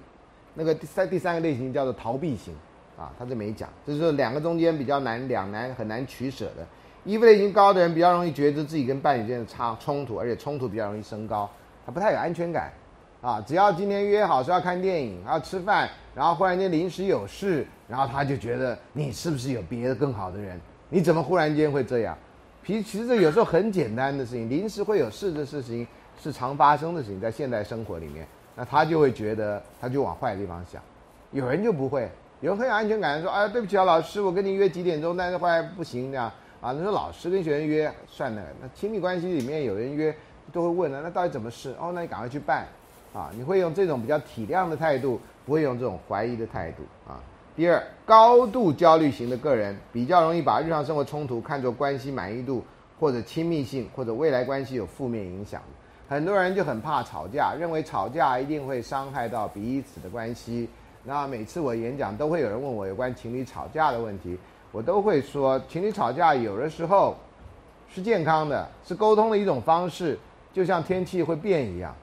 [0.55, 2.55] 那个第三第三个类型叫做逃避型
[2.97, 6.67] 啊，他这没讲，就是两个中间比较难两难很难取舍的。
[7.05, 11.49] 依附类型高的人比较容易觉得自己跟伴侣之间的差冲突，而且冲突比较容易升高，
[11.85, 12.73] 他不太有安全感
[13.21, 13.43] 啊。
[13.47, 20.59] 只要今天约好说要看电影、要吃饭，然后忽然间临时有事，然后他就觉得你是不是有别的更好的人？
[20.89, 22.17] 你怎么忽然间会这样？
[22.65, 25.87] 其其实这有时候很简单的事情，临时会有事的事情
[26.19, 28.27] 是常发生的事情，在现代生活里面，
[28.57, 30.81] 那他就会觉得他就往坏的地方想。
[31.33, 32.09] 有人就不会，
[32.41, 36.33] 有人很有安全感，说哎对不起啊老师，我跟你约几点钟，但是后来不行这样
[36.65, 36.73] 啊。
[36.73, 40.15] 你说老师跟学生约算了，那亲密关系里面有人约
[40.53, 41.74] 都会问了，那到底怎么事？
[41.78, 42.66] 哦，那你赶快去办
[43.12, 43.31] 啊！
[43.36, 47.20] 你会用这种比较体谅的态度，不会用这种怀疑的态度啊。
[47.55, 52.65] 第二，高度焦虑型的个人比较容易把日常生活冲突看作关系满意度
[52.99, 55.62] 或者亲密性或者未来关系有负面影响。
[56.09, 60.69] 很多人就很怕吵架，认为吵架一定会伤害到彼此的关系。
[61.05, 64.36] 那每次我演讲都会有人问我有关情侣吵架的问题，
[64.75, 67.15] 我都会说，情侣吵架有的时候
[67.89, 70.19] 是健康的，是沟通的一种方式，
[70.53, 71.95] 就像天气会变一样，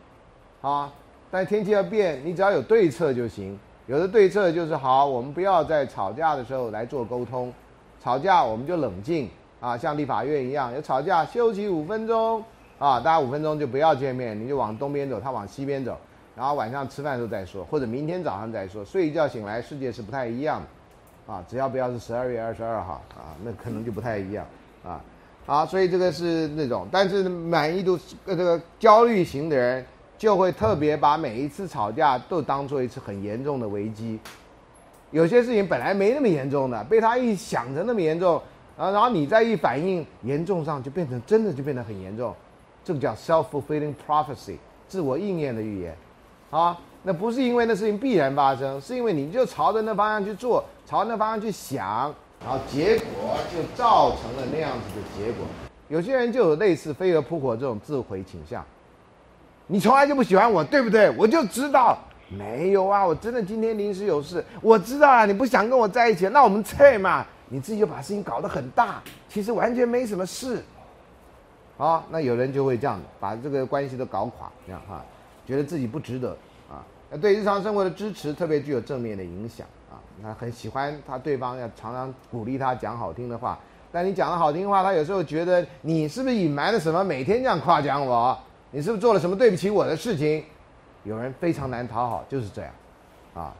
[0.61, 0.89] 啊，
[1.29, 3.59] 但天气要变，你只要有对策就行。
[3.87, 7.53] 有的对策就是好，我们不要在吵架的时候来做沟通，
[8.01, 9.29] 吵架我们就冷静
[9.59, 12.41] 啊，像立法院一样，有吵架休息五分钟
[12.79, 15.97] 啊，大家五分钟就不要见面，你就往东边走，他往西边走，
[16.37, 20.67] 然后晚上吃饭的时候再说，或者明天早上再说，睡一觉醒来世界是不太一样的
[21.31, 24.45] 啊，只要不要是十二月二十二号啊，那可能就不太一样
[24.83, 25.01] 啊，
[25.45, 29.85] 好，所以这个是那种，但是满意度呃这个焦虑型的人。
[30.21, 34.19] 就会特别把每一次吵架都当做一次很严重的危机，
[35.09, 38.39] 有些事情本来没那么严重的，被他一想成那么严重，
[38.77, 42.35] 啊，然后你再一反应严重上，就变成真的就变得很严重，
[42.83, 45.97] 这个叫 self-fulfilling prophecy，自我应验的预言，
[46.51, 55.45] 啊，那不是因为那事情必然发生，是因为你就朝着那方向去做，朝那方向去想，然后结果就造成了那样子的结果。
[55.87, 58.63] 有些人就有类似飞蛾扑火这种自毁倾向。
[59.67, 61.09] 你从来就不喜欢我，对不对？
[61.17, 61.97] 我就知道
[62.29, 64.43] 没有啊，我真的今天临时有事。
[64.61, 67.25] 我知道啊，你不想跟我在一起，那我们撤嘛。
[67.53, 70.63] 你自己就把事情搞得很大，其实完全没什么事。
[71.77, 75.03] 好，那有人就会这样把这个关系都搞垮，这样哈，
[75.45, 76.37] 觉得自己不值得。
[77.17, 79.99] 对日常生活的支持特别具有正面的影响啊。
[80.21, 83.59] 那很喜欢他对方要常常鼓励他讲好听的话，
[83.91, 87.03] 但你讲的好听的话，他有时候觉得你是不是隐瞒了什么？
[87.03, 88.37] 每天这样夸奖我。
[88.73, 90.41] 你是不是做了什么对不起我的事情？
[91.03, 92.71] 有人非常难讨好，就是这样，
[93.33, 93.53] 啊，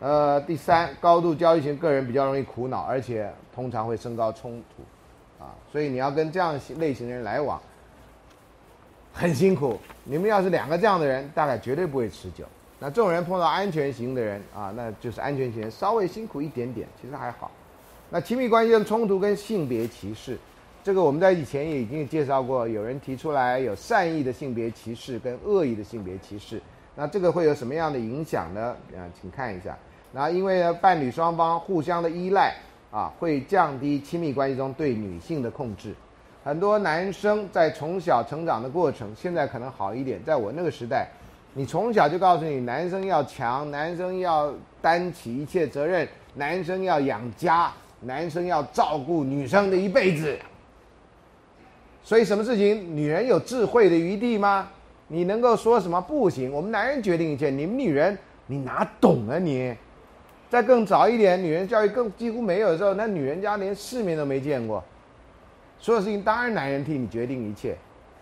[0.00, 7.60] 呃，第三，高度焦虑型个人比较容易苦恼，而且通常会升高冲突，啊，所以你要跟这样类型的人来往，
[9.12, 9.78] 很辛苦。
[10.02, 12.44] 你们要是两个这样的人，大概绝对不会持久。
[12.78, 17.50] 那这种人碰到安全型的人啊，那就是安全型，稍微辛苦一点点，其实还好。
[18.10, 20.38] 那亲密关系的冲突跟性别歧视。
[20.84, 26.60] 这个我们在以前也已经介绍过，有人提出来有善意的性别歧视跟恶意的性别歧视，
[26.94, 28.76] 那这个会有什么样的影响呢？
[28.94, 29.76] 啊，请看一下。
[30.12, 32.54] 那因为呢，伴侣双方互相的依赖
[32.92, 35.92] 啊，会降低亲密关系中对女性的控制。
[36.44, 40.22] 很多男生在从小成长的过程，现在可能好一点。
[40.22, 41.08] 在我那个时代，
[41.58, 44.52] 你从小就告诉你，男生要强，男生要
[44.82, 47.72] 担起一切责任，男生要养家，
[48.02, 50.38] 男生要照顾女生的一辈子。
[52.04, 54.68] 所以，什么事情女人有智慧的余地吗？
[55.08, 56.52] 你能够说什么不行？
[56.52, 58.18] 我们男人决定一切，你们女人
[58.48, 59.74] 你哪懂啊你？
[60.50, 64.84] 再更早一点，女人教育更几乎没有的时候，那女人家连世面都没见过，
[65.78, 67.74] 所有事情当然男人替你决定一切。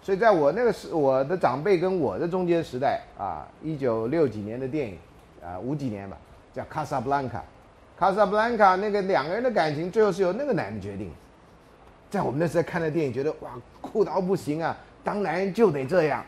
[0.05, 4.99] 所以，在我那个时，我的长辈跟我的中间时代啊，一九六几年的电影
[5.43, 6.17] 啊，五几年吧，
[6.53, 7.39] 叫《卡萨布兰卡》，
[7.99, 11.11] 卡萨布兰卡那个两个人的感情，最后是由那个男人决定。
[12.11, 14.77] 在我们那时候看的电影，觉得哇酷到不行啊！
[15.03, 16.23] 当男人就得这样，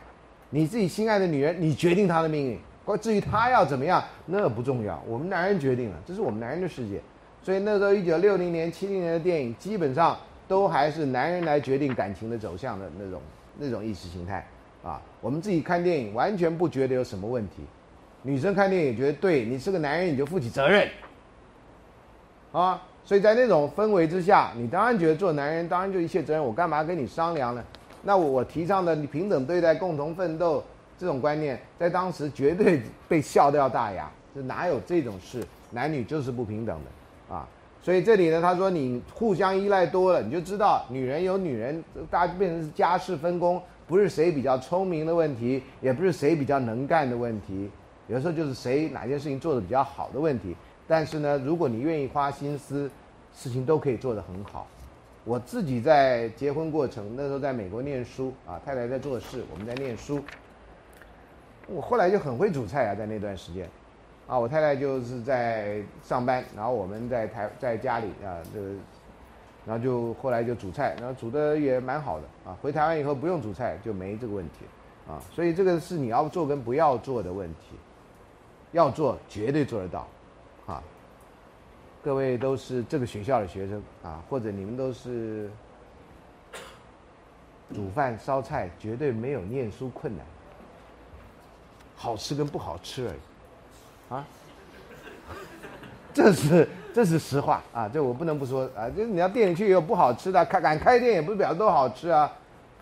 [0.49, 2.59] 你自己心爱的女人，你决定她的命运。
[3.03, 6.99] 至于她要怎么样，那不重要，我们男人决定了，这是我们男人的世界。
[7.43, 10.17] 所以那时候一九六零年、七零年的电影，基本上
[10.49, 13.21] 都还是男人来决定感情的走向的那种
[13.59, 14.47] 那种意识形态
[14.83, 15.01] 啊。
[15.21, 17.63] 我们自己看电影，完全不觉得有什么问题。
[18.23, 20.89] 女生看电影觉得，对你是个男人，你就负起责任
[22.53, 22.83] 啊。
[23.05, 27.65] 所以在那种氛围之下，你当然觉得做男人当然就一切责任，我干嘛跟你商量呢？
[28.03, 30.63] 那我提倡的你平等对待、共同奋斗
[30.99, 34.11] 这种观念，在当时绝对被笑掉大牙。
[34.35, 35.45] 这哪有这种事？
[35.71, 37.49] 男女就是不平等的啊！
[37.87, 47.71] 所以这里呢，他说你互相依赖多了，你就知道女人有女人，大家变成是家事分工，不是谁比较聪明的问题，也不是谁比较能干的问题，
[48.09, 50.57] 有时候就是谁哪件事情做的比较好的问题。
[50.89, 52.91] 但是呢，如果你愿意花心思，
[53.33, 54.67] 事情都可以做得很好。
[55.23, 60.21] 我自己在结婚过程那时候在美国念书啊，太太在做事，我们在念书。
[61.69, 63.71] 我后来就很会煮菜啊，在那段时间，
[64.27, 68.69] 啊，我太太就是在上班，然后我们在台在家里啊，这个，
[69.65, 72.57] 然后就后来就煮菜，然后煮的也蛮好的啊。
[72.61, 74.65] 回台湾以后不用煮菜就没这个问题
[75.09, 77.77] 啊，所以这个是你要做跟不要做的问题，
[78.73, 80.09] 要做绝对做得到，
[80.67, 80.83] 啊。
[82.03, 85.51] 各位都是这个学校的学生啊，或者你们都是
[87.75, 90.25] 煮饭烧菜，绝对没有念书困难。
[91.97, 93.19] 好吃跟不好吃而已，
[96.17, 98.89] 这是这是实话啊，这我不能不说啊。
[98.89, 102.33] 就是你要店里去也有不好吃的，开敢开店也不表示都好吃啊。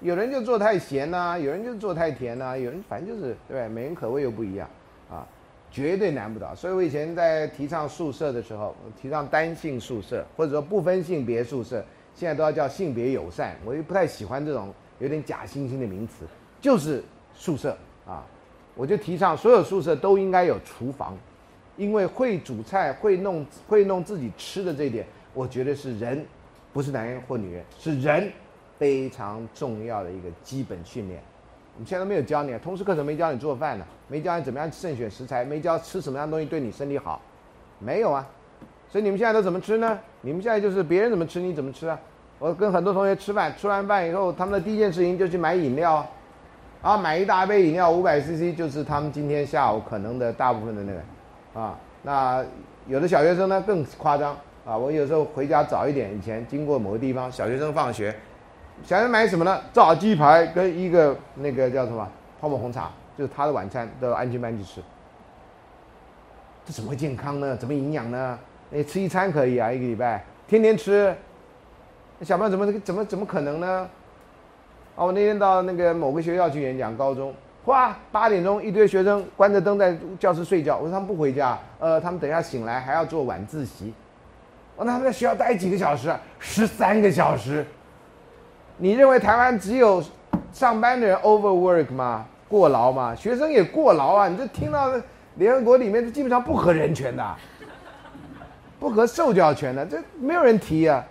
[0.01, 4.69] 有人就做太咸呐，有人就做太甜呐，有人反正就是对，每人口味又不一样
[5.11, 5.27] 啊。
[5.73, 11.85] 绝对难不倒，所以我以前在提倡宿舍的时候，提倡单性宿舍，或者说不分性别宿舍，
[12.15, 13.57] 现在都要叫性别友善。
[13.65, 16.25] 我又不太喜欢这种有点假惺惺的名词，
[16.61, 17.03] 就是
[17.35, 18.25] 宿舍啊，
[18.77, 21.19] 我就提倡所有宿舍都应该有厨房，
[21.77, 26.25] 因为会煮菜、会弄、会弄自己吃的这一点，我觉得是人，
[26.73, 28.31] 不是男人或女人，是人
[28.79, 31.21] 非常重要的一个基本训练。
[31.75, 37.21] 我们现在都没有教你，通识课程没教你做饭呢，没教你怎么样慎选食材，没教吃什么样东西对你身体好，
[37.81, 38.25] 没有啊。
[38.89, 39.99] 所以你们现在都怎么吃呢？
[40.21, 41.99] 你们现在就是别人怎么吃你怎么吃啊。
[42.39, 46.07] 我跟很多同学吃饭，吃完饭以后，他们的第一件事情就去买饮料，
[46.83, 51.01] 啊，买一大杯饮料，五百 CC，就是他们今天下午可能的大部分的那个，
[51.55, 52.45] 啊，那
[52.87, 54.37] 有的小学生呢更夸张
[54.67, 54.77] 啊。
[54.77, 58.15] 我有时候回家早一点，以前经过某个地方，小学生放学。
[58.83, 59.61] 想要买什么呢？
[59.73, 62.09] 炸鸡排跟一个那个叫什么
[62.41, 64.83] 泡沫红茶，就是他的晚餐，都安全班去吃。
[66.67, 67.57] 这怎么会健康呢？
[67.57, 68.37] 怎么营养呢？
[68.71, 71.15] 你吃一餐可以啊，一个礼拜天天吃，
[72.23, 73.89] 小朋友怎么怎么怎么可能呢？
[74.97, 77.33] 啊，我那天到那个某个学校去演讲，高中，
[77.67, 83.93] 哇，八点钟一堆学生关着灯在教室睡觉，我说他们不回家，呃，他们等下醒来还要做晚自习。
[84.77, 86.13] 我那他们在学校待几个小时？
[86.39, 87.65] 十三个小时。
[88.77, 90.03] 你认为台湾只有
[90.53, 92.27] 上班的人 overwork 吗？
[92.49, 93.15] 过劳吗？
[93.15, 94.29] 学生也过劳啊！
[94.29, 94.93] 你这听到
[95.37, 97.25] 联合国里面这基本上不合人权的，
[98.79, 101.03] 不合受教权的，这没有人提啊！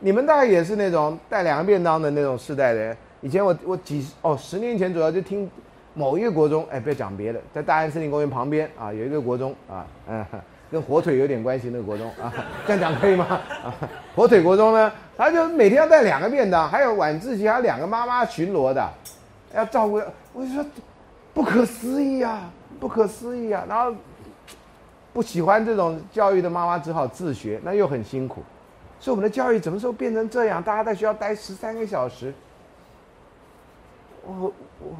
[0.00, 2.96] 你们大概也是那种带两个便当的那种世代的人。
[3.20, 5.50] 以前我我几哦十年前左右就听
[5.98, 10.24] 某一个国中，哎，不要讲别的，在大安森林公园旁边啊有一个国中啊，嗯。
[10.70, 12.30] 跟火腿有点关系，那个国中啊，
[12.66, 13.24] 这样讲可以吗？
[13.64, 13.74] 啊，
[14.14, 18.86] 火腿国中呢，他就每天要带两个便当，还有晚自习，还有两个妈妈巡逻的，
[19.54, 19.94] 要照顾。
[20.34, 20.62] 我就说，
[21.32, 23.64] 不可思议啊，不可思议啊！
[23.66, 23.94] 然后
[25.14, 28.42] 不喜欢这种教育的妈妈只好自学，那又很辛苦。
[29.00, 30.62] 所以我们的教育什么时候变成这样？
[30.62, 32.34] 大家在学校待十三个小时，
[34.26, 34.94] 我我，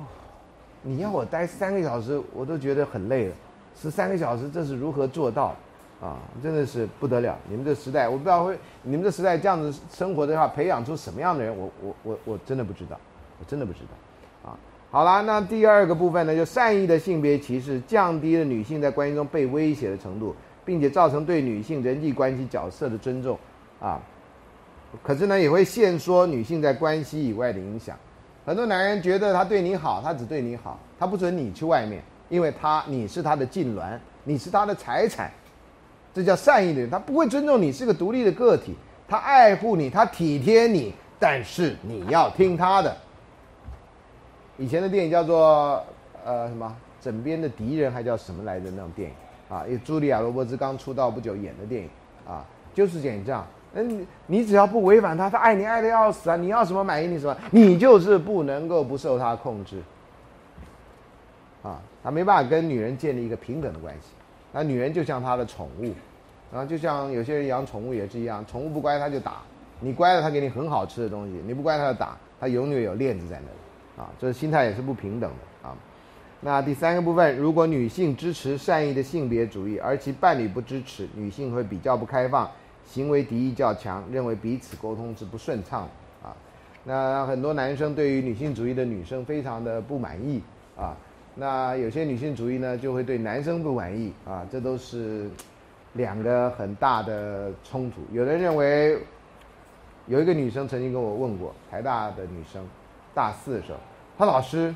[0.82, 3.34] 你要我待三个小时，我都觉得很累了。
[3.80, 5.54] 十三个小时，这是如何做到？
[6.00, 7.36] 啊，真的是不得了！
[7.48, 11.52] 你们这时代，我不知道会你们这时代这样子生活的话，培养出什么样的人？
[11.58, 12.96] 我我我我真的不知道，
[13.40, 14.48] 我真的不知道。
[14.48, 14.56] 啊，
[14.92, 23.36] 好了，那第二个部分呢，就善意的性别歧视，降低了女性在关系中被威胁的程度，并且造成对女性人际关系角色的尊重。
[23.80, 24.00] 啊，
[25.02, 27.96] 可是呢，也会限缩女性在关系以外的影响。
[28.48, 32.02] 很多男人觉得他对你好，他只对你好，他不准你去外面。
[32.30, 35.30] 因为他你是他的痉挛，你是他的财产，
[36.14, 36.88] 这叫善意的人。
[36.88, 38.74] 他不会尊重你是个独立的个体，
[39.06, 42.96] 他爱护你，他体贴你，但是你要听他的。
[44.56, 45.84] 以前的电影叫做
[46.24, 48.70] 呃什么《枕边的敌人》，还叫什么来着？
[48.70, 51.90] 那种电影啊，因为茱莉亚·罗伯兹刚出道不久演的电影
[52.26, 53.46] 啊，就是演这样。
[53.74, 56.36] 嗯，你只要不违反他，他爱你爱的要死啊！
[56.36, 59.82] 你要什么满意你什么，你就是不能够不受他控制。
[61.62, 64.10] 啊，他没办法跟女人建立一个平等的关系，
[64.52, 65.92] 那女人就像他的宠物，
[66.56, 69.42] 啊，就像有些人养宠物也是一样，宠物不乖他就打，
[69.80, 75.74] 你乖了他给你很好吃的东西，你不乖他就打，他永远有链子在那里，啊，这心态也是不平等的啊。
[76.40, 82.48] 那第三个部分，如果女性支持善意的性别主义，而其伴侣不支持，女性会比较不开放，
[82.88, 85.82] 行为敌意较强，认为彼此沟通是不顺畅
[86.22, 86.34] 啊。
[86.84, 90.42] 那很多男生对于女性主义的女生非常的不满意
[90.76, 90.96] 啊。
[91.34, 95.30] 那有些女性主义呢，就会对男生不满意啊，这都是
[95.92, 98.00] 两个很大的冲突。
[98.10, 98.98] 有人认为，
[100.06, 102.66] 有一个女生曾经跟我问过，台大的女生，
[103.14, 103.78] 大四的时候，
[104.16, 104.74] 她老师，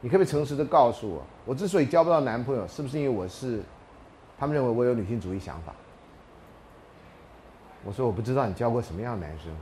[0.00, 3.62] 你可不可以诚实的告诉我，我之所以交不到男朋友，是不是因为我是，
[4.36, 5.72] 他们认为我有女性主义想法？
[7.84, 9.52] 我说我不知道你交过什么样的男生，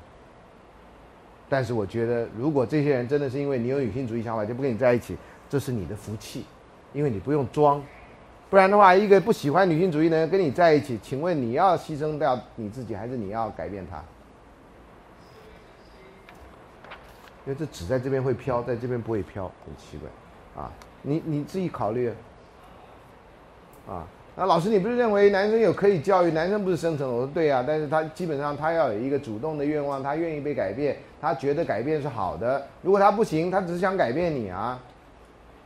[1.49, 5.17] 但是我觉得如果这些人真的是因为你有女性主义想法就不跟你在一起，
[5.51, 6.45] 这是你的福气，
[6.93, 7.83] 因为你不用装。
[8.49, 13.97] 不然的话，一个不喜欢女性主义的人跟你在一起，请问你要牺牲掉你自己，还是你要改变他？
[17.45, 20.71] 因为这纸在这边会飘，在这边不会飘，很奇怪，啊，
[21.03, 22.13] 你你自己考虑，
[23.89, 27.09] 啊，那老师你不是认为男生有可以教育，男生不是生存？
[27.09, 32.67] 我说对啊，但是他基本上他要有一个主动的愿望，他愿意被改变，他觉得改变是好的。
[32.81, 34.81] 如果他不行，他只是想改变你啊。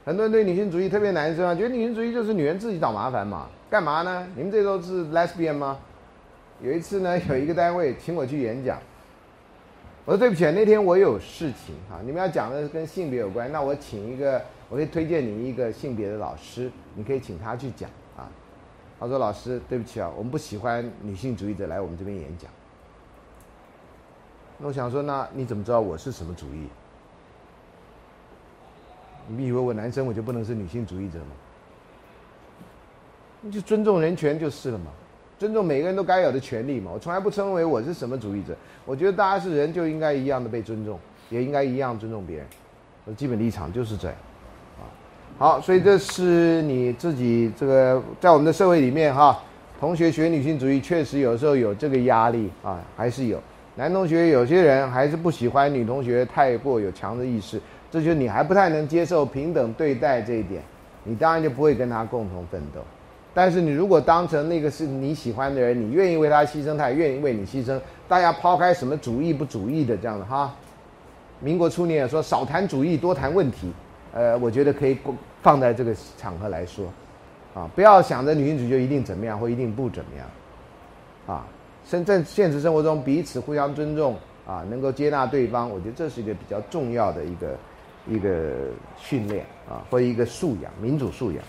[0.04, 3.48] 很多人对女性主义，特别男生啊，觉得女性主义就是女人自己找麻烦嘛？
[3.70, 4.26] 干嘛呢？
[4.34, 5.78] 你们这都是 lesbian 吗？
[6.60, 8.78] 有一次呢， 有一个单位请我去演讲，
[10.04, 12.00] 我说对不起，那天我有事情哈。
[12.04, 17.88] 你们要讲的是跟性别有关，那我请一个，我可以推荐你一个性别的老师，你可以请他去讲。
[18.98, 22.50] 他说老师，对不起啊，我们不喜欢女性主义者来我们这边演讲。
[24.58, 26.66] 那我想说，那你怎么知道我是什么主义？
[29.28, 31.26] 你以为我男生我就不能是女性主义者吗？
[33.42, 34.86] 你就尊重人权就是了嘛，
[35.38, 36.90] 尊重每个人都该有的权利嘛。
[36.94, 38.56] 我从来不称为我是什么主义者，
[38.86, 40.98] 我觉得大家是人就应该一样的被尊重，
[41.28, 42.46] 也应该一样尊重别人。
[43.04, 44.16] 我基本立场就是这样，
[45.38, 49.38] 好，所以这是你自己这个在我们的社会里面哈，
[49.78, 53.38] 同学学女性主义确实有时候有这个压力啊，还是有
[53.74, 57.60] 男同学有些人还是不喜欢女同学太过有强的意识。
[57.90, 60.62] 这就你还不太能接受平等对待这一点，
[61.04, 62.80] 你当然就不会跟他共同奋斗。
[63.34, 67.78] 但是你如果当成那个是你喜欢的人，你愿意为他牺牲，他也愿意为你牺牲。
[68.08, 70.54] 大家抛开什么主义不主义的这样的哈，
[71.40, 73.70] 民国初年也说少谈主义，多谈问题。
[74.16, 74.96] 呃，我觉得可以
[75.42, 76.86] 放在这个场合来说，
[77.54, 81.44] 啊，不要想着女性主义就一定怎么样或一定不怎么样，啊，
[81.84, 84.16] 深圳现实生活中彼此互相尊重
[84.46, 87.54] 啊，能够接纳对方，我觉得这是一个比较重要的一个。
[88.08, 88.52] 一个
[88.96, 91.42] 训练啊，或一个素养，民主素养。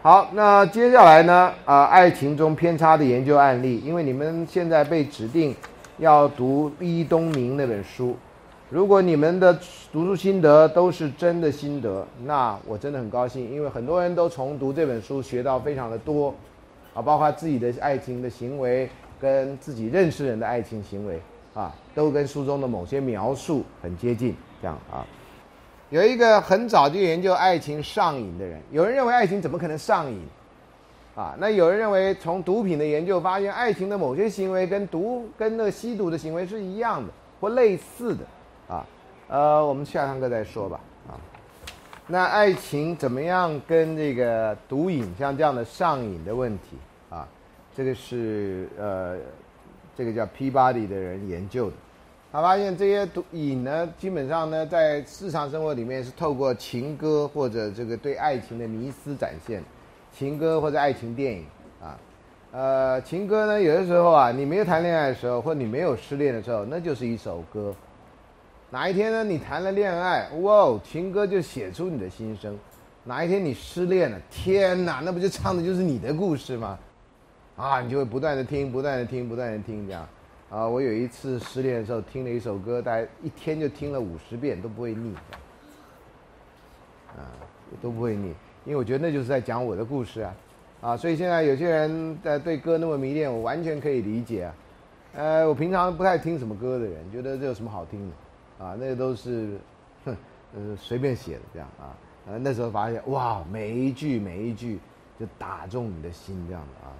[0.00, 1.52] 好，那接下来呢？
[1.66, 5.54] 啊，爱情中偏差的研究案例，因为你们现在被指定
[5.98, 8.16] 要读毕东明那本书，
[8.72, 9.52] 如果你们的
[9.92, 16.34] 读书心得都是真的心得，那我真的很高兴，因为很多人都从读这本书学到非常的多，
[16.94, 18.88] 啊，包括自己的爱情的行为，
[19.20, 21.20] 跟自己认识人的爱情行为，
[21.52, 25.04] 啊，都跟书中的某些描述很接近，这样啊。
[25.90, 30.18] 有一个很早就研究爱情上瘾的人，有人认为爱情怎么可能上瘾？
[31.14, 38.24] 啊，那有人认为从毒品的研究发现，爱情的某些行为跟毒跟那吸毒的行为是一样的或类似的，
[39.32, 40.78] 呃，我们下堂课再说吧，
[41.08, 41.16] 啊，
[42.06, 46.76] 那爱情怎么样跟这个毒瘾像这样的上瘾的问题
[47.08, 47.26] 啊，
[47.74, 49.16] 这个是呃，
[49.96, 51.76] 这个叫 P body 的人研究的。
[52.30, 59.62] 他发现这些毒瘾呢，基本上呢，在日常生活里面是透过情歌或者这个对爱情的迷思展现，
[60.14, 61.46] 情歌或者爱情电影
[61.82, 61.98] 啊，
[62.52, 67.74] 呃，情歌呢，有的时候啊，你没有谈恋爱的时候，或你没有失恋的时候，那就是一首歌。
[68.72, 72.54] 哪一天呢，你谈了恋爱，哇，情歌就写出你的心声；
[73.04, 76.78] 哪一天你失恋了，天哪，那不就唱的就是你的故事吗？
[77.54, 80.08] 啊，你就会不断的听，不断的听，不断的听，这样。
[80.48, 85.14] 啊，我有一次失恋的时候听了一首歌，大概一天就听了五十遍都不会腻，
[87.14, 87.28] 啊，
[87.82, 88.28] 都不会腻，
[88.64, 90.34] 因为我觉得那就是在讲我的故事啊，
[90.80, 94.54] 啊，所以现在有些人在对歌那么迷恋，我完全可以理解啊，
[95.16, 98.14] 呃，我平常不太听什么歌的人，觉得这有什么好听的，
[98.62, 99.58] 啊，那个都是，
[100.04, 100.16] 哼，
[100.54, 101.96] 呃，随便写的这样啊，
[102.28, 104.78] 呃，那时候发现哇，每一句每一句
[105.18, 106.92] 就打中你的心这样的啊。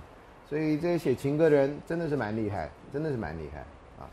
[0.49, 3.61] 所以这些写情歌的人真的是蛮厉害，真的是蛮厉害
[4.03, 4.11] 啊。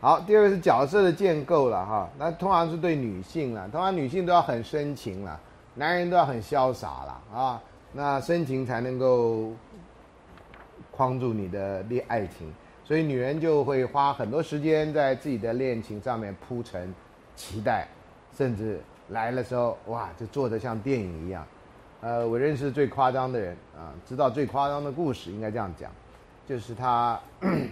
[0.00, 5.40] 好，第二个是角色的建构了哈，那通常是对女性了，通常女性都要很深情了，
[5.74, 7.62] 男人都要很潇洒了啊。
[7.92, 9.52] 那深情才能够
[10.92, 12.52] 框住你的恋爱情，
[12.90, 16.92] 所以女人就会花很多时间在自己的恋情上面铺陈、
[17.36, 17.86] 期待，
[18.36, 18.80] 甚至
[19.10, 21.46] 来的时候哇，就做的像电影一样。
[22.00, 25.88] 呃，我认识最夸张的人啊，知道最夸张的故事，应该这样讲，
[26.44, 27.16] 就是他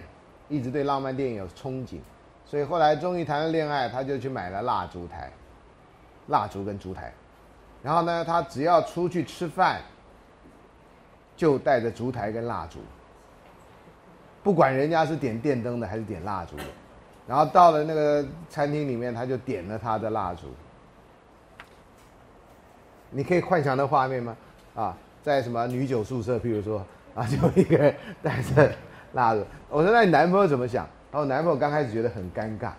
[0.47, 1.97] 一直对浪漫电影有憧憬，
[2.45, 5.29] 所以后来终于谈了恋爱，他就去买了蜡烛台，
[6.27, 7.11] 蜡烛跟烛台，
[7.83, 9.81] 然后呢，他只要出去吃饭，
[11.35, 12.79] 就带着烛台跟蜡烛，
[14.43, 16.63] 不管人家是点电灯的还是点蜡烛的，
[17.27, 20.47] 然后到了那个餐厅里面，他就点了他的蜡烛。
[23.11, 24.37] 你可以幻想的画面吗？
[24.75, 26.85] 啊，在什么女酒宿舍，譬如说
[27.15, 28.71] 啊，就一个人带着
[29.13, 29.43] 蜡烛。
[29.69, 30.87] 我说那你男朋友怎么想？
[31.11, 32.69] 然后男朋友刚开始觉得很尴尬，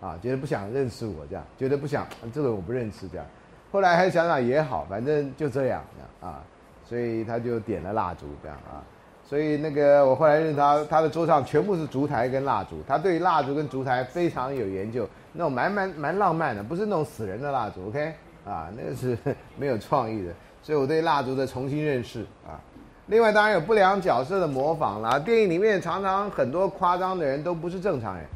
[0.00, 3.26] 啊，觉得不想认识我这样，觉得不想这个我不认识这样。
[3.70, 5.84] 后来还想想也好，反正就这样
[6.20, 6.42] 啊，
[6.84, 8.82] 所以他就点了蜡烛这样啊。
[9.28, 18.12] 所以那个我后来认识他，他的桌上全部是烛台跟蜡烛，他对蜡烛跟烛台非常有研究，那种蛮蛮蛮浪漫的，不是那种死人的蜡烛，OK？
[18.44, 19.18] 啊，那个是
[19.58, 20.32] 没有创意的。
[20.62, 22.58] 所以我对蜡烛的重新认识啊。
[23.06, 28.26] 另外当然有不良角色的模仿啦，电影里面常常很多夸张的人都不是正常人，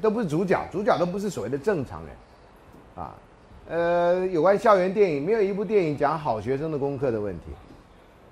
[0.00, 3.14] 都不是主角，主角都不是所谓的正常人，啊，
[3.68, 7.44] 呃，有关校园电影，没有一部电影讲好学生的功课的问题，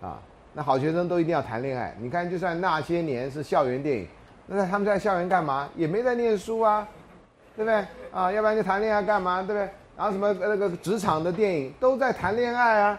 [0.01, 0.19] 啊，
[0.55, 1.95] 那好学生都一定要谈恋爱。
[2.01, 4.07] 你看，就算那些年是校园电影，
[4.47, 5.69] 那他们在校园干嘛？
[5.75, 6.87] 也没在念书啊，
[7.57, 7.85] 对不对？
[8.13, 9.43] 啊，要不然就谈恋爱干嘛？
[9.43, 9.69] 对不对？
[9.97, 12.99] 然后什么那个职场的电影都在谈恋爱啊。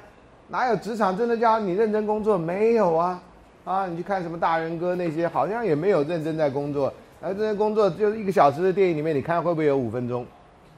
[0.49, 2.37] 哪有职场真的叫你认真工作？
[2.37, 3.21] 没有啊，
[3.63, 6.93] 啊，你去看什么大人哥那些，好像也没有认真在工作。
[7.21, 10.25] 而认真工作就是一个小时的电影里面，你看会不会有五分钟？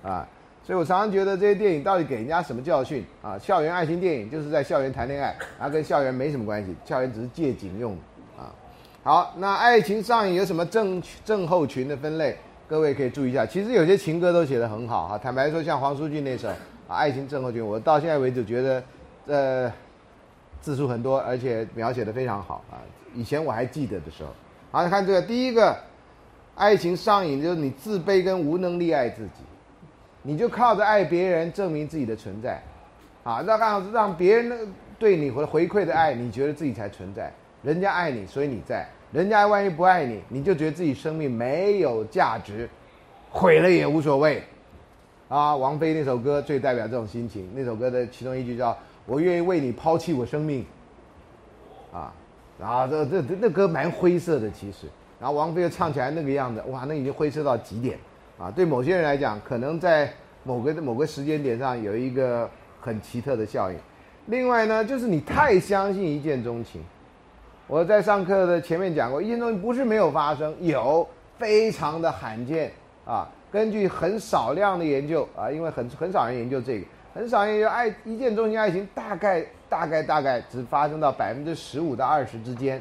[0.04, 0.26] 啊，
[0.68, 3.02] 所以我常常觉得这些电影到底给人家什么教训？
[3.22, 7.94] 啊，校园爱情电影就是在校园谈恋爱，然后跟校园没什么关系，校园只是借景用。
[8.38, 8.52] 啊，
[9.02, 12.36] 好，那爱情上瘾有什么症症候群的分类？
[12.68, 13.46] 各位可以注意一下。
[13.46, 15.18] 其实有些情歌都写得很好哈。
[15.18, 18.84] 坦白说，像黄舒骏那首《啊爱情症候群》，我到现在为止觉得。
[19.30, 19.70] 呃，
[20.62, 22.80] 字数很多，而且描写的非常好啊！
[23.14, 24.30] 以前我还记得的时候，
[24.72, 25.78] 好，看这个第一个，
[26.56, 29.44] 爱情上瘾就是你自卑跟无能力爱自己，
[30.22, 32.62] 你就靠着爱别人证明自己的存在，
[33.24, 37.32] 啊，让让让别人对你回回馈的爱，你觉得自己才存在，
[37.64, 42.70] 人家爱你，所以你在，人家万一不爱你，你就觉得自己生命没有价值，
[43.30, 44.44] 毁了也无所谓，
[45.30, 48.78] 啊，王菲那首歌最代表这种心情，那首歌的其中一句叫。
[49.10, 50.66] 我愿意为你抛弃我生命，
[51.94, 52.14] 啊，
[52.60, 54.86] 然后这这这那歌蛮灰色的，其实，
[55.18, 57.98] 然后王菲又唱起来那个样子，哇，那已经灰色到极点，
[58.38, 60.12] 啊，对某些人来讲，可能在
[60.44, 62.50] 某个某个时间点上有一个
[62.80, 63.78] 很奇特的效应。
[64.28, 66.84] 另外呢，就是你太相信一见钟情。
[67.66, 71.08] 我在上课的前面讲过，一见钟情不是没有发生，有，
[71.38, 72.72] 非常的罕见
[73.06, 73.28] 啊。
[73.52, 76.86] 根据很少量的研究啊，因为很很少人研究这个。
[77.16, 82.80] 很少研究爱一见钟情爱情，大概大概大概只发生到百分之十五到二十之间，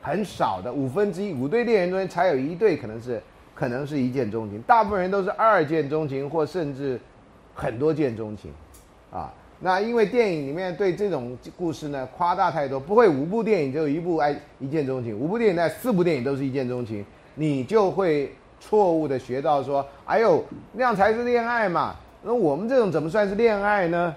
[0.00, 3.20] 很少的五分之一五对恋人中间才有一对可能是
[3.54, 7.00] 可能是一见钟情，大部分人都是二见钟情或甚至
[7.54, 8.52] 很多见钟情，
[9.12, 17.04] 啊，那因为电影里面对这种故事呢夸大太多，不会五部电影就一部爱一见钟情，五部电影那四部电影都是一见钟情，
[17.34, 21.94] 你就会错误的学到说，哎呦那样才是恋爱嘛。
[22.26, 24.14] 那我们这种怎么算是恋爱呢？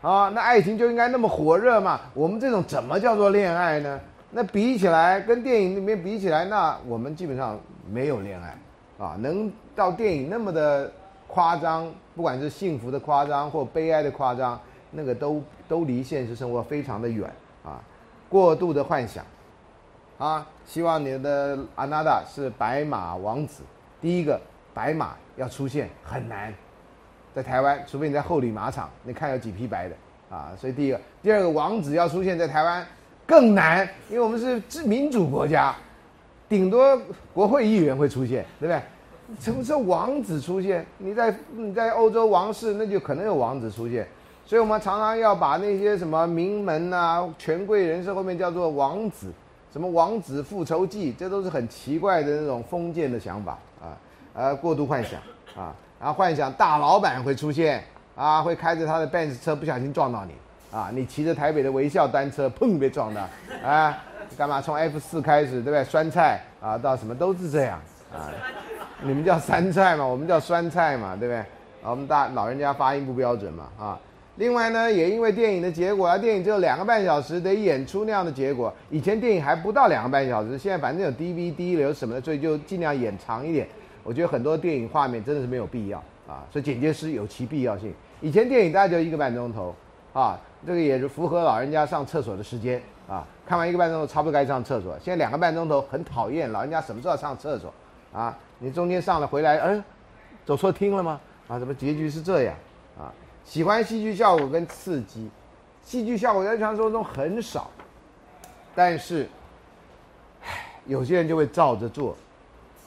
[0.00, 2.00] 啊，那爱情就应该那么火热嘛？
[2.14, 4.00] 我们这种怎么叫做恋爱呢？
[4.30, 7.60] 那比起来，跟电影里面比起来，那我们基本上
[7.90, 8.56] 没有恋爱，
[8.98, 10.90] 啊，能到电影那么的
[11.26, 14.60] 夸张，不管是幸福的夸张或悲哀的夸张，
[14.90, 17.30] 那个都都离现实生活非常的远
[17.64, 17.80] 啊，
[18.28, 19.24] 过度的幻想，
[20.18, 23.62] 啊，希望你的阿娜达是白马王子，
[24.00, 24.40] 第一个
[24.74, 26.52] 白马要出现很难。
[27.34, 29.96] 在台湾，除非你在后里马场，你看有几匹白的
[30.28, 30.52] 啊？
[30.58, 32.86] 所以第一个，第二个，王子要出现在台湾
[33.26, 34.38] 更难，因为我们
[34.68, 35.74] 是民主国家，
[36.52, 37.00] 顶多
[37.32, 38.82] 国会议员会出现，对不对？
[39.40, 40.84] 什么时候王子出现？
[40.98, 44.06] 你在你在欧洲王室，那就可能有王子出现。
[44.44, 49.32] 所以我们常常要把那些什么名门啊、权贵人士后面叫做王子，
[49.72, 53.96] 什么王子复仇记，这都是很奇怪的那种封建的想法啊，
[54.34, 55.18] 呃，过度幻想
[55.56, 55.74] 啊。
[55.98, 57.82] 然后幻想大老板会出现
[58.14, 60.32] 啊，会开着他的 Benz 车不小心撞到你
[60.70, 63.22] 啊，你骑着台北的微笑单车砰被撞到
[63.64, 63.96] 啊，
[64.36, 65.84] 干嘛从 F 四开始对不对？
[65.84, 67.80] 酸菜啊，到什么都是这样
[68.12, 68.30] 啊，
[69.02, 71.38] 你们叫酸菜嘛，我们叫酸菜嘛，对不对？
[71.82, 73.98] 啊我们大老人家发音不标准嘛啊。
[74.36, 78.72] 另外呢，也因为电影的结果啊，电影只有两个半小时，得演出那样的结果。
[78.88, 83.68] 以前电影还不到两个半小时，现在反正有 DVD 了有什么的，所以就尽量演长一点。
[84.02, 87.92] 我觉得很多电影画面真的是没有必要啊，所以剪接师有其必要性。
[88.20, 89.74] 以前电影大概就一个半钟头，
[90.14, 92.80] 啊，这个也是符合老人家上厕所的时间
[93.12, 93.26] 啊。
[93.46, 94.96] 看完一个半钟头，差不多该上厕所。
[94.98, 97.72] 现在两个半钟头很讨厌，老人家什么时候上厕所
[98.12, 98.36] 啊？
[98.58, 99.84] 你中间上了回来，嗯，
[100.46, 101.20] 走错厅了吗？
[101.48, 102.54] 啊，怎么结局是这样
[102.98, 103.12] 啊？
[103.44, 105.28] 喜欢戏剧效果跟刺激，
[105.84, 107.70] 戏剧效果在日常生活中很少，
[108.74, 109.28] 但是，
[110.42, 110.48] 唉，
[110.86, 112.16] 有些人就会照着做。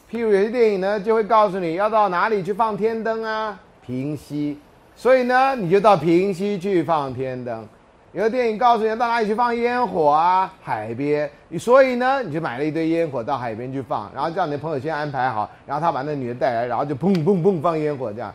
[0.09, 4.57] 譬如有些电影呢，就会告诉你要到哪里去放天灯啊，平息，
[4.95, 7.67] 所以呢，你就到平溪去放天灯。
[8.15, 10.53] 有的电影告诉你到哪里去放烟火啊？
[10.63, 11.29] 海边。
[11.49, 18.33] 你所以呢，你就买了一堆烟火到海边去放，然后叫你的朋友先安排好，然后他把那女的带来，然后就砰砰砰放烟火这样。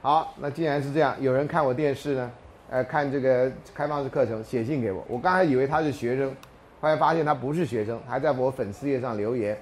[0.00, 2.30] 好，那既然是这样，有人看我电视呢，
[2.70, 5.04] 呃，看这个开放式课程，写信给我。
[5.08, 6.32] 我刚才以为他是学生，
[6.80, 9.58] 后来发现他不是学生，还在我粉丝页上留言。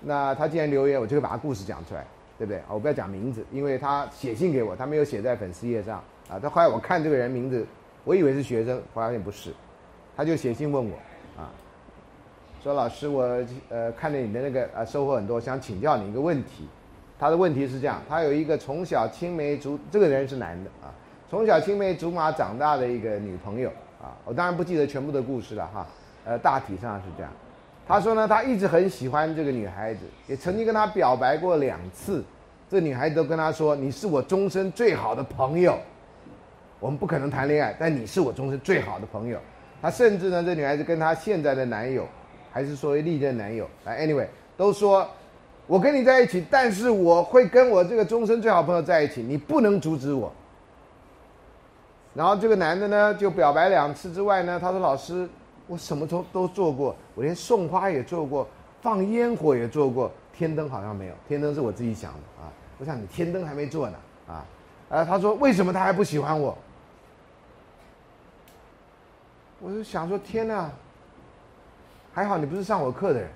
[0.00, 2.04] 那他既然留言，我就会把他故事讲出来。
[2.38, 2.62] 对不对？
[2.68, 6.38] 我不要讲名字，因为他写信给我，他没有写在粉丝页上啊。
[6.40, 7.66] 他后来我看这个人名字，
[8.04, 9.52] 我以为是学生，后来发现不是，
[10.16, 10.96] 他就写信问我
[11.36, 11.50] 啊，
[12.62, 16.68] 说老师，我呃看见你的那个呃收获很多，想请教你一个问题。
[17.18, 20.94] 他的问题是这样：他有一个从小青梅竹，这个人是男的啊，
[21.28, 23.68] 从小青梅竹马长大的一个女朋友
[24.00, 24.14] 啊。
[24.24, 25.86] 我当然不记得全部的故事了哈，
[26.24, 27.32] 呃，大体上是这样。
[27.88, 32.22] 他说呢，他一直很喜欢这个女孩子，也曾经跟她表白过两次。
[32.68, 35.78] 这女孩子都跟他说：“你是我终身最好的朋友，
[36.80, 39.38] 我们不可能谈恋爱，但你是我终身最好的朋友。”
[39.80, 42.06] 他甚至呢，这女孩子跟她现在的男友，
[42.52, 45.08] 还是说历任男友，来，anyway，都说
[45.66, 50.30] ：“我跟你在一起，但是我会跟我这个终身最好朋友在一起，你不能阻止我。”
[52.12, 55.26] 然后这个男的呢，就表白两次之外呢，他说：“老师。”
[55.68, 58.48] 我什么都都做过，我连送花也做过，
[58.82, 61.14] 放烟火也做过，天灯好像没有。
[61.28, 64.44] 天灯是我自己想的啊，我想你天灯还没做呢啊。
[64.88, 66.56] 呃，他说为什么他还不喜欢我？
[69.60, 70.70] 我就想说天哪，
[72.14, 73.28] 还好你不是上我课的人。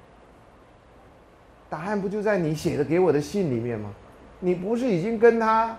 [1.68, 3.90] 答案不就在你写的给我的信里面吗？
[4.40, 5.76] 你不是已经跟他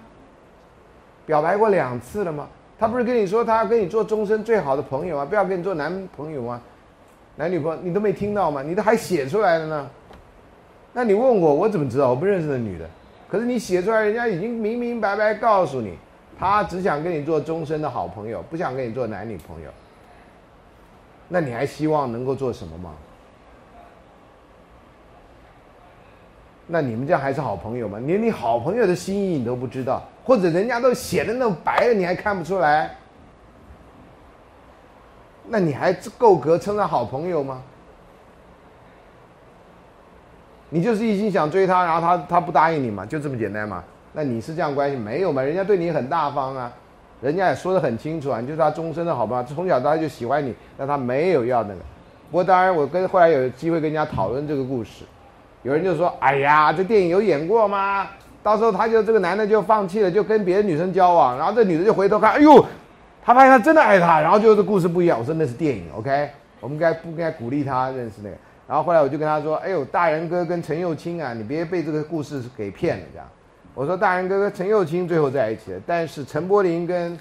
[1.26, 2.48] 表白过两次了吗？
[2.84, 5.24] 他不是跟你说他要跟你做终身最好的朋友啊？
[5.24, 6.62] 不要跟你做男朋友吗？
[7.38, 8.62] 男女朋友你都没听到吗？
[8.62, 9.90] 你都还写出来了呢。
[10.92, 12.10] 那你问我，我怎么知道？
[12.10, 12.86] 我不认识那女的。
[13.30, 15.98] 可是你写出来，人家已经明明白白告诉你，
[16.38, 19.70] 他只想跟你做终身的好朋友，不想跟你做男女朋友。
[21.30, 22.92] 那你还希望能够做什么吗？
[26.68, 27.98] 那你们这样还是好朋友吗？
[28.06, 32.96] 连你好朋友的心意你都不知道，或者人家都写的那么白了，你还看不出来？
[35.48, 37.62] 那你还够格称上好朋友吗？
[40.70, 43.84] 你就是一心想追他，然后他他不答应你嘛，就这么简单嘛？
[44.14, 45.42] 那你是这样关系没有嘛？
[45.42, 46.72] 人家对你很大方啊，
[47.22, 51.80] 人家也说的很清楚啊，你就是他终身的好朋友，从小到大就喜欢你，但他没有要那个。
[52.32, 55.04] 不过当然，我跟后来有机会跟人家讨论这个故事。
[55.62, 58.08] 有人就说：“哎呀，这电影有演过吗？
[58.44, 62.64] 到时候他就这个男的就放弃了，就跟别的女生交往，然后这女的就回头看，哎呦，
[63.24, 65.18] 他发现他真的爱他，然后就这故事不一样。
[65.18, 66.30] 我说那是电影，OK，
[66.60, 68.36] 我们该不该鼓励他认识那个？
[68.68, 73.28] 然后后来我就跟他说：，哎呦，大人哥跟陈幼卿啊，你别被这个故事给骗了，这样。
[73.74, 77.18] 我说大人哥跟陈幼卿最后在一起了，但是陈柏霖跟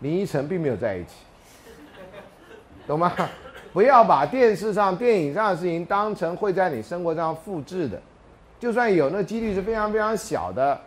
[0.00, 1.12] 林依晨并没有在一起，
[2.86, 3.12] 懂吗？”
[3.72, 7.98] 不要把电视上、电影上的事情当成会在你生活上复制的，
[8.62, 10.80] 就算有，那几率是非常非常小的。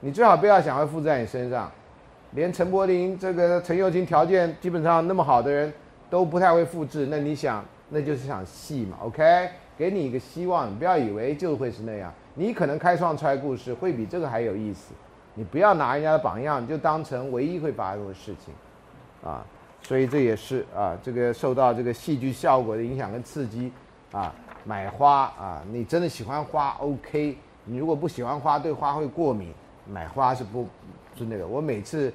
[0.00, 1.70] 你最好不要想会复制在你身上。
[2.32, 5.72] 连陈柏霖这个陈友清条件基本上那么好的人
[6.10, 9.48] 都不太会复制，那你想，那就是场戏嘛？OK，
[9.78, 12.12] 给你一个希望，你不要以为就会是那样。
[12.34, 14.92] 你可能开创出来故事会比这个还有意思。
[15.34, 18.52] 你不要拿人家的榜样就当成唯一会发生的事情，
[19.22, 19.46] 啊。
[19.82, 23.70] 所以这也是啊，这个受到这个戏剧效果的影响跟刺激，
[24.10, 27.36] 啊，买花啊，你真的喜欢花，OK。
[27.64, 29.52] 你如果不喜欢花，对花会过敏，
[29.86, 30.66] 买花是不，
[31.16, 31.46] 是那个。
[31.46, 32.12] 我每次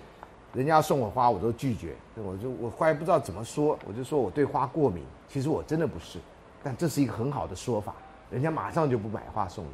[0.54, 1.96] 人家送我花，我都拒绝。
[2.16, 5.04] 我就我后来不知道怎么说，我就说我对花过敏。
[5.28, 6.20] 其实我真的不是，
[6.64, 7.94] 但这是一个很好的说法，
[8.30, 9.70] 人家马上就不买花送你。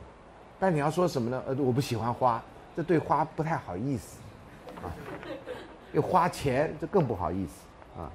[0.59, 1.43] 但你要说什么呢？
[1.47, 2.41] 呃，我不喜欢花，
[2.75, 4.19] 这对花不太好意思，
[4.83, 4.89] 啊，
[5.93, 7.99] 又花钱，这更不好意思。
[7.99, 8.11] 啊，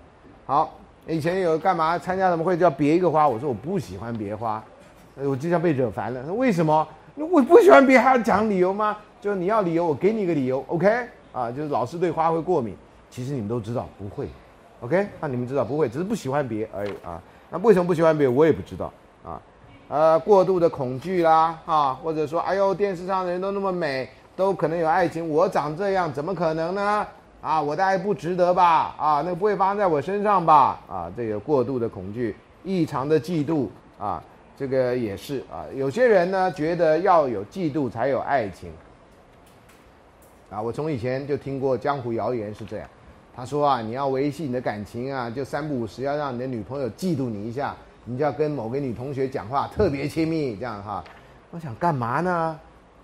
[0.47, 0.75] 好，
[1.07, 4.63] 以前有干嘛参加什么会叫别一个花，我说我不喜欢别花，
[5.15, 6.25] 我就像被惹烦了。
[6.25, 6.87] 说为什么？
[7.15, 8.97] 我不喜欢别还要讲理由吗？
[9.21, 10.87] 就你要理由，我给你一个理由，OK？
[11.33, 12.77] 啊，就是老是对花会过敏，
[13.09, 14.29] 其实你们都知道不会
[14.81, 15.07] ，OK？
[15.21, 17.23] 那你们知道不会，只是不喜欢别而已啊。
[17.51, 18.29] 那为什么不喜欢别？
[18.29, 18.93] 我也不知道
[19.25, 19.41] 啊。
[19.89, 27.07] 呃，过度的恐惧啦，啊，或者说，哎呦，电视上的人都那么美，都可能有爱情，我长这样怎么可能呢？
[27.47, 28.93] 啊，我的爱不值得吧？
[28.99, 30.81] 啊，那不会发生在我身上吧？
[30.89, 33.69] 啊，这个过度的恐惧，异常的嫉妒
[34.01, 34.21] 啊，
[34.57, 35.63] 这个也是啊。
[35.73, 38.73] 有些人呢，觉得要有嫉妒才有爱情。
[40.51, 42.89] 啊，我从以前就听过江湖谣言是这样，
[43.33, 51.05] 他说啊，你要维系你的感情啊，就三不五时要让你的女朋友嫉妒你一下，你就要跟某个女同学讲话特别亲密，这样哈。
[51.53, 52.59] 我想干嘛呢？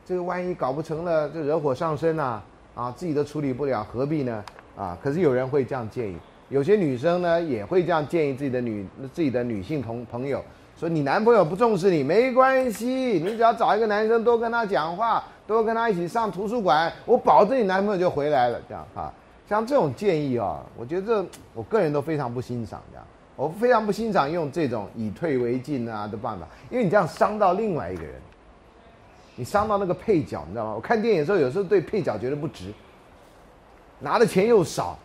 [0.05, 2.43] 这个万一搞不成了，这惹火上身呐，
[2.74, 4.44] 啊，自己都处理不了，何必呢？
[4.77, 6.16] 啊，可是有人会这样建议，
[6.49, 10.43] 有些女生呢也会这样建议自己的女自己的女性同朋友，
[10.78, 12.86] 说你男朋友不重视你没关系，
[13.23, 18.59] 你只要找一个男生多跟他讲话，多跟他一起上图书馆，我保证你男朋友就回来了。
[18.69, 19.12] 这样啊，
[19.47, 23.07] 像这种建议啊，我觉得这我个人都非常不欣赏这样。
[23.35, 28.12] 我非常不欣赏用这种以退为进啊的办法，因为你这样伤到另外一个人，
[29.36, 30.74] 你伤到那个配角，你知道吗？
[30.74, 32.72] 我看电影的时候，有时候对配角觉得不值，
[34.00, 34.98] 拿的钱又少，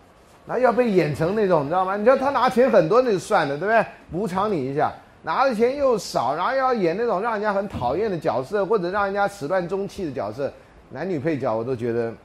[0.45, 1.95] 然后要被演成那种，你知道吗？
[1.95, 3.85] 你知道他拿钱很多那就算了，对不对？
[4.11, 4.91] 补偿你一下，
[5.23, 10.51] 拿的钱又少，然后要演那种让人家很讨厌的角色，或者让人家始乱终弃的角色，
[10.89, 12.13] 男女配角我都觉得。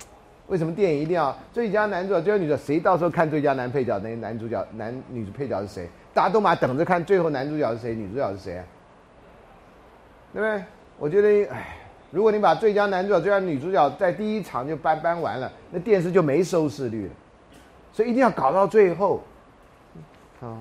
[0.49, 2.63] 为什么电影一定要最佳男主角、最佳女主角？
[2.63, 3.99] 谁到时候看最佳男配角？
[4.01, 5.89] 那男主角、男女配角是谁？
[6.13, 8.65] 大家都嘛等着看最后男主角是谁，女主角是谁啊？
[10.35, 10.65] 对不对？
[10.99, 11.77] 我觉得，哎，
[12.13, 17.13] 如果你把最佳男主角、最佳女主角在第一场就搬搬完了，那电视就没收视率了。
[17.91, 19.23] 所以一定要搞到最后。
[20.41, 20.61] 啊，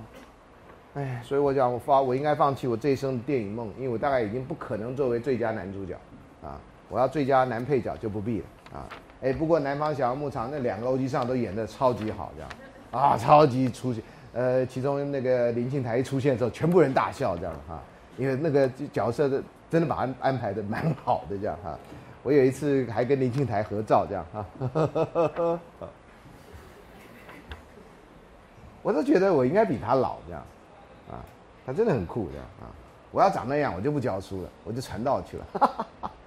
[0.94, 5.94] 哎，所以我讲，我发，我应该放弃我这一生的电影梦，因为我大概已经不可能作为最佳男主角
[6.41, 6.57] 啊。
[6.88, 8.88] 我要最佳男配角就不必了啊。
[9.22, 12.49] 哎，不过南方小牧场那两个欧吉上都演的超级好，这样
[12.91, 14.02] 啊，超级出现。
[14.34, 17.82] 呃，其中那个林庆台一出现的时候，全部人大笑，这样哈，
[18.18, 21.80] 因为那个角色的真的把安安排的蛮好的，这样哈。
[22.22, 24.45] 我有一次还跟林庆台合照，这样哈。
[28.84, 30.43] 我都觉得我应该比他老，这样
[31.10, 31.23] 啊，
[31.65, 32.68] 他真的很酷，这样啊。
[33.11, 35.45] 我要长那样，我就不教书了，我就传道去了。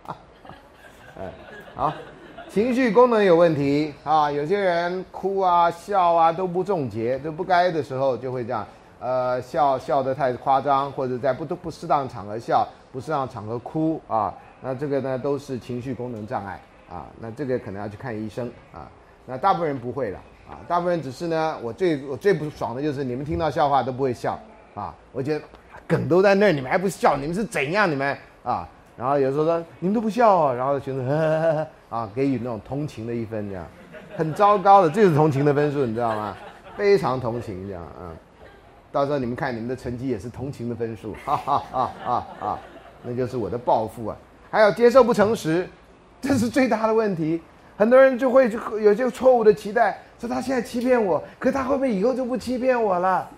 [1.20, 1.30] 哎，
[1.74, 1.92] 好。
[2.48, 8.64] 情绪功能有问题啊，有些人哭啊、笑啊都不重节，都不该的时候就会这样，
[9.00, 12.64] 呃，笑笑得太夸张，或者在不都不适当场合笑，
[12.94, 18.88] 不适当场合哭啊，那这个呢都是情绪功能障碍啊，那这个可能要去看医生啊。
[19.26, 20.16] 那大部分人不会的
[20.48, 24.38] 啊，大部分人只是呢，我最我最不爽的就是你们听到笑话都不会笑
[24.76, 25.44] 啊，我觉得
[25.88, 27.90] 梗都在那儿，你们还不笑，你们是怎样？
[27.90, 28.68] 你们啊？
[28.96, 31.66] 然后有时候说你们都不笑啊，然后学生呵呵呵
[31.96, 33.66] 啊，给予那种同情的一分，这样
[34.16, 36.36] 很糟糕的，这是同情的分数，你知道吗？
[36.76, 38.14] 非常同情这样啊，
[38.92, 42.58] 到时候你们看你们的成绩也是同情的分数，哈哈哈啊啊，
[43.04, 44.16] 那就是我的报复啊！
[44.50, 45.68] 还有接受不诚实，
[46.20, 47.42] 这是最大的问题。
[47.76, 48.50] 很多人就会
[48.80, 53.28] 有些错误的期待，说他现在欺骗我，可他会不会以后就不欺骗我了？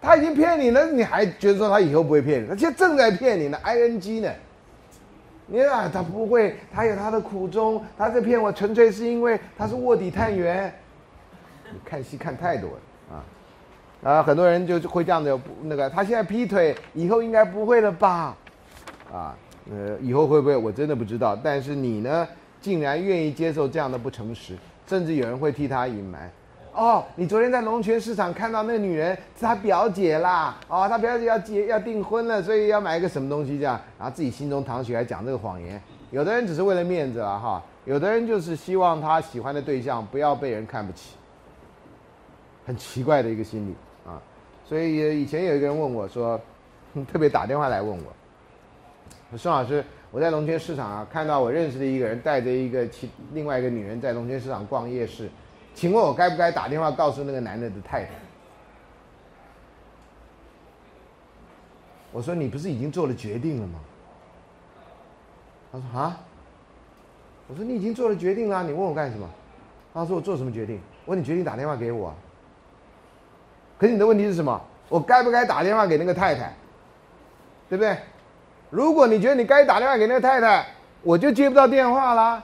[0.00, 2.46] 他已经骗你了，你还觉得说他以后不会骗你？
[2.46, 4.30] 他现在正在骗你呢，ing 呢？
[5.46, 10.72] 你啊，他不会，他有他的苦衷，他在骗我，纯粹是因为他是卧底探员。
[11.72, 13.24] 你看戏看太多了啊！
[14.02, 18.36] 啊，很多人就会这样子，那个他现在劈腿，以后应该不会了吧？
[19.12, 19.34] 啊，
[19.70, 20.56] 呃，以后会不会？
[20.56, 21.34] 我真的不知道。
[21.34, 22.26] 但是你呢，
[22.60, 24.56] 竟然愿意接受这样的不诚实，
[24.86, 26.30] 甚至有人会替他隐瞒。
[26.74, 30.56] 哦，你昨天在龙泉市场看到那个女人是他表姐啦。
[30.68, 35.82] 哦，他表姐要结要订婚了，所以要买一个什么东西这样，然后自己心中淌血还讲这个谎言。
[36.12, 41.16] 有的人只是为了面子啊，哈，有的人就是希望他喜欢的对象不要被人看不起，
[42.64, 43.74] 很奇怪的一个心理。
[44.68, 46.38] 所以以前有一个人问我说，
[47.10, 55.30] 特别打电话来问我，孙老师，我在龙泉市场啊看到我认识的一个人带着一个其另外一个女人在龙泉市场逛夜市。
[55.74, 58.10] 请问我该不该打电话告诉那个男的的太太？
[62.12, 63.80] 我说你不是已经做了决定了吗？
[65.72, 66.20] 他说啊，
[67.46, 69.26] 我说你已经做了决定了，你问我干什么？
[69.94, 70.78] 他说我做什么决定？
[71.06, 72.14] 我说你决定打电话给我。
[73.78, 74.60] 可是你的问题是什么？
[74.88, 76.52] 我该不该打电话给那个太太？
[77.68, 77.96] 对不对？
[78.70, 80.66] 如果你觉得你该打电话给那个太太，
[81.02, 82.42] 我就接不到电话啦，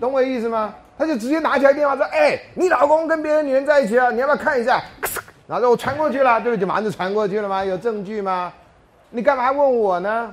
[0.00, 0.74] 懂我意思吗？
[0.96, 4.10] 他就直接拿起来电话说：“哎，你老公跟别的女人在一起啊？
[4.10, 4.80] 你要不要看一下？”
[5.46, 6.64] 然后我传过去了，对不对？
[6.64, 7.64] 马上就传过去了吗？
[7.64, 8.52] 有证据吗？
[9.10, 10.32] 你干嘛问我呢？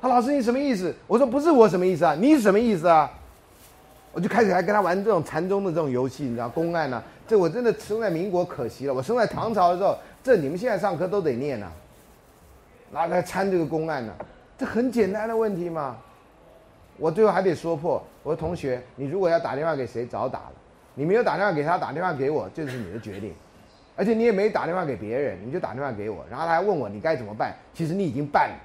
[0.00, 0.94] 他老师你什么意思？
[1.06, 2.16] 我说不是我什么意思啊？
[2.18, 3.10] 你什么意思啊？
[4.12, 7.02] 我就开始还跟他玩这种禅宗的这种游戏，你知道公案呢？
[7.28, 8.94] 这我真的生在民国可惜了。
[8.94, 11.70] 我生在唐朝的时候，这你们现在上课都得念呢，
[12.90, 14.14] 拿来参这个公案呢？
[14.56, 15.98] 这很简单的问题嘛。
[16.96, 20.52] 我最后还得说破，我说同学，你如果要打电话给谁，早打了。
[20.94, 23.32] 你没有打电话给他，打电话给我，这是你的决定。
[23.94, 27.54] 而且你也没打电话给别人，你就打电话给我，然后他还问我你该怎么办。
[27.74, 28.56] 其实你已经办了，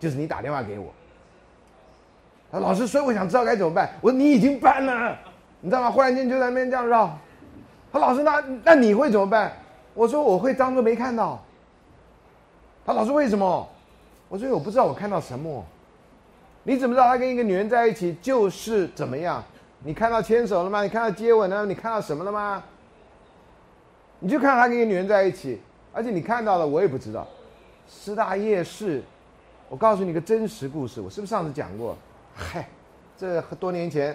[0.00, 0.92] 就是你打电话给我。
[2.50, 3.90] 他老师，所以我想知道该怎么办。
[4.00, 5.16] 我说你已经办了，
[5.60, 5.90] 你知道吗？
[5.90, 7.16] 忽然间就在那边这样绕。
[7.92, 9.52] 他老师，那那你会怎么办？
[9.94, 11.42] 我说我会当做没看到。
[12.84, 13.68] 他老师为什么？
[14.28, 15.64] 我说我不知道我看到什么。
[16.62, 19.42] 你怎么知道他跟一个女人在一起就是怎么样？
[19.84, 20.82] 你看到牵手了吗？
[20.82, 21.64] 你看到接吻了？
[21.64, 22.62] 你看到什么了吗？
[24.18, 25.60] 你就看他跟一个女人在一起，
[25.92, 27.26] 而且你看到了，我也不知道。
[27.88, 29.02] 师大夜市，
[29.68, 31.96] 我告诉你个真实故事，我是不是上次讲过？
[32.34, 32.68] 嗨，
[33.16, 34.14] 这多年前，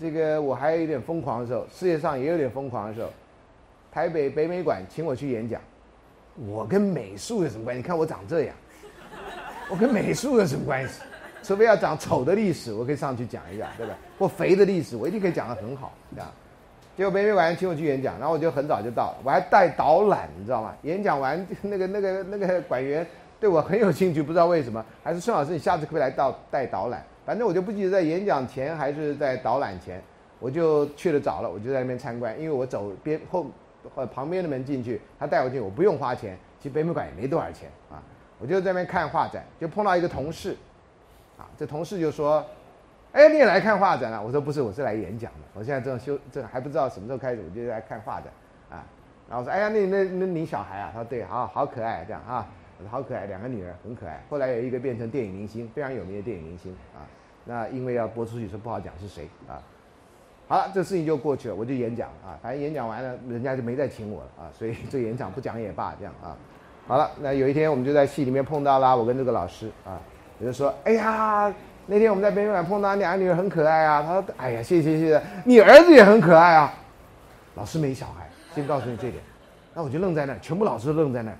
[0.00, 3.08] 这个我还有一点疯狂的时候，事业上也有点疯狂的时候，
[3.90, 5.60] 台北北美馆请我去演讲，
[6.46, 7.82] 我跟美术有什么关系？
[7.82, 8.54] 你看我长这样，
[9.68, 11.00] 我跟美术有什么关系？
[11.42, 13.94] 除非要讲丑的历史，我可以上去讲一下，对吧？
[14.18, 16.30] 或肥的历史，我一定可以讲得很好，这样。
[16.96, 20.74] 结果北美馆请我去演讲，然后我就很早就到了，我还带导览，你知道吗？
[20.82, 23.06] 演讲完，那个那个那个馆员
[23.40, 27.04] 对我很有兴趣，不知道为什么，还是孙老师，你下次可以来到带导览。
[27.28, 30.02] 反正我就不记得在演讲前还是在导览前，
[30.40, 33.44] 我就去了早了，我就在那边参观，因为我走边后
[33.94, 38.00] 呃旁边的门进去，他带我进，我不用花钱，其实北美馆也没多少钱啊，
[38.38, 40.56] 我就在那边看画展，就碰到一个同事，
[41.36, 42.42] 啊，这同事就说。
[43.12, 44.22] 哎，你也来看画展了？
[44.22, 45.40] 我说不是，我是来演讲的。
[45.52, 48.32] 我现在正休，这还不知道什么时候开始，我就来看画展
[48.70, 48.84] 啊。
[49.28, 50.90] 然后我说，哎呀，那那那你小孩啊？
[50.94, 52.46] 他说对，好好可爱这样啊。
[52.78, 54.22] 我说好可爱，两个女儿很可爱。
[54.30, 57.00] 后来有一个变成电影明星，非常有名的电影明星啊。
[57.48, 59.58] 那因为要播出去，所以不好讲是谁啊。
[60.46, 62.38] 好了，这事情就过去了，我就演讲啊。
[62.40, 64.52] 反正演讲完了，人家就没再请我了啊。
[64.56, 66.36] 所以这演讲不讲也罢，这样啊。
[66.86, 69.98] 好了，那有一天我们就在戏里面碰到了，我跟这个老师啊，
[70.38, 71.52] 我就说，哎呀。
[71.90, 76.70] 那天我们在北美馆碰到两个女儿很可爱啊，他说：“哎呀，谢谢谢谢，你儿子也很可爱啊。”
[77.56, 79.14] 老师没小孩，先告诉你这点。
[79.72, 81.30] 那我就愣在那，全部老师都愣在那，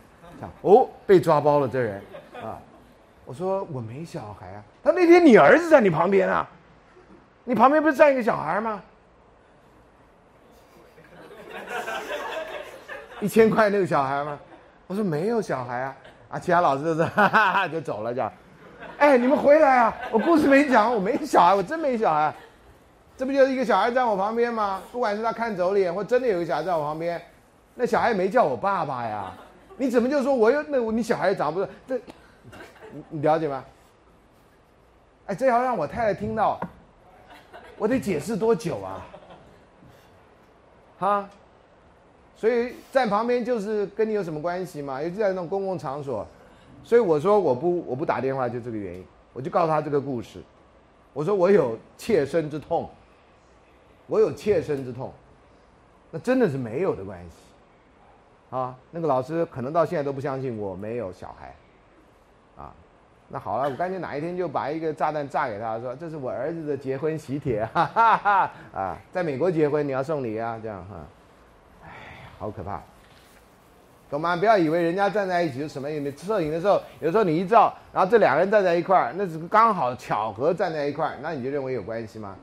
[0.40, 2.00] 样哦，被抓包了这人
[2.42, 2.58] 啊！
[3.28, 4.64] 我说我没小孩啊。
[4.82, 6.48] 他那天你儿子在你旁边啊，
[7.44, 8.82] 你旁边不是站一个小孩吗？
[13.20, 14.38] 一千块那个小孩吗？
[14.86, 15.96] 我说没有小孩啊，
[16.30, 18.32] 啊，其他老师都是哈哈哈就走了这样。
[18.96, 19.94] 哎，你们回来啊！
[20.10, 22.34] 我故事没讲，我没小孩，我真没小孩。
[23.14, 24.80] 这不就是一个小孩在我旁边吗？
[24.90, 27.20] 不管是他看走脸，或真的有一个小孩在我旁边，
[27.74, 29.30] 那小孩也没叫我爸爸呀？
[29.76, 32.00] 你怎么就说我又那你小孩长不是这？
[32.92, 33.64] 你你了解吗？
[35.26, 36.58] 哎，这要让我太太听到，
[37.76, 39.06] 我得解释多久啊？
[40.98, 41.30] 哈？
[42.36, 45.02] 所以站旁边就是跟你有什么关系吗？
[45.02, 46.26] 尤其在那种公共场所。
[46.84, 50.40] 所以我说我不我不打电话就这个原因，我就告诉他这个故事，
[51.12, 52.88] 我说我有切身之痛，
[54.06, 55.12] 我有切身之痛，
[56.12, 61.54] 那真的是没有的关系，啊，那个老师可能到现在都不相信我没有小孩，
[63.28, 70.96] 那好了，我干脆哪一天就把一个炸弹炸给他，说这是我儿子的结婚喜帖， 哈哈哈，啊，在美国结婚你要送礼啊，这样哈，
[71.84, 71.90] 哎，
[72.38, 72.80] 好可怕。
[74.10, 74.34] 懂吗？
[74.34, 75.90] 不要以为人家站在一起是什么？
[75.90, 82.34] 也没摄影的时候，有时候你一照，然后这两个人站在一块儿，那是刚好巧合站在一块儿，那你就认为有关系吗？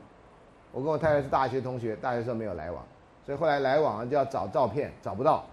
[0.70, 2.80] 我跟我太太是大学同学，大学时候没有来往，
[3.24, 5.44] 所以后来来往了就要找照片，找不到。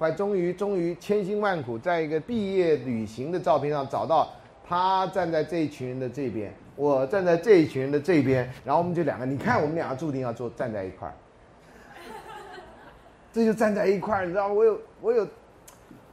[0.00, 4.32] 后来终于终于千辛万苦，在一个毕业旅行的照片上找到
[4.66, 11.12] 他站在这一群人的这边，我站在这一群人的这边，然后我们就两个，你看我们两个注定要坐站在一块儿。
[13.30, 14.48] 这就站在一块儿，你知道？
[14.48, 15.28] 我有我有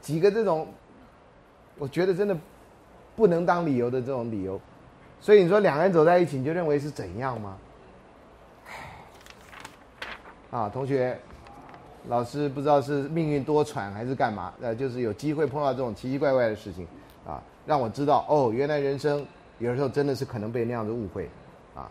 [0.02, 0.68] 几个这种，
[1.78, 2.36] 我觉得真的
[3.16, 4.60] 不能当理由的这种理由，
[5.18, 7.56] 所以你说两个人走在一起，你就认为是怎样吗？
[10.50, 11.18] 啊，同学，
[12.08, 16.86] 老师不知道是命运多舛还是干嘛，呃，就是有机会碰到这种奇奇怪怪的事情，
[17.26, 19.24] 啊，让我知道哦，原来人生
[19.58, 21.28] 有的时候真的是可能被那样子误会，
[21.74, 21.88] 啊，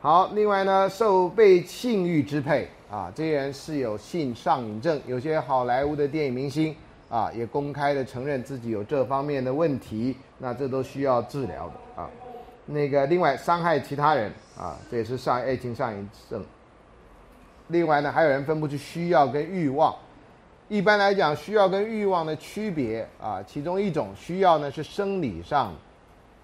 [0.00, 2.68] 好，另外呢，受被性欲支配。
[2.92, 6.76] 啊，这些人是有性上瘾症，有些好莱坞的电影明星
[7.08, 12.10] 啊，也公开的承认自己有这方面的问题，那这都需要治疗的啊。
[12.66, 16.44] 那个另外伤害其他人啊，这也是上爱情上瘾症。
[17.72, 19.92] 另外呢，还有人分不出需要跟欲望。
[20.68, 25.74] 一般来讲，需要跟欲望的区别啊，其中一种需要呢是生理上，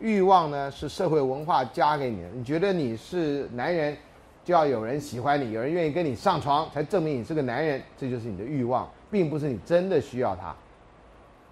[0.00, 2.28] 欲望呢是社会文化加给你的。
[2.34, 3.96] 你觉得你是男人？
[4.44, 7.82] 就要有人喜欢你，有人愿意跟你上床，才证明你是个男人。
[7.98, 10.56] 这就是你的欲望，并不是你真的需要他。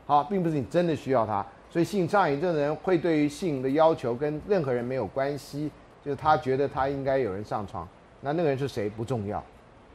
[0.06, 1.44] 好，并不是你真的需要他。
[1.68, 5.70] 所以性上瘾症的人会对于性的要求跟任何人没有关系，
[6.02, 7.86] 就是他觉得他应该有人上床。
[8.22, 9.44] 那那个人是谁不重要。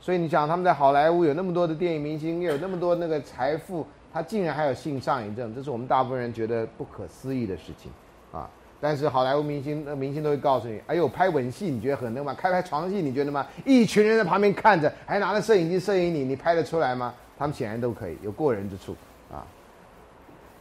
[0.02, 7.92] 所以你想，他们在好莱坞有那么多的电影明星，又有那么多那个财富，他竟然还有性上瘾症，这是我们大部分人觉得不可思议的事情
[8.32, 8.50] 啊。
[8.82, 12.34] 但是好莱坞明星，那明星都会告诉你：“哎呦，拍吻戏你觉得很那吗？
[12.34, 13.46] 开拍床戏你觉得吗？
[13.64, 18.96] 一群人在旁边看着，还拿着摄影机摄影你，你拍得出来吗？”他们显然都可以，有过人之处
[19.32, 19.46] 啊。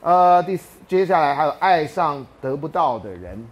[0.03, 3.43] 呃，第四，接下来还有爱上得不到的人，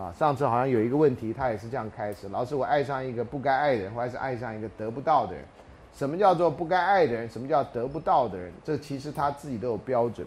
[0.00, 2.26] 啊，上次好像有一个问题，他也是这样开始。
[2.30, 5.44] 老师，我爱上一个不该爱的人，或者是爱上一个得不到的人。
[5.92, 7.28] 什么叫做不该爱的人？
[7.28, 8.50] 什么叫得不到的人？
[8.64, 10.26] 这其实他自己都有标准。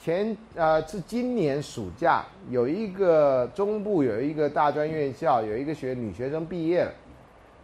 [0.00, 6.90] 前呃是今年暑假，有一个中部有一个大专院校，有一个学女学生毕业了。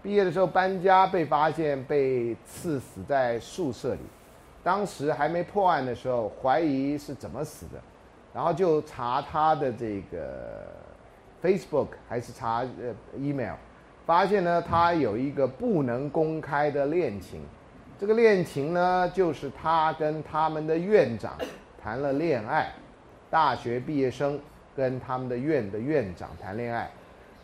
[0.02, 4.00] 毕业的时候搬家被发现被刺死在宿舍里，
[4.62, 7.80] 当时还没破案的时候，怀疑是怎么死的，
[8.34, 10.66] 然后就查他的这个
[11.42, 13.54] Facebook 还是查呃 email，
[14.06, 17.42] 发现呢他有一个不能公开的恋情，
[17.98, 21.32] 这个恋情呢就是他跟他们的院长
[21.82, 22.72] 谈了恋爱，
[23.30, 24.38] 大学毕业生
[24.76, 26.90] 跟他们的院的院长谈恋爱。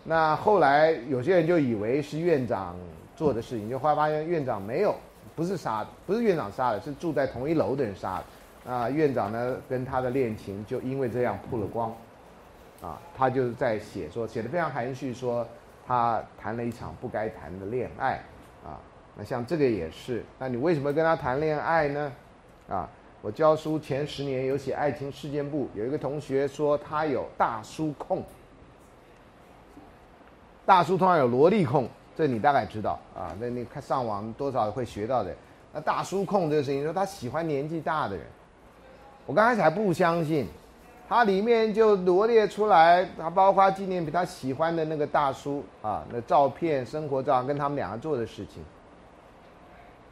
[0.03, 2.77] 那后来有些人就以为是院长
[3.17, 4.95] 做的事情，就后来发现院长没有，
[5.35, 8.25] 不是杀，不是院长杀的，是住在同一楼的人杀的。
[8.71, 11.95] 啊，院长呢跟他的恋情就因为这样曝了光，
[12.85, 15.47] 啊，他就是在写说写的非常含蓄，说
[15.87, 18.23] 他谈了一场不该谈的恋爱，
[18.63, 18.77] 啊，
[19.17, 22.13] 那像这个也是，那你为什么跟他谈恋爱呢？
[22.69, 22.87] 啊，
[23.23, 28.23] 我教书前十年有写爱情事件簿，有一个同学说他有大叔控。
[30.67, 33.35] 大叔通常有萝莉控，这你大概知道啊。
[33.41, 35.35] 那你看上网多少会学到的。
[35.73, 38.27] 那大叔控这个事情，说他喜欢年纪大的人。
[39.27, 40.47] 我刚开始还不相信，
[41.09, 48.65] 他里面就罗列出来，他包括纪念品，他喜欢的那个大叔啊，那照片、生活照跟他们两个做的事情。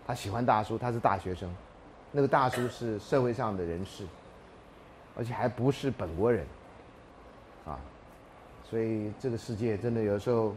[0.06, 1.48] 他喜欢大叔，他是大学生，
[2.10, 4.04] 那个大叔是社会上的人士，
[5.16, 6.44] 而且还不是本国人，
[7.64, 7.78] 啊。
[8.68, 10.54] 所以这个世界真的有时候，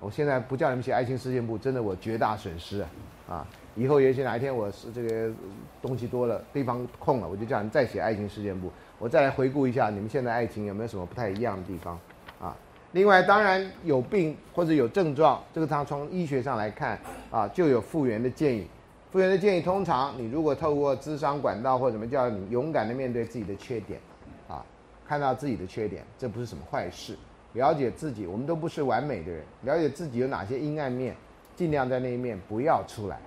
[0.00, 2.88] 我现在不叫你们写爱情事件簿，真的我绝大损失啊！
[3.28, 5.32] 啊，以后也许哪一天我是这个
[5.80, 11.98] 东西多了，地方空了，我就叫你再写爱情事件簿，我再来回顾一下你们现在爱情有没有什么不太一样的地方
[12.40, 12.56] 啊？
[12.92, 16.98] 另外，当然有病或者有症状，这个他从医学上来看
[17.30, 18.66] 啊，就有复原的建议。
[19.10, 24.00] 复原的建议，通常你如果透过智商管道或者怎么叫你勇敢的面对自己的缺点
[24.48, 24.64] 啊。
[25.06, 27.16] 看到自己的缺点，这不是什么坏事。
[27.52, 29.44] 了解自己，我们都不是完美的人。
[29.62, 31.14] 了解自己有哪些阴暗面，
[31.54, 33.18] 尽量在那一面不要出来，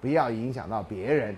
[0.00, 1.36] 不要影响到别人，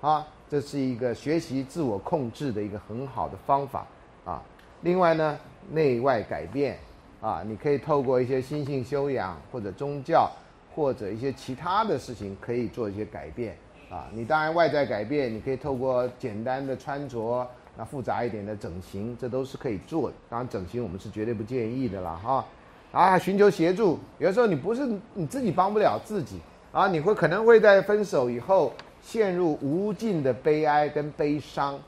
[0.00, 3.86] 啊，这是一个学习自我控制的一个很好的方法
[4.24, 4.42] 啊。
[4.82, 5.38] 另外呢，
[5.70, 6.78] 内外改变
[7.20, 10.30] 啊，你可以透过一些心性修养，或者宗教，
[10.74, 13.56] 或者一些其他的事情，可以做一些改变
[13.90, 14.06] 啊。
[14.12, 17.46] 你当然外在改变，你可以透过简单的穿着。
[17.76, 20.16] 那复杂一点的整形，这都是可以做的。
[20.28, 22.44] 当然，整形我们是绝对不建议的了，哈。
[22.90, 24.84] 啊，寻求协助，有的时候你不是
[25.14, 26.40] 你自己帮不了自己
[26.72, 28.72] 啊，你会可能会在分手以后
[29.02, 31.78] 陷入无尽的悲哀跟悲伤。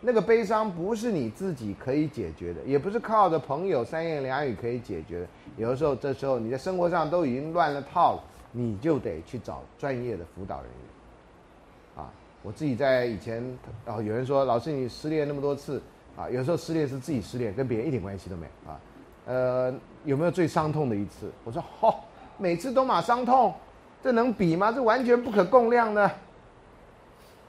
[0.00, 5.26] 那个悲伤不是你自己可以解决的，也不是靠着朋友三言两语可以解决的。
[5.56, 12.02] 有的时候，这时候你在生活上都已经乱了套了，你就得去找专业的辅导人员。
[12.02, 12.10] 啊
[12.42, 13.40] 我自己在以前，
[13.86, 15.80] 哦，有人说老师你失恋那么多次，
[16.16, 18.80] 啊，有时候失恋是自己失恋，跟别人一点关系都没有啊。
[19.26, 19.74] 呃，
[20.04, 21.30] 有没有最伤痛的一次？
[21.44, 21.94] 我说，嚯，
[22.38, 23.54] 每次都马伤痛，
[24.02, 24.72] 这能比吗？
[24.72, 26.10] 这完全不可共量的。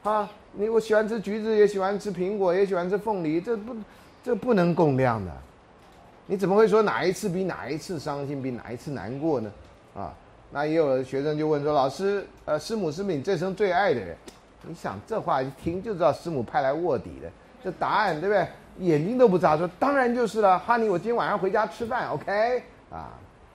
[0.04, 3.76] 啊，你我喜欢吃橘子，也喜欢吃苹果，也喜欢吃凤梨，这不，
[4.24, 5.32] 这不能共量的。
[6.26, 9.52] 你怎么会说哪一次比哪一次伤心，比哪一次难过呢？
[9.96, 10.14] 啊，
[10.52, 14.16] 那也有学生就问说，老师，呃，师母是不是你这生最爱的人？
[14.64, 17.30] 你想这话一听就知道师母派来卧底的，
[17.64, 18.48] 这答案对不对？
[18.80, 20.58] 眼睛都不眨，说当然就是了。
[20.58, 22.64] 哈尼，我今天晚上回家吃饭，OK？
[22.90, 23.12] 啊，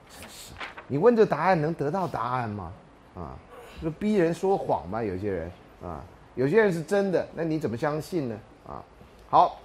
[0.09, 0.53] 真是，
[0.87, 2.71] 你问这答案能得到答案吗？
[3.15, 3.35] 啊，
[3.83, 5.03] 就逼人说谎嘛。
[5.03, 5.51] 有些人
[5.83, 6.01] 啊，
[6.39, 8.39] 有些人是真的，那你怎么相信呢？
[8.65, 8.81] 啊，
[9.29, 9.59] 好，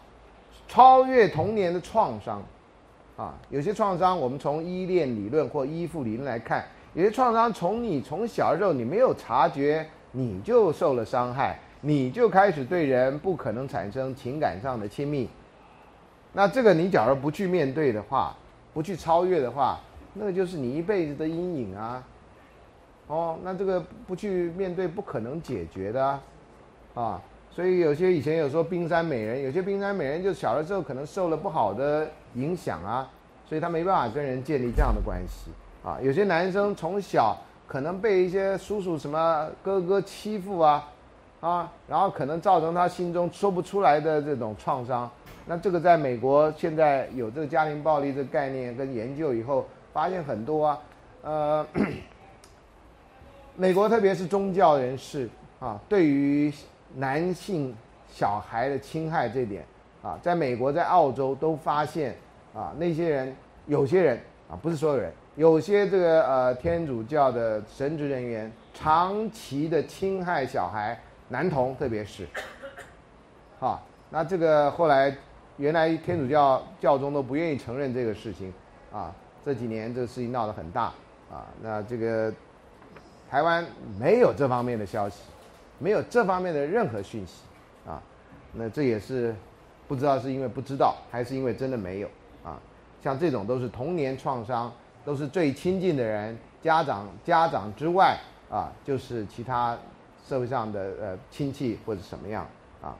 [0.66, 2.42] 超越童年的创伤，
[3.16, 9.86] 啊，有些创伤我们从依恋理论或依附理论来看，有些创伤从你从小的时候你没有察觉。
[10.16, 15.28] 你就受了伤害，你就开始对人不可能产生情感上的亲密。
[16.32, 18.32] 那这个你假如不去面对的话，
[18.72, 19.80] 不去超越的话，
[20.12, 22.00] 那就是你一辈子的阴影啊。
[23.08, 26.22] 哦，那这个不去面对，不可能解决的啊。
[26.94, 33.08] 啊所以有些以前有说冰山美人，有些冰山美人就小的时候可能受了不好的影响啊，
[33.46, 35.50] 所以他没办法跟人建立这样的关系
[35.84, 35.98] 啊。
[36.02, 37.36] 有些男生从小。
[37.66, 40.86] 可能被一些叔叔什么哥哥欺负啊，
[41.40, 45.10] 啊，然后可能造成他心中说不出来的这种创伤。
[45.46, 50.78] 那这个在美国现在有这个家庭暴力这个概念跟研究以后，发现很多啊，
[51.22, 51.66] 呃，
[53.56, 55.26] 美国特别是宗教人士
[55.58, 56.52] 啊，对于
[56.94, 57.74] 男性
[58.08, 59.64] 小孩的侵害这点
[60.02, 62.14] 啊，在美国在澳洲都发现
[62.54, 63.34] 啊，那些人
[63.66, 70.98] 有些人啊，不是所有人，有些这个呃天主教的神职人员长期的侵害小孩，
[71.28, 72.26] 男童特别是，
[73.58, 75.16] 好，那这个后来
[75.56, 78.52] 原来天主教教宗都不愿意承认这个事情，
[78.92, 79.12] 啊，
[79.44, 80.92] 这几年这个事情闹得很大，
[81.32, 82.32] 啊，那这个
[83.30, 83.64] 台湾
[83.98, 85.22] 没有这方面的消息，
[85.78, 87.42] 没有这方面的任何讯息，
[87.86, 88.02] 啊，
[88.52, 89.34] 那这也是
[89.88, 92.08] 不知道是因为不知道，还是因为真的没有。
[92.44, 92.60] 啊，
[93.02, 94.72] 像这种都是童年创伤，
[95.04, 98.18] 都是最亲近的人，家长家长之外
[98.50, 99.76] 啊，就是其他
[100.26, 102.46] 社会上的呃亲戚或者什么样
[102.82, 102.96] 啊，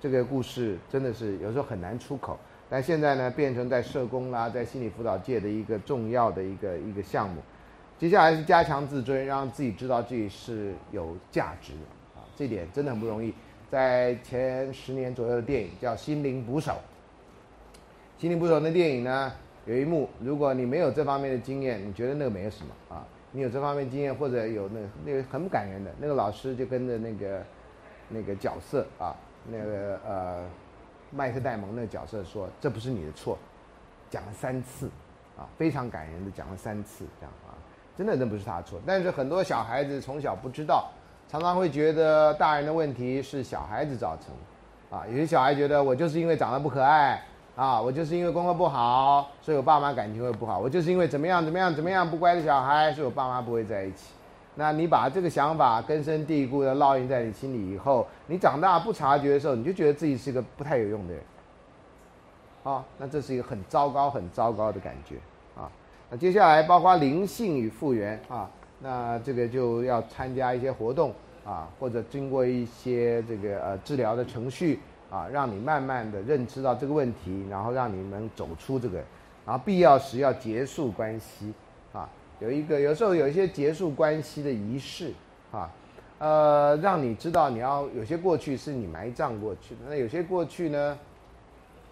[0.00, 2.38] 这个故事真的是有时候很难出口，
[2.68, 7.40] 但现在呢变成在社工啦，在心理辅导界的一个重要的一个一个项目。
[7.98, 11.80] 接下来是加强自尊，让自己知道自己是有价值的，
[12.38, 13.34] 这点真的很不容易。
[13.68, 16.70] 在前十年左右的电影叫《心灵捕手》。
[18.20, 19.32] 心灵捕手那电影呢，
[19.66, 23.04] 有一幕，如果你没有这方面的经验，你觉得那个没有什么啊？
[23.32, 27.42] 你有这方面经验，或者有那那个很感人的那个老师就跟着那个
[28.08, 29.16] 那个角色啊，
[29.50, 30.46] 那个呃
[31.10, 33.36] 麦克戴蒙那个角色说：“这不是你的错。”
[34.08, 34.88] 讲了三次，
[35.36, 37.52] 啊，非常感人的讲了三次，这样啊，
[37.96, 38.80] 真的那不是他的错。
[38.86, 40.90] 但是很多小孩子从小不知道，
[41.30, 47.22] 常常会觉得大人的问题是小孩子造成，啊，有些小孩觉得我就是因为长得不可爱。
[47.54, 50.60] 啊，我就是因为功课不好，所以我爸妈感情会不好。
[50.60, 54.12] 我就是因为怎么样怎么样怎么样不乖的小孩，所以我爸妈不会在一起。
[54.54, 61.22] 那你把这个想法根深蒂固的烙印在你心里以后，你长大不察觉的时候，你就觉得自己是一个不太有用的人。
[62.62, 65.16] 啊，那这是一个很糟糕、很糟糕的感觉
[65.60, 65.68] 啊。
[66.10, 68.48] 那接下来包括灵性与复原啊，
[68.80, 71.12] 那这个就要参加一些活动
[71.44, 74.78] 啊，或者经过一些这个呃治疗的程序。
[75.10, 78.98] 啊，让你慢慢的认知到这个问题，然后让你们走出这个，
[79.46, 81.50] 然后必要时要结束关系，
[81.94, 82.06] 啊，
[82.40, 85.14] 有一个有时候有一些结束关系的仪式，
[85.50, 85.72] 啊，
[86.18, 90.98] 呃，让你知道你要有些过去是你埋葬过去的，那有些过去呢，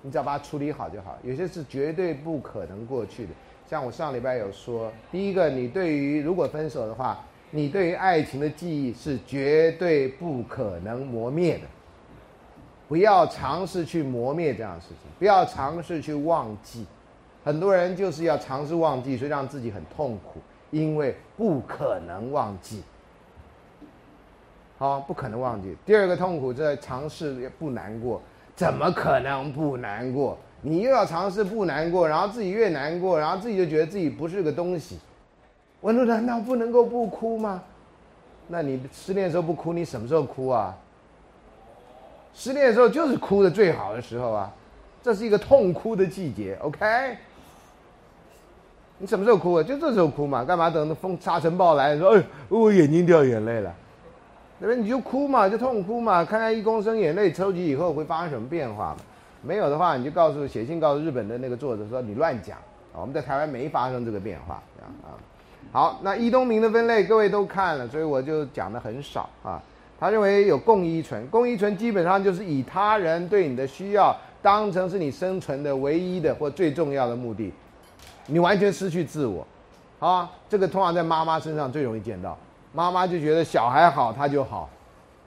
[0.03, 3.31] 你只要把它处理好就好，有些是绝对不可能过去的，
[3.69, 7.19] 像我上礼拜有说，第一个，你对于如果分手的话，
[7.51, 11.65] 你对于爱情的记忆是绝对不可能磨灭的。
[12.89, 16.87] 不要尝试去磨灭这样的事情，不要尝试去忘记。
[17.45, 20.41] 很多人就是要尝试忘记，所以让自己很痛苦，
[20.71, 22.85] 因为不可能忘记。
[24.79, 25.77] 好，不可能忘记。
[25.85, 28.23] 第二个痛苦在尝试也不难过，
[28.55, 30.39] 怎么可能不难过？
[30.69, 34.99] 你又要尝试不难过，然后自己越难过，然后自己就觉得自己不是个东西。
[35.81, 37.63] 我说难道不能够不哭吗？
[38.49, 40.77] 那你失恋的时候不哭，你什么时候哭啊？
[42.35, 44.53] 失恋的时候就是哭的最好的时候啊，
[45.05, 47.17] 这是一个痛哭的季节，OK？
[48.99, 49.63] 你什么时候哭啊？
[49.63, 53.73] 就这时候哭嘛，干嘛等风沙尘暴来说，哎，我眼睛掉眼泪了，
[54.59, 58.97] 那边你就哭嘛，就痛哭嘛，看看一公升眼泪抽集以后会发生什么变化？
[59.47, 62.59] 没有的话，你就告诉写信告诉日本的那个作者说你乱讲
[62.93, 65.15] 啊，我们在台湾没发生这个变化，啊。
[65.73, 69.63] 好，那伊东明的分类各位都看了，所以我就讲的很少啊。
[69.99, 77.53] 他认为有共依存，共依存基本上就是以他人对你的需要当成是你生存的唯一的或最重要的目的，
[78.27, 79.47] 你完全失去自我，
[79.99, 82.37] 啊，这个通常在妈妈身上最容易见到，
[82.73, 84.69] 妈妈就觉得小孩好他就好，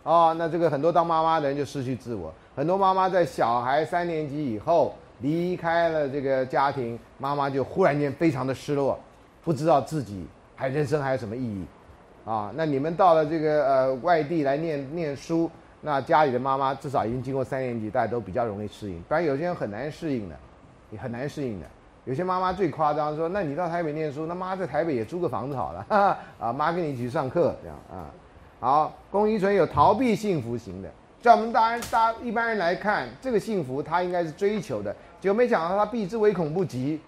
[0.03, 8.99] 啊，那这个很多当妈妈的人就失去自我，很多妈妈在小孩三年级以后离开了这个家庭，妈妈就忽然间非常的失落，
[9.41, 10.27] 不知道自己
[10.57, 11.65] 还人生还有什么意义。
[12.25, 15.49] 啊，那你们到了这个呃外地来念念书，
[15.79, 19.01] 那家里的妈妈至少已经经过三年级，大家都比较容易适应。
[19.03, 20.35] 不然有些人很难适应的，
[20.89, 21.65] 你很难适应的。
[22.03, 28.11] 有些妈妈最夸张，说那你到台北念书，那妈在台北也租个房子好了，哈 哈啊，妈跟你一起上课这样啊。
[28.59, 30.89] 好，龚一纯有逃避幸福型的，
[31.21, 36.99] 在我们大人大一般人来看，这个幸福他应该是追求的，结果没想到他避之唯恐不及。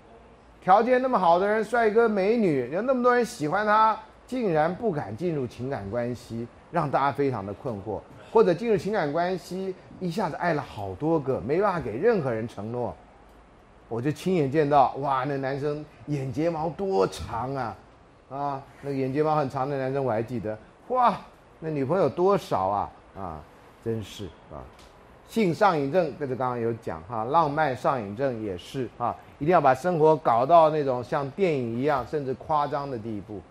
[0.61, 3.97] 条件那么好的人，帅哥美女，有那么多人喜欢他。
[4.27, 7.99] 竟然不敢进入情感关系，让大家非常的困惑；
[8.31, 12.95] 或者进入情感关系，一下子爱了好多个，没办法给任何人承诺。
[13.89, 17.75] 我就亲眼见到，哇，那男生眼睫毛多长啊！
[18.29, 20.57] 啊，那个眼睫毛很长的男生我还记得，
[20.87, 21.17] 哇，
[21.59, 22.89] 那女朋友多少啊？
[23.17, 23.41] 啊，
[23.83, 24.61] 真是啊，
[25.27, 33.41] 性上瘾症，这个刚刚有讲哈，浪漫上瘾症也是啊，一定要把生活搞到那种像电影一样，甚至夸张的地步。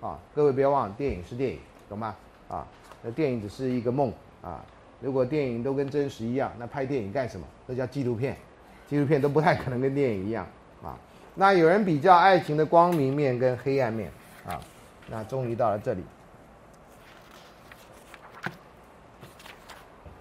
[0.00, 1.58] 啊，各位不要忘了，电影是电影，
[1.88, 2.16] 懂吗？
[2.48, 2.66] 啊，
[3.02, 4.10] 那电影只是一个梦
[4.40, 4.64] 啊。
[5.00, 7.46] 如果电影都跟真实一样，那拍电影干什么？
[7.66, 8.34] 那叫纪录片，
[8.88, 10.46] 纪录片都不太可能跟电影一样
[10.82, 10.96] 啊。
[11.34, 14.10] 那有人比较爱情的光明面跟黑暗面
[14.46, 14.58] 啊。
[15.08, 16.02] 那终于到了这里。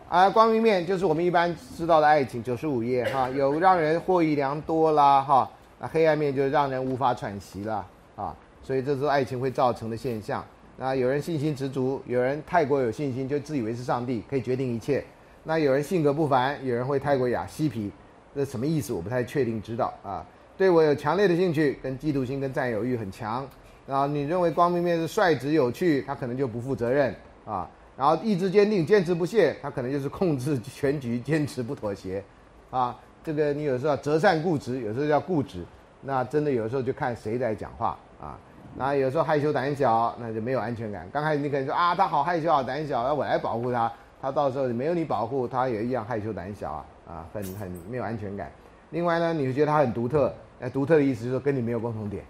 [0.10, 5.48] 啊，光明面就是我们一般知道的爱情，九十五页哈，有让人获益良多啦哈。
[5.80, 8.36] 那黑暗面就让人无法喘息了啊。
[8.64, 10.44] 所以这是爱情会造成的现象。
[10.78, 15.04] 那有人信心十足，有人太过有信心，就自以为是上帝，可以决定一切。
[15.44, 17.92] 那有人性格不凡，有人会太过雅嬉皮，
[18.34, 18.92] 这什么意思？
[18.92, 20.26] 我不太确定知道啊。
[20.58, 23.48] 对我有强烈的兴趣，跟嫉妒心跟占有欲很强。
[23.86, 27.16] 然后你认为光明面是率直有趣，他可能就不负责任
[27.46, 27.70] 啊。
[28.00, 32.24] 然后意志坚定、坚持不懈，他可能就是控制全局、坚持不妥协，
[32.72, 35.66] 啊，这个你有时候折善固执，有时候叫固执，
[36.02, 38.40] 那真的有时候就看谁在讲话啊。
[38.78, 41.06] 那有时候害羞胆小，那就没有安全感。
[41.12, 48.50] 刚开始你可能说啊，他好害羞、好胆小，要我来保护他，他到时候没有你保护，他也一样害羞胆小啊，啊，很很没有安全感。
[48.92, 52.24] 另外呢，你会觉得他很独特，那独特的意思就是说跟你没有共同点，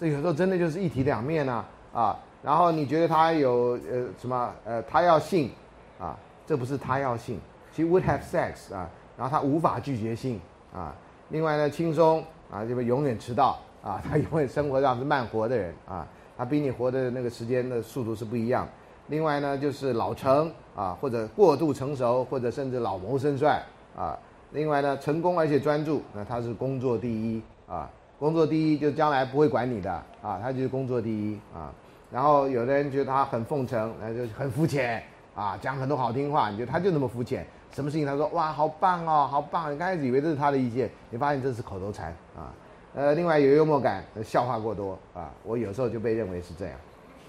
[0.00, 2.18] 这有时候真的就是一体两面啊，啊。
[2.42, 5.50] 然后你觉得他有呃什么呃他要性，
[5.98, 6.16] 啊，
[6.46, 7.38] 这不是他要性，
[7.72, 10.40] 其实 would have sex 啊，然后他无法拒绝性
[10.72, 10.94] 啊。
[11.30, 16.06] 另外呢，轻松啊，就是永远迟到啊， 他永远生活上是慢活的人啊，
[16.36, 18.66] 他比你活的那个时间的速度是不一样。
[19.08, 23.60] 另外呢，就是老成啊，或者过度成熟，或者甚至老谋深算
[23.96, 24.16] 啊。
[24.52, 29.92] 另外呢，成功而且专注，那他是工作第一啊，工作第一就将来不会管你的
[30.22, 31.72] 啊，他就是工作第一啊。
[32.10, 35.02] 然后有的人觉得他很奉承，那就很肤浅
[35.34, 36.48] 啊，讲很多好听话。
[36.50, 37.46] 你觉得他就那么肤浅？
[37.70, 39.70] 什么事情他说哇好棒哦，好棒！
[39.72, 42.48] 你刚开始以为这是他的意见，你发现这是口头禅啊。
[42.94, 45.30] 呃，另外有幽默感，笑话过多啊。
[45.44, 46.74] 我有时候就被认为是这样，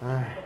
[0.02, 0.38] 唉，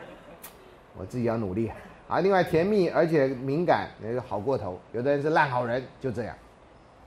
[0.98, 1.72] 我自己要努力
[2.08, 2.20] 啊。
[2.20, 4.80] 另外甜蜜而且敏感，那就好过头。
[4.92, 6.36] 有的人是烂好人，就这样，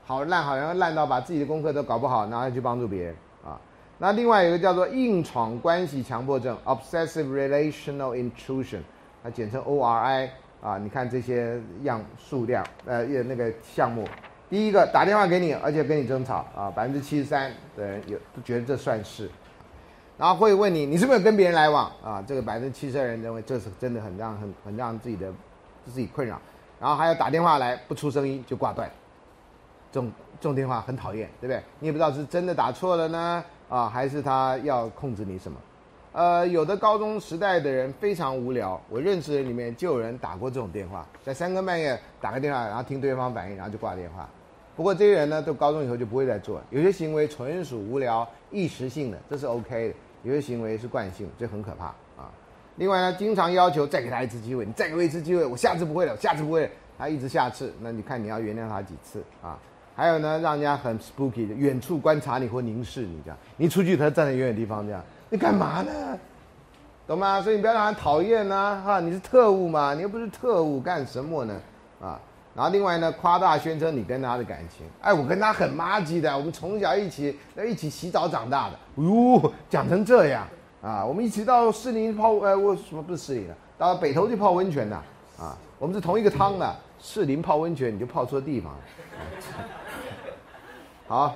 [0.05, 3.15] 好烂好人烂到把自己的功课都搞不好，然后去帮助别人。
[3.99, 8.81] 那另外一个叫做硬闯关系强迫症 （Obsessive Relational Intrusion），
[9.23, 10.29] 它简称 ORI
[10.61, 10.77] 啊。
[10.77, 14.07] 你看这些样数量，呃，那个项目，
[14.51, 19.27] 第一个打电话给你，而且跟你争吵啊，百分之七十三的人有都觉得这算是。
[20.15, 22.23] 然后会问你，你是不是跟别人来往啊？
[22.27, 25.33] 这个百分之七十二人认为这是真的很让很很让自己的
[25.85, 26.39] 自己困扰。
[26.79, 28.87] 然后还要打电话来不出声音就挂断，
[29.91, 31.59] 这种这种电话很讨厌，对不对？
[31.79, 33.43] 你也不知道是真的打错了呢。
[33.69, 35.57] 啊，还是他要控制你什么？
[36.13, 44.27] 呃，有的高中时代的人非常无聊，我认识的里面就有人打过这种电话，在三更半夜打个电话，然后听对方反应，然后就挂电话。
[44.75, 51.85] 不过这些人呢，都高中以后就不会再做了，有些行为纯属无聊、一时性的，这是 OK 的；有些行为是惯性，这很可怕
[52.15, 52.31] 啊。
[52.77, 59.59] 另外呢，经常要求再给他一次机会，你再给我一次机会，我下次不会了，下次不会了，他一直下次，那你看你要原谅他几次啊？
[59.97, 65.91] 还有呢，让人家很 spooky 的，远处观察你或凝视你这样，你出去他站在远远地方这样，你干嘛呢？
[67.07, 67.41] 懂吗？
[67.41, 71.59] 所以你不要让他讨厌呐，哈，你是特务嘛，你又不是特务，干什么呢？
[71.99, 72.19] 啊，
[72.53, 80.47] 然后另外呢，夸大宣称你跟他的感情，哎，我跟他很妈鸡的，我们从小一起在一起洗澡长大的，哟，讲成这样
[80.79, 84.95] 啊，我们一起到士林泡，呃，我什么不是士林的，到北头去泡温泉的，
[85.39, 88.79] 啊，我们是同一个汤的，士林泡温泉你就泡错地方了。
[91.07, 91.33] 好，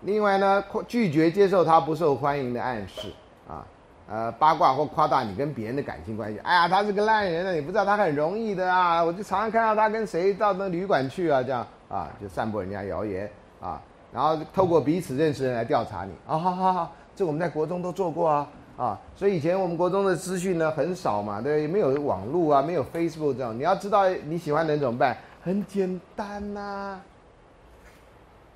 [0.00, 3.12] 另外呢，拒绝接受他不受欢迎的暗示
[3.48, 3.64] 啊，
[4.10, 6.40] 呃，八卦或夸大你跟别人的感情关系。
[6.40, 13.30] 哎呀，他是个烂人啊，你不知道他很容易的啊，我就常常看到他跟谁到那旅馆去啊，这样啊，就散播人家谣言
[13.60, 13.80] 啊，
[14.12, 25.16] 然后透过彼此认识人来调查你啊，好好好，这我们在国中都做过啊啊，所以以前我们国中的资讯呢很少嘛，对，没有网络啊，没有 Facebook 这种，你要知道你喜欢的人怎么办？
[25.44, 27.00] 很简单呐。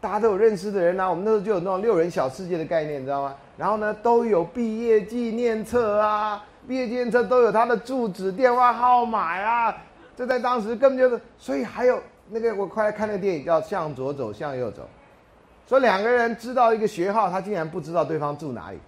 [0.01, 3.35] 大家都有认识的人呐，我们那时候就有那种六人小世界的概念，你知道吗？
[3.57, 9.77] 然后呢，都有毕业纪念册啊，毕业纪念册都有他的住址、电话号码呀。
[10.17, 12.01] 这在当时根本就是，所以还有
[12.31, 14.83] 那个，我快来看那个电影叫《向左走，向右走》，
[15.69, 18.79] 说两个人知道一个学号，他竟然不知道对方住哪里，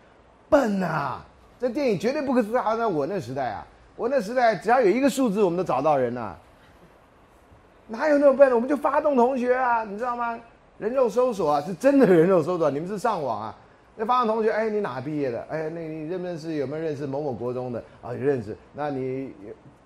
[0.49, 1.25] 笨啊！
[1.61, 3.67] 这电影绝对不可能发生在我那时代啊！
[3.97, 6.37] 我那时代只要有一个数字，我们都找到人了，
[7.87, 8.51] 哪有那么笨？
[8.55, 10.39] 我们就发动同学啊，你知道吗？
[10.83, 12.69] 人肉搜索啊，是真的人肉搜索。
[12.69, 13.57] 你们是上网啊？
[13.95, 15.41] 那发现同学，哎，你哪毕业的？
[15.49, 16.55] 哎，那你认不认识？
[16.55, 17.81] 有没有认识某某国中的？
[18.03, 18.57] 啊，认识。
[18.75, 19.33] 那你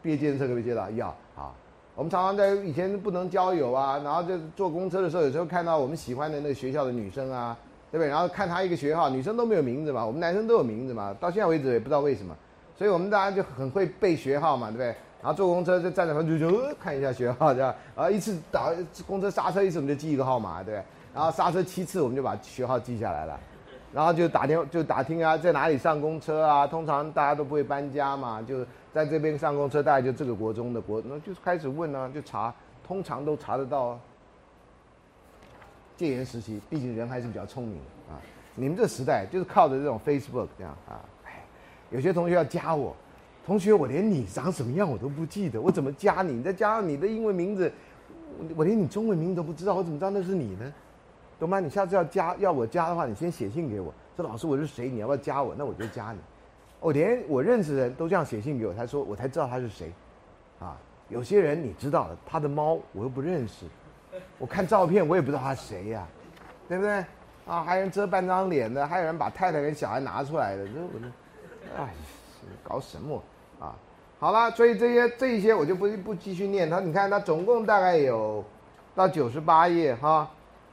[0.01, 0.89] 毕业纪念册可不可以接到？
[0.93, 1.15] 要。
[1.35, 1.55] 好，
[1.95, 7.55] 我们常常在以前不能交友啊，然后就坐公车的时候，有时候看到我们喜欢的那个学校的女生啊，
[7.91, 8.09] 对不对？
[8.09, 11.15] 然后看她一个学号，女生都没有名字嘛，我们男生都有名字嘛。
[11.21, 12.35] 到现在为止也不知道为什么，
[12.75, 14.95] 所以我们大家就很会背学号嘛，对不对？
[15.27, 18.71] 然后坐公车就站在门口就看一下学号，这样啊，一次打
[19.09, 20.81] 公车刹车一次，我们就记一个号码，对？
[21.13, 23.37] 然后刹车七次，我们就把学号记下来了，
[23.93, 26.65] 然后就打电就打听啊，在哪里上公车啊？
[26.65, 32.55] 通常大家都不会搬家嘛，就在这边上公车，大概就这个国中的国，那就开始问啊，就查，
[32.87, 33.99] 通常都查得到。
[35.97, 37.79] 戒严时期，毕竟人还是比较聪明
[38.09, 38.15] 啊。
[38.55, 41.43] 你们这时代就是靠着这种 Facebook 这样啊，哎，
[41.91, 42.95] 有些同学要加我，
[43.47, 46.33] 同学我连你长什么样我都不记得，我怎么加你？
[46.33, 47.73] 你再加上你的英文名字，
[48.57, 50.75] 我连你中文名字都不知道，我怎么知道那是你呢？
[51.39, 51.61] 懂吗？
[51.61, 54.89] 你下次要加要我加的话，你先写信给我，说老师我是谁？
[54.91, 55.55] 你要不要加我？
[55.57, 56.19] 那我就加你。
[56.81, 59.93] 我连我认识的人都这样写信给我，才说我才知道他是谁，
[60.59, 60.77] 啊，
[61.09, 63.65] 有些人你知道的，他的猫我又不认识。
[64.39, 66.05] 我看照片，我也不知道他谁呀，
[66.69, 67.05] 对不对？
[67.47, 71.95] 啊，还有人遮半张脸的，还有人把太太跟小孩拿出来的，这我这，哎，
[72.65, 73.23] 搞什么？
[74.19, 76.71] 好了，所以这些这一些我就不不继续念。
[76.71, 78.43] 它你看，它总共大概有
[78.95, 80.29] 到九十八页哈，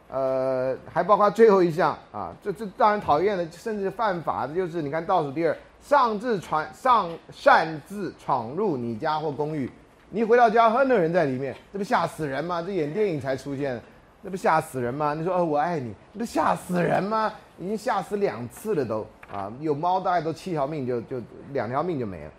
[0.10, 9.70] 呃，还包括最后一项啊，这这让人讨厌的，甚至犯法的，就是你看倒数第二，上自闯上擅自闯入你家或公寓。
[10.10, 12.62] 你一回到家，很多人在里面，这不吓死人吗？
[12.62, 13.82] 这演电影才出现，
[14.22, 15.14] 那不吓死人吗？
[15.14, 17.34] 你说哦，我爱你，那不吓死人吗？
[17.58, 19.52] 已经吓死两次了都啊！
[19.60, 21.18] 有猫大概都七条命就就
[21.52, 22.32] 两条命就没了，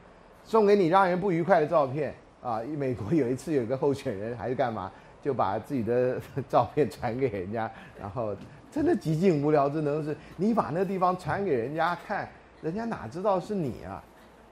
[0.44, 2.60] 送给你让人不愉快的照片啊！
[2.76, 4.92] 美国有一次有一个候选人还是干嘛，
[5.22, 8.36] 就把自己的照片传给人家，然后
[8.70, 12.28] 真的极尽无聊，之能是你把那地方传给人家看，
[12.60, 14.02] 人家哪知道是你啊？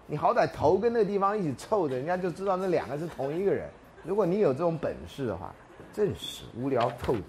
[0.07, 3.69] 你好歹头跟那地方一起凑着，人家就知道那两个是同一个人。
[4.05, 5.55] 如果你有这种本事的话，
[5.93, 7.23] 真是无聊透顶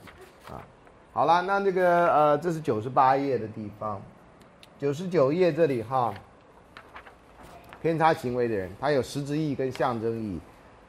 [0.49, 0.63] 啊！
[1.11, 4.01] 好了，那这个呃，这是九十八页的地方，
[4.79, 6.13] 九十九页这里哈，
[7.83, 10.39] 偏差行为的人，他有实质意义跟象征意义。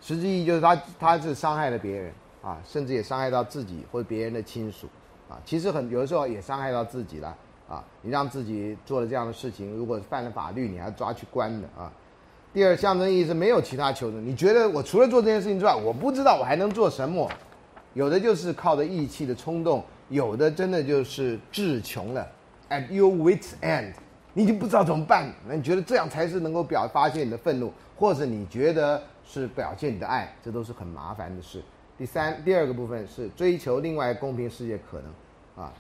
[0.01, 4.87] 实质意义就是他他是伤害了别人啊，甚至也伤害到自己或者别人的亲属
[5.29, 5.37] 啊。
[5.45, 7.37] 其实很有的时候也伤害到自己了。
[7.67, 11.91] 啊，你让自己做了这样的事情，如果犯了法律，你还抓去关的啊。
[12.53, 14.25] 第二，象征意义是没有其他求证。
[14.25, 17.29] 你觉得我除了做这件事情之外，我不知道我还能做什么？
[17.95, 22.31] 有的就是靠着义气的冲动，有的真的就是志穷了
[22.69, 23.95] ，at your wits end，
[24.35, 25.33] 你已经不知道怎么办。
[25.49, 31.63] 那你觉得这样才是能够表发现你的愤怒，或者你觉得是表现你的爱，这都是很麻烦的事。
[31.97, 35.73] 第三，第二个部分是追求另外公平世界可能，啊。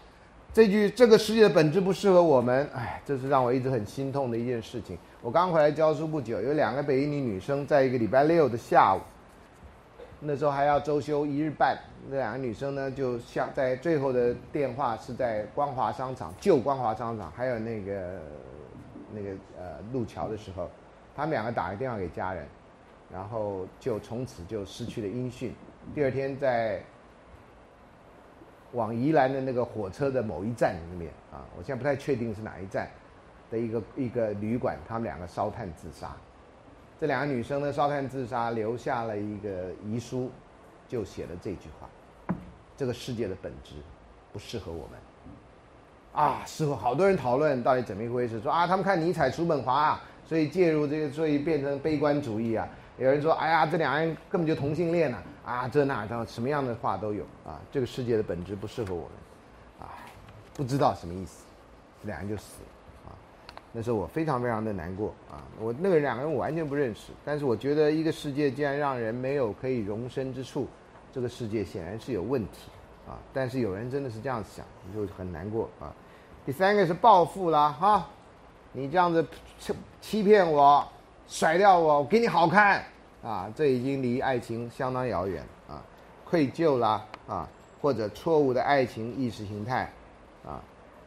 [0.52, 4.96] 这句“这个世界的本质不适合我们”，哎，这是让我一直很心痛的一件事情。
[5.20, 9.00] 我刚回来教书不久，有两个北一女女生，在一个礼拜六的下午，
[10.24, 11.78] 那时候还要周休一日半，
[12.08, 18.20] 那两个女生呢，就像在最后的电话是在光华商场旧光华商场，还有那个
[19.12, 20.70] 那个呃路桥的时候，
[21.14, 22.46] 他们两个打个电话给家人，
[23.12, 25.54] 然后就从此就失去了音讯。
[25.94, 26.82] 第二天在。
[28.72, 32.90] 往宜兰的那个火车的某一站里面啊，我现在不太确定是哪一站
[33.48, 36.10] 的一个一个旅馆，他们两个烧炭自杀。
[37.04, 40.30] 这两个女生呢，烧炭自杀，留下了一个遗书，
[40.88, 41.86] 就写了这句话：
[42.78, 43.74] 这个世界的本质
[44.32, 44.98] 不适合我们。
[46.14, 52.66] 啊，事后好多人讨论到底怎么一回事，说啊，他们看尼采、叔本华，所以介入这个，所以变成悲观主义啊。
[52.96, 55.18] 有人说：“哎呀，这两人根本就同性恋呢！
[55.44, 57.60] 啊，这那的，什么样的话都有啊。
[57.70, 59.92] 这个世界的本质不适合我们，啊，
[60.54, 61.44] 不知道什么意思，
[62.00, 62.68] 这两人就死了。
[63.74, 65.44] 那时候我非常非常的难过啊。
[65.60, 70.66] 我那个两个人我完全不认识，但是我觉得一个世界既然让人没有可以容身之处，
[71.12, 72.70] 这个世界显然是有问题
[73.06, 73.18] 啊。
[73.32, 74.64] 但是有人真的是这样想，
[74.94, 75.92] 就很难过啊。
[76.46, 78.08] 第三个是报复啦，哈，
[78.72, 79.26] 你这样子
[79.58, 80.82] 欺欺骗我。”
[81.26, 82.84] 甩掉我，我给你好看
[83.22, 83.50] 啊！
[83.56, 85.80] 这已经离爱情相当遥远啊，
[86.22, 87.48] 愧疚啦啊，
[87.80, 89.90] 或者错误的爱情意识形态。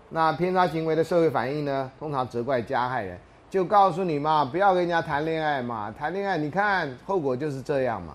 [0.10, 1.92] 那偏差行为的社会反应呢？
[2.00, 3.18] 通常责怪加害人，
[3.50, 8.14] 就告诉你嘛，不要跟人家谈恋爱嘛，谈恋爱你看后果就是这样嘛。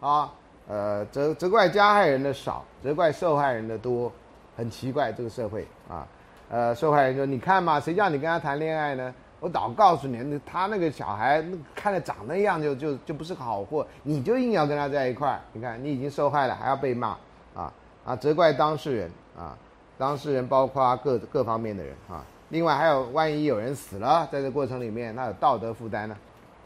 [0.00, 0.32] 啊，
[0.68, 4.12] 呃，责责怪加害人的少，责怪受害人的多，
[4.56, 6.06] 很奇怪这个社会啊。
[6.48, 9.12] 呃，受害人说你看嘛，谁叫你跟他谈恋爱呢？
[9.38, 11.44] 我早告诉你，那他那个小孩，
[11.74, 15.40] 看着长那样，就就就不是好货，你就硬要跟他在一块儿。
[15.52, 17.08] 你看，你已经受害了，还要被骂
[17.54, 17.72] 啊
[18.04, 18.16] 啊！
[18.16, 19.54] 责怪当事人啊，
[19.98, 22.24] 当事人包括各各方面的人啊。
[22.50, 26.16] 另外还有，万一有人死了，在这过程里面，那有道德负担呢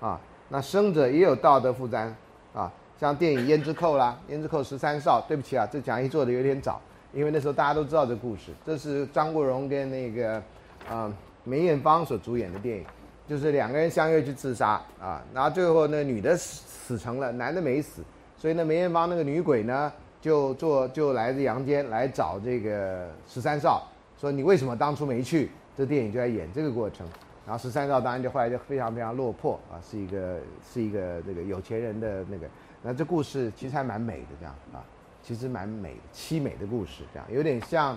[0.00, 0.20] 啊。
[0.48, 2.14] 那生者也有道德负担
[2.54, 2.70] 啊。
[2.98, 6.80] 像电影《胭脂扣》啦，《胭脂扣十三少》，对不起啊，这讲义做的有点早，
[7.12, 8.52] 因为那时候大家都知道这故事。
[8.66, 10.42] 这是张国荣跟那个
[10.88, 11.12] 啊。
[11.42, 12.84] 梅艳芳所主演的电影，
[13.26, 18.02] 就是两个人相约去自杀啊，然后最后那女的死死成了，男的没死，
[18.36, 19.90] 所以那梅艳芳那个女鬼呢，
[20.20, 23.86] 就做就来自阳间来找这个十三少，
[24.18, 25.50] 说你为什么当初没去？
[25.76, 27.06] 这电影就在演这个过程。
[27.46, 30.38] 然后十三少当然就后来就非常非常落魄啊，是一个
[30.72, 32.46] 是一个这个有钱人的那个。
[32.82, 34.84] 那这故事其实还蛮美的，这样啊，
[35.22, 37.96] 其实蛮美凄美的故事，这样有点像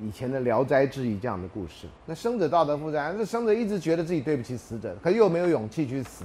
[0.00, 1.86] 以前的《聊斋志异》这样的故事。
[2.06, 6.24] 那生者道德负债，这生者一直觉得自己对不起死者，可又没有勇气去死，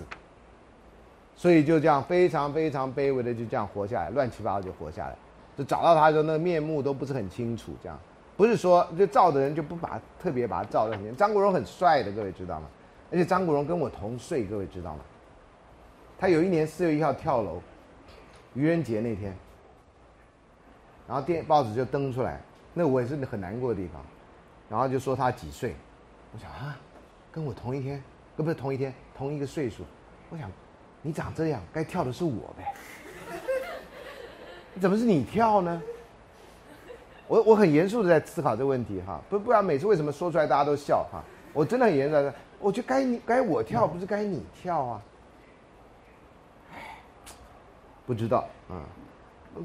[1.43, 5.15] 所以就这样非常非常卑微的就这样活下来，乱七八糟就活下来。
[5.57, 7.99] 就找到他的时候，那个面目都不是很清楚，这样。
[8.37, 11.13] 不是说就照的人就不把特别把他照得很清。
[11.17, 12.67] 张国荣很帅的，各位知道吗？
[13.11, 15.01] 而且张国荣跟我同岁，各位知道吗？
[16.17, 17.61] 他有一年四月一号跳楼，
[18.53, 19.35] 愚人节那天，
[21.09, 22.39] 然后电报纸就登出来，
[22.73, 24.01] 那我也是很难过的地方，
[24.69, 25.75] 然后就说他几岁，
[26.33, 26.79] 我想啊，
[27.33, 28.01] 跟我同一天，
[28.37, 29.83] 不是同一天，同一个岁数，
[30.29, 30.49] 我想，
[31.03, 32.73] 你长这样，该跳的是我呗，
[34.81, 35.79] 怎么是你跳呢？
[37.27, 41.23] 我我很严肃的在思考这个问题哈，不不然每次为什么说出来大家都笑哈？
[41.53, 45.01] 我真的很严肃的，我觉得该你该我跳，不是该你跳啊？
[48.05, 48.83] 不知道啊，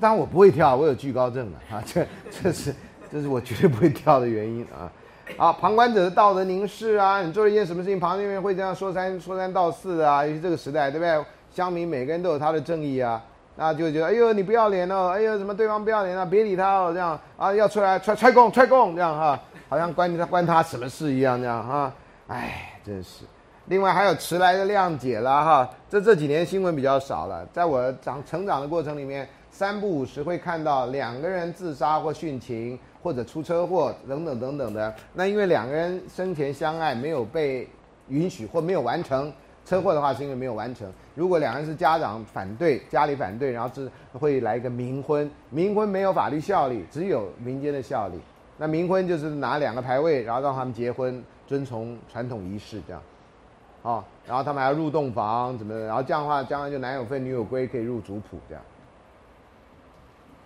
[0.01, 2.74] 当然我不会跳，我有惧高症的啊， 这这是
[3.10, 4.90] 这是我绝对不会跳的原因啊。
[5.36, 11.24] 啊，旁观者的道德凝视啊，你做了一件什么事情，旁边人会这样说三说三道四啊，尤其这个时代，对不对？
[11.50, 13.22] 乡民每个人都有他的正义啊。
[13.60, 15.09] 那就觉得，哎呦，你不要脸哦！
[15.09, 16.24] 哎呦，什么对方不要脸啊？
[16.24, 19.36] 别理他哦，这样啊，要出来踹踹供踹供这样哈，
[19.68, 21.92] 好像关他关他什么事一样这样哈，
[22.28, 23.24] 哎，真是。
[23.64, 34.94] 另外还有迟来的谅解啦哈，这这几年新闻比较少了，在我长成长的过程里面，三不五时会看到两个人自杀或殉情或者出车祸等等等等的。
[35.14, 37.68] 那因为两个人生前相爱没有被
[38.08, 39.32] 允许或没有完成。
[39.64, 40.90] 车祸的话是因为没有完成。
[41.14, 45.30] 如果两个人是家长反对，家里反对，然后是会来一个冥婚。
[45.54, 48.18] 冥婚没有法律效力，只有民间的效力。
[48.56, 53.02] 那冥婚就是拿两个牌位，然后让他们结婚，遵从传统仪式这样。
[53.82, 55.78] 哦，然后他们还要入洞房，怎么？
[55.84, 58.64] 然后这样的话，将来就男有分，女有归，可以入族谱这样。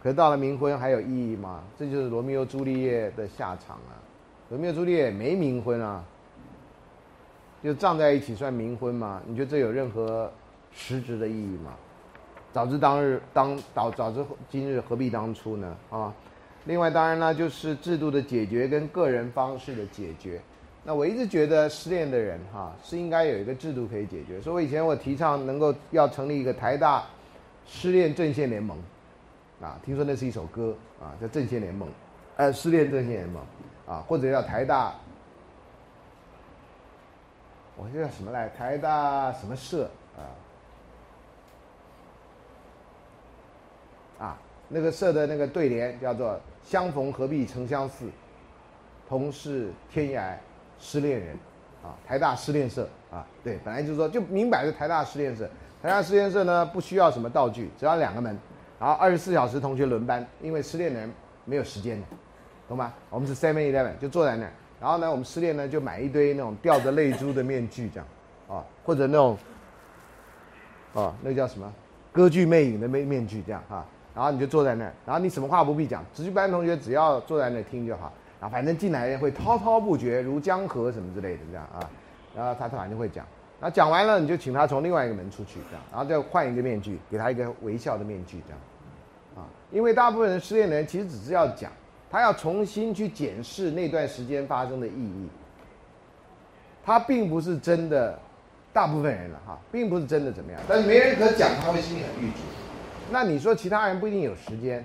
[0.03, 1.63] 可到了冥婚还有意义吗？
[1.79, 3.95] 这就是罗密欧朱丽叶的下场啊！
[4.51, 6.05] 罗密欧朱丽叶没冥婚啊。
[7.63, 9.23] 就葬在一起算冥婚吗？
[9.25, 10.29] 你觉得这有任何
[10.73, 11.73] 实质的意义吗？
[12.53, 15.77] 早知当日当早早知今日何必当初呢？
[15.89, 16.13] 啊，
[16.65, 20.41] 另外当然呢，就是制度的解决跟个人方式的解决。
[20.83, 24.41] 那我一直觉得失恋的人哈是应该有一个制度可以解决。
[24.41, 27.05] 所以我以前我提倡能够要成立一个台大
[27.65, 28.77] 失恋阵线联盟，
[29.63, 31.89] 啊，听说那是一首歌啊，叫阵线联盟，
[32.37, 33.41] 呃，失恋阵线联盟
[33.87, 34.93] 啊，或者叫台大。
[37.77, 38.49] 我这叫什么来？
[38.49, 39.89] 台大什么社
[44.19, 44.27] 啊？
[44.27, 48.07] 啊，那个社的那个对联叫做“相逢何必曾相识，
[49.09, 50.35] 同是天涯
[50.79, 51.37] 失恋人”。
[51.83, 55.49] 啊，台大失恋社啊，对，本来就是说，就明摆着台大失恋社。
[55.83, 58.39] 台大失恋社呢，不需要什么道具，只要两个门，
[58.83, 61.09] 然后二十四小时同学轮班，因为失恋的人
[61.45, 62.07] 没有时间的，
[62.69, 62.93] 懂吗？
[63.11, 64.45] 我们是 Seven Eleven，就坐在那。
[64.81, 68.07] 然后呢，我们失恋呢就买一堆那种吊着泪珠的面具，这样，
[68.49, 69.39] 啊，或者那种，
[70.95, 71.73] 啊，那叫什么，
[72.11, 73.87] 歌剧魅影的面面具这样哈。
[74.17, 78.13] 然后你就坐在那，然后你什么话不必讲，值班同学只要坐在那听就好。
[78.41, 81.89] 然后反正进来会滔滔不绝，如江河什么之类的这样啊。
[82.35, 83.25] 然后他他反正会讲，
[83.61, 88.59] 然后讲完了你就请他从另外一个门出去这样，然后再换一个面具，给他一个微笑的面具这样，
[89.37, 91.71] 啊，因为大部分人失恋的人其实只是要讲。
[92.11, 95.29] 他要重新去检视那段时间发生的意义，
[96.85, 98.19] 他并不是真的，
[98.71, 102.41] 大部分人了哈，并不是真的怎么样，但是没人可讲，他会心里很郁卒。
[103.11, 104.85] 那你说其他人不一定有时间，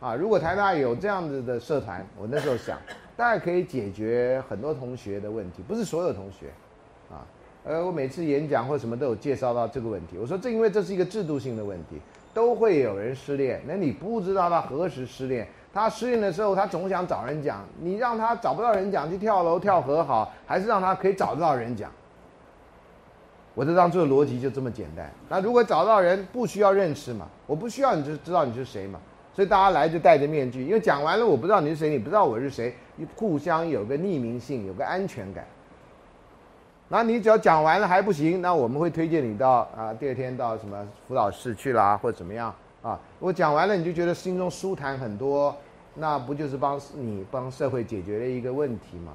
[0.00, 2.78] 啊，如果台大有这样子的社团，我那时候想，
[3.16, 6.48] 大概可以解决很多同学的问题，不是所有同学，
[7.10, 7.24] 啊，
[7.64, 12.02] 呃，我每次演讲或什么都有介绍到这个问题，我说这因为这是一个制度性的问题，
[12.36, 15.48] 都会有人失恋，那你不知道他何时失恋。
[15.72, 17.64] 他失恋的时候，他总想找人讲。
[17.80, 21.90] 你让他找不到人讲，去跳楼跳河好，还是让他可以找得到人讲？
[23.54, 25.10] 我这张这个逻辑就这么简单。
[25.30, 27.26] 那如果找到人，不需要认识嘛？
[27.46, 29.00] 我不需要你就知道你是谁嘛？
[29.32, 32.74] 所以大家来就戴着面具，因为讲完了我不知道你是谁，你不知道我是谁，
[33.14, 35.42] 互相有个匿名性，有个安全感。
[36.88, 42.98] 那你只要讲完了还不行，那我们会推荐你到啊，第二天到什么辅导室去啦，或者怎么样啊？
[43.18, 45.54] 我讲完了你就觉得心中舒坦很多。
[45.98, 49.14] 那不就是帮你帮社会解决了一个问题吗？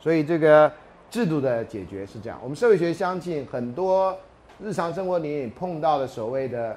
[0.00, 0.72] 所以这个
[1.10, 2.38] 制度的解决是这样。
[2.42, 4.16] 我们社会学相信很多
[4.58, 6.74] 日常生活里碰到的所谓的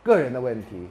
[0.00, 0.86] 个人的问题，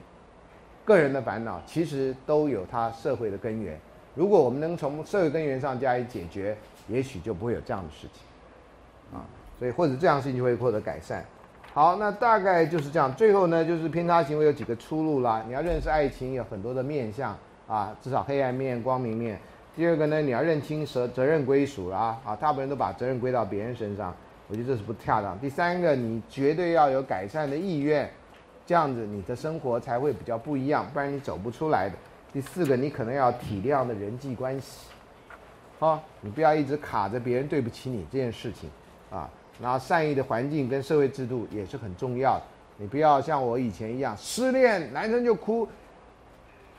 [0.84, 3.80] 个人的烦恼，其实都有它社会的根源。
[4.14, 6.54] 如果我们能从社会根源上加以解决，
[6.88, 9.22] 也许就不会有这样的事情，啊，
[9.58, 11.24] 所以或者这样事情就会获得改善。
[11.74, 13.14] 好，那大概就是这样。
[13.14, 15.44] 最后呢，就是偏差行为有几个出路啦。
[15.46, 17.36] 你要认识爱情有很多的面相
[17.68, 19.38] 啊，至少黑暗面、光明面。
[19.76, 24.12] 第二个呢，你要认清责责任归属啦，啊，大部分人都把责任归到别人身上，
[24.48, 25.38] 我觉得这是不恰当。
[25.38, 28.10] 第三个，你绝对要有改善的意愿，
[28.66, 31.94] 这样子你的生活才会比较不一样，不然你走不出来的。
[32.32, 34.88] 第四个，你可能要体谅的人际关系，
[35.78, 38.68] 好，你不要一直卡着别人对不起你这件事情，
[39.10, 42.42] 啊，然后善意的环境跟社会制度也是很重要的。
[42.76, 45.68] 你不要像我以前一样失恋，男生就哭，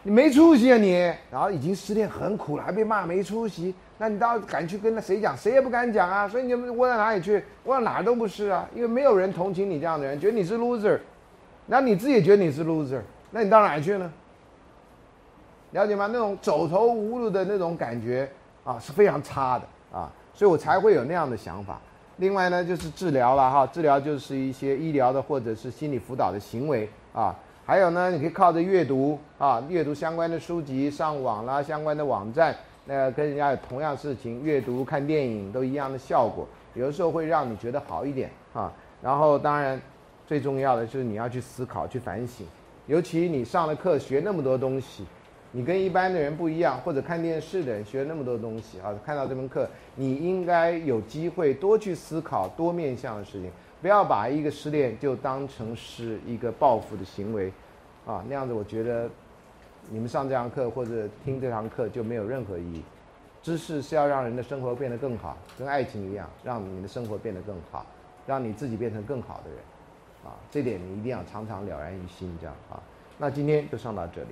[0.04, 0.94] 你没出息啊你，
[1.32, 5.36] 然后已经失恋很苦了，还被骂没出息，那你倒敢去跟那谁讲？
[5.38, 7.42] 谁也不敢讲啊，所以你窝到哪里去？
[7.64, 11.00] 窝到哪都不是啊，因为没有人同情你这样的人，觉得你是 loser，
[11.66, 14.12] 那你自己也觉得你是 loser，那你到哪去呢？
[15.72, 16.10] 了解吗？
[16.12, 18.30] 那种走投无路的那种感觉
[18.70, 21.82] 啊，是非常差的啊，所以我才会有那样的想法。
[22.18, 27.36] 另外呢，就是治疗了哈，治疗就是一些医疗的或者是心理辅导的行为啊。
[27.66, 38.72] 还有呢，你可以靠着阅读啊，阅读相关的书籍，上网啦，相关的网站，那跟人家有同样事情，阅读、看电影都一样的效果，有的时候会让你觉得好一点啊。
[39.02, 39.82] 然后当然
[40.28, 42.46] 最重要的就是你要去思考、去反省，
[42.86, 45.08] 尤其你上了课学那么多东西。
[45.52, 57.52] 你跟一般的人不一样，或者看电视的人学了那么多东西啊，看到这门课，你应该有机会多去思考多面向的事情，不要把一个失恋就当成是一个报复的行为，
[58.06, 59.10] 啊，那样子我觉得
[59.90, 62.84] 你们上这堂课或者听这堂课就没有任何意义。
[63.42, 67.86] 知识是要让人的生活变得更好，跟爱情一样，让你的生活变得更好，
[68.28, 69.60] 让你自己变成更好的人，
[70.26, 72.80] 啊，这点你一定要常常了然于心，这样啊。
[73.18, 74.28] 那今天就上到这里。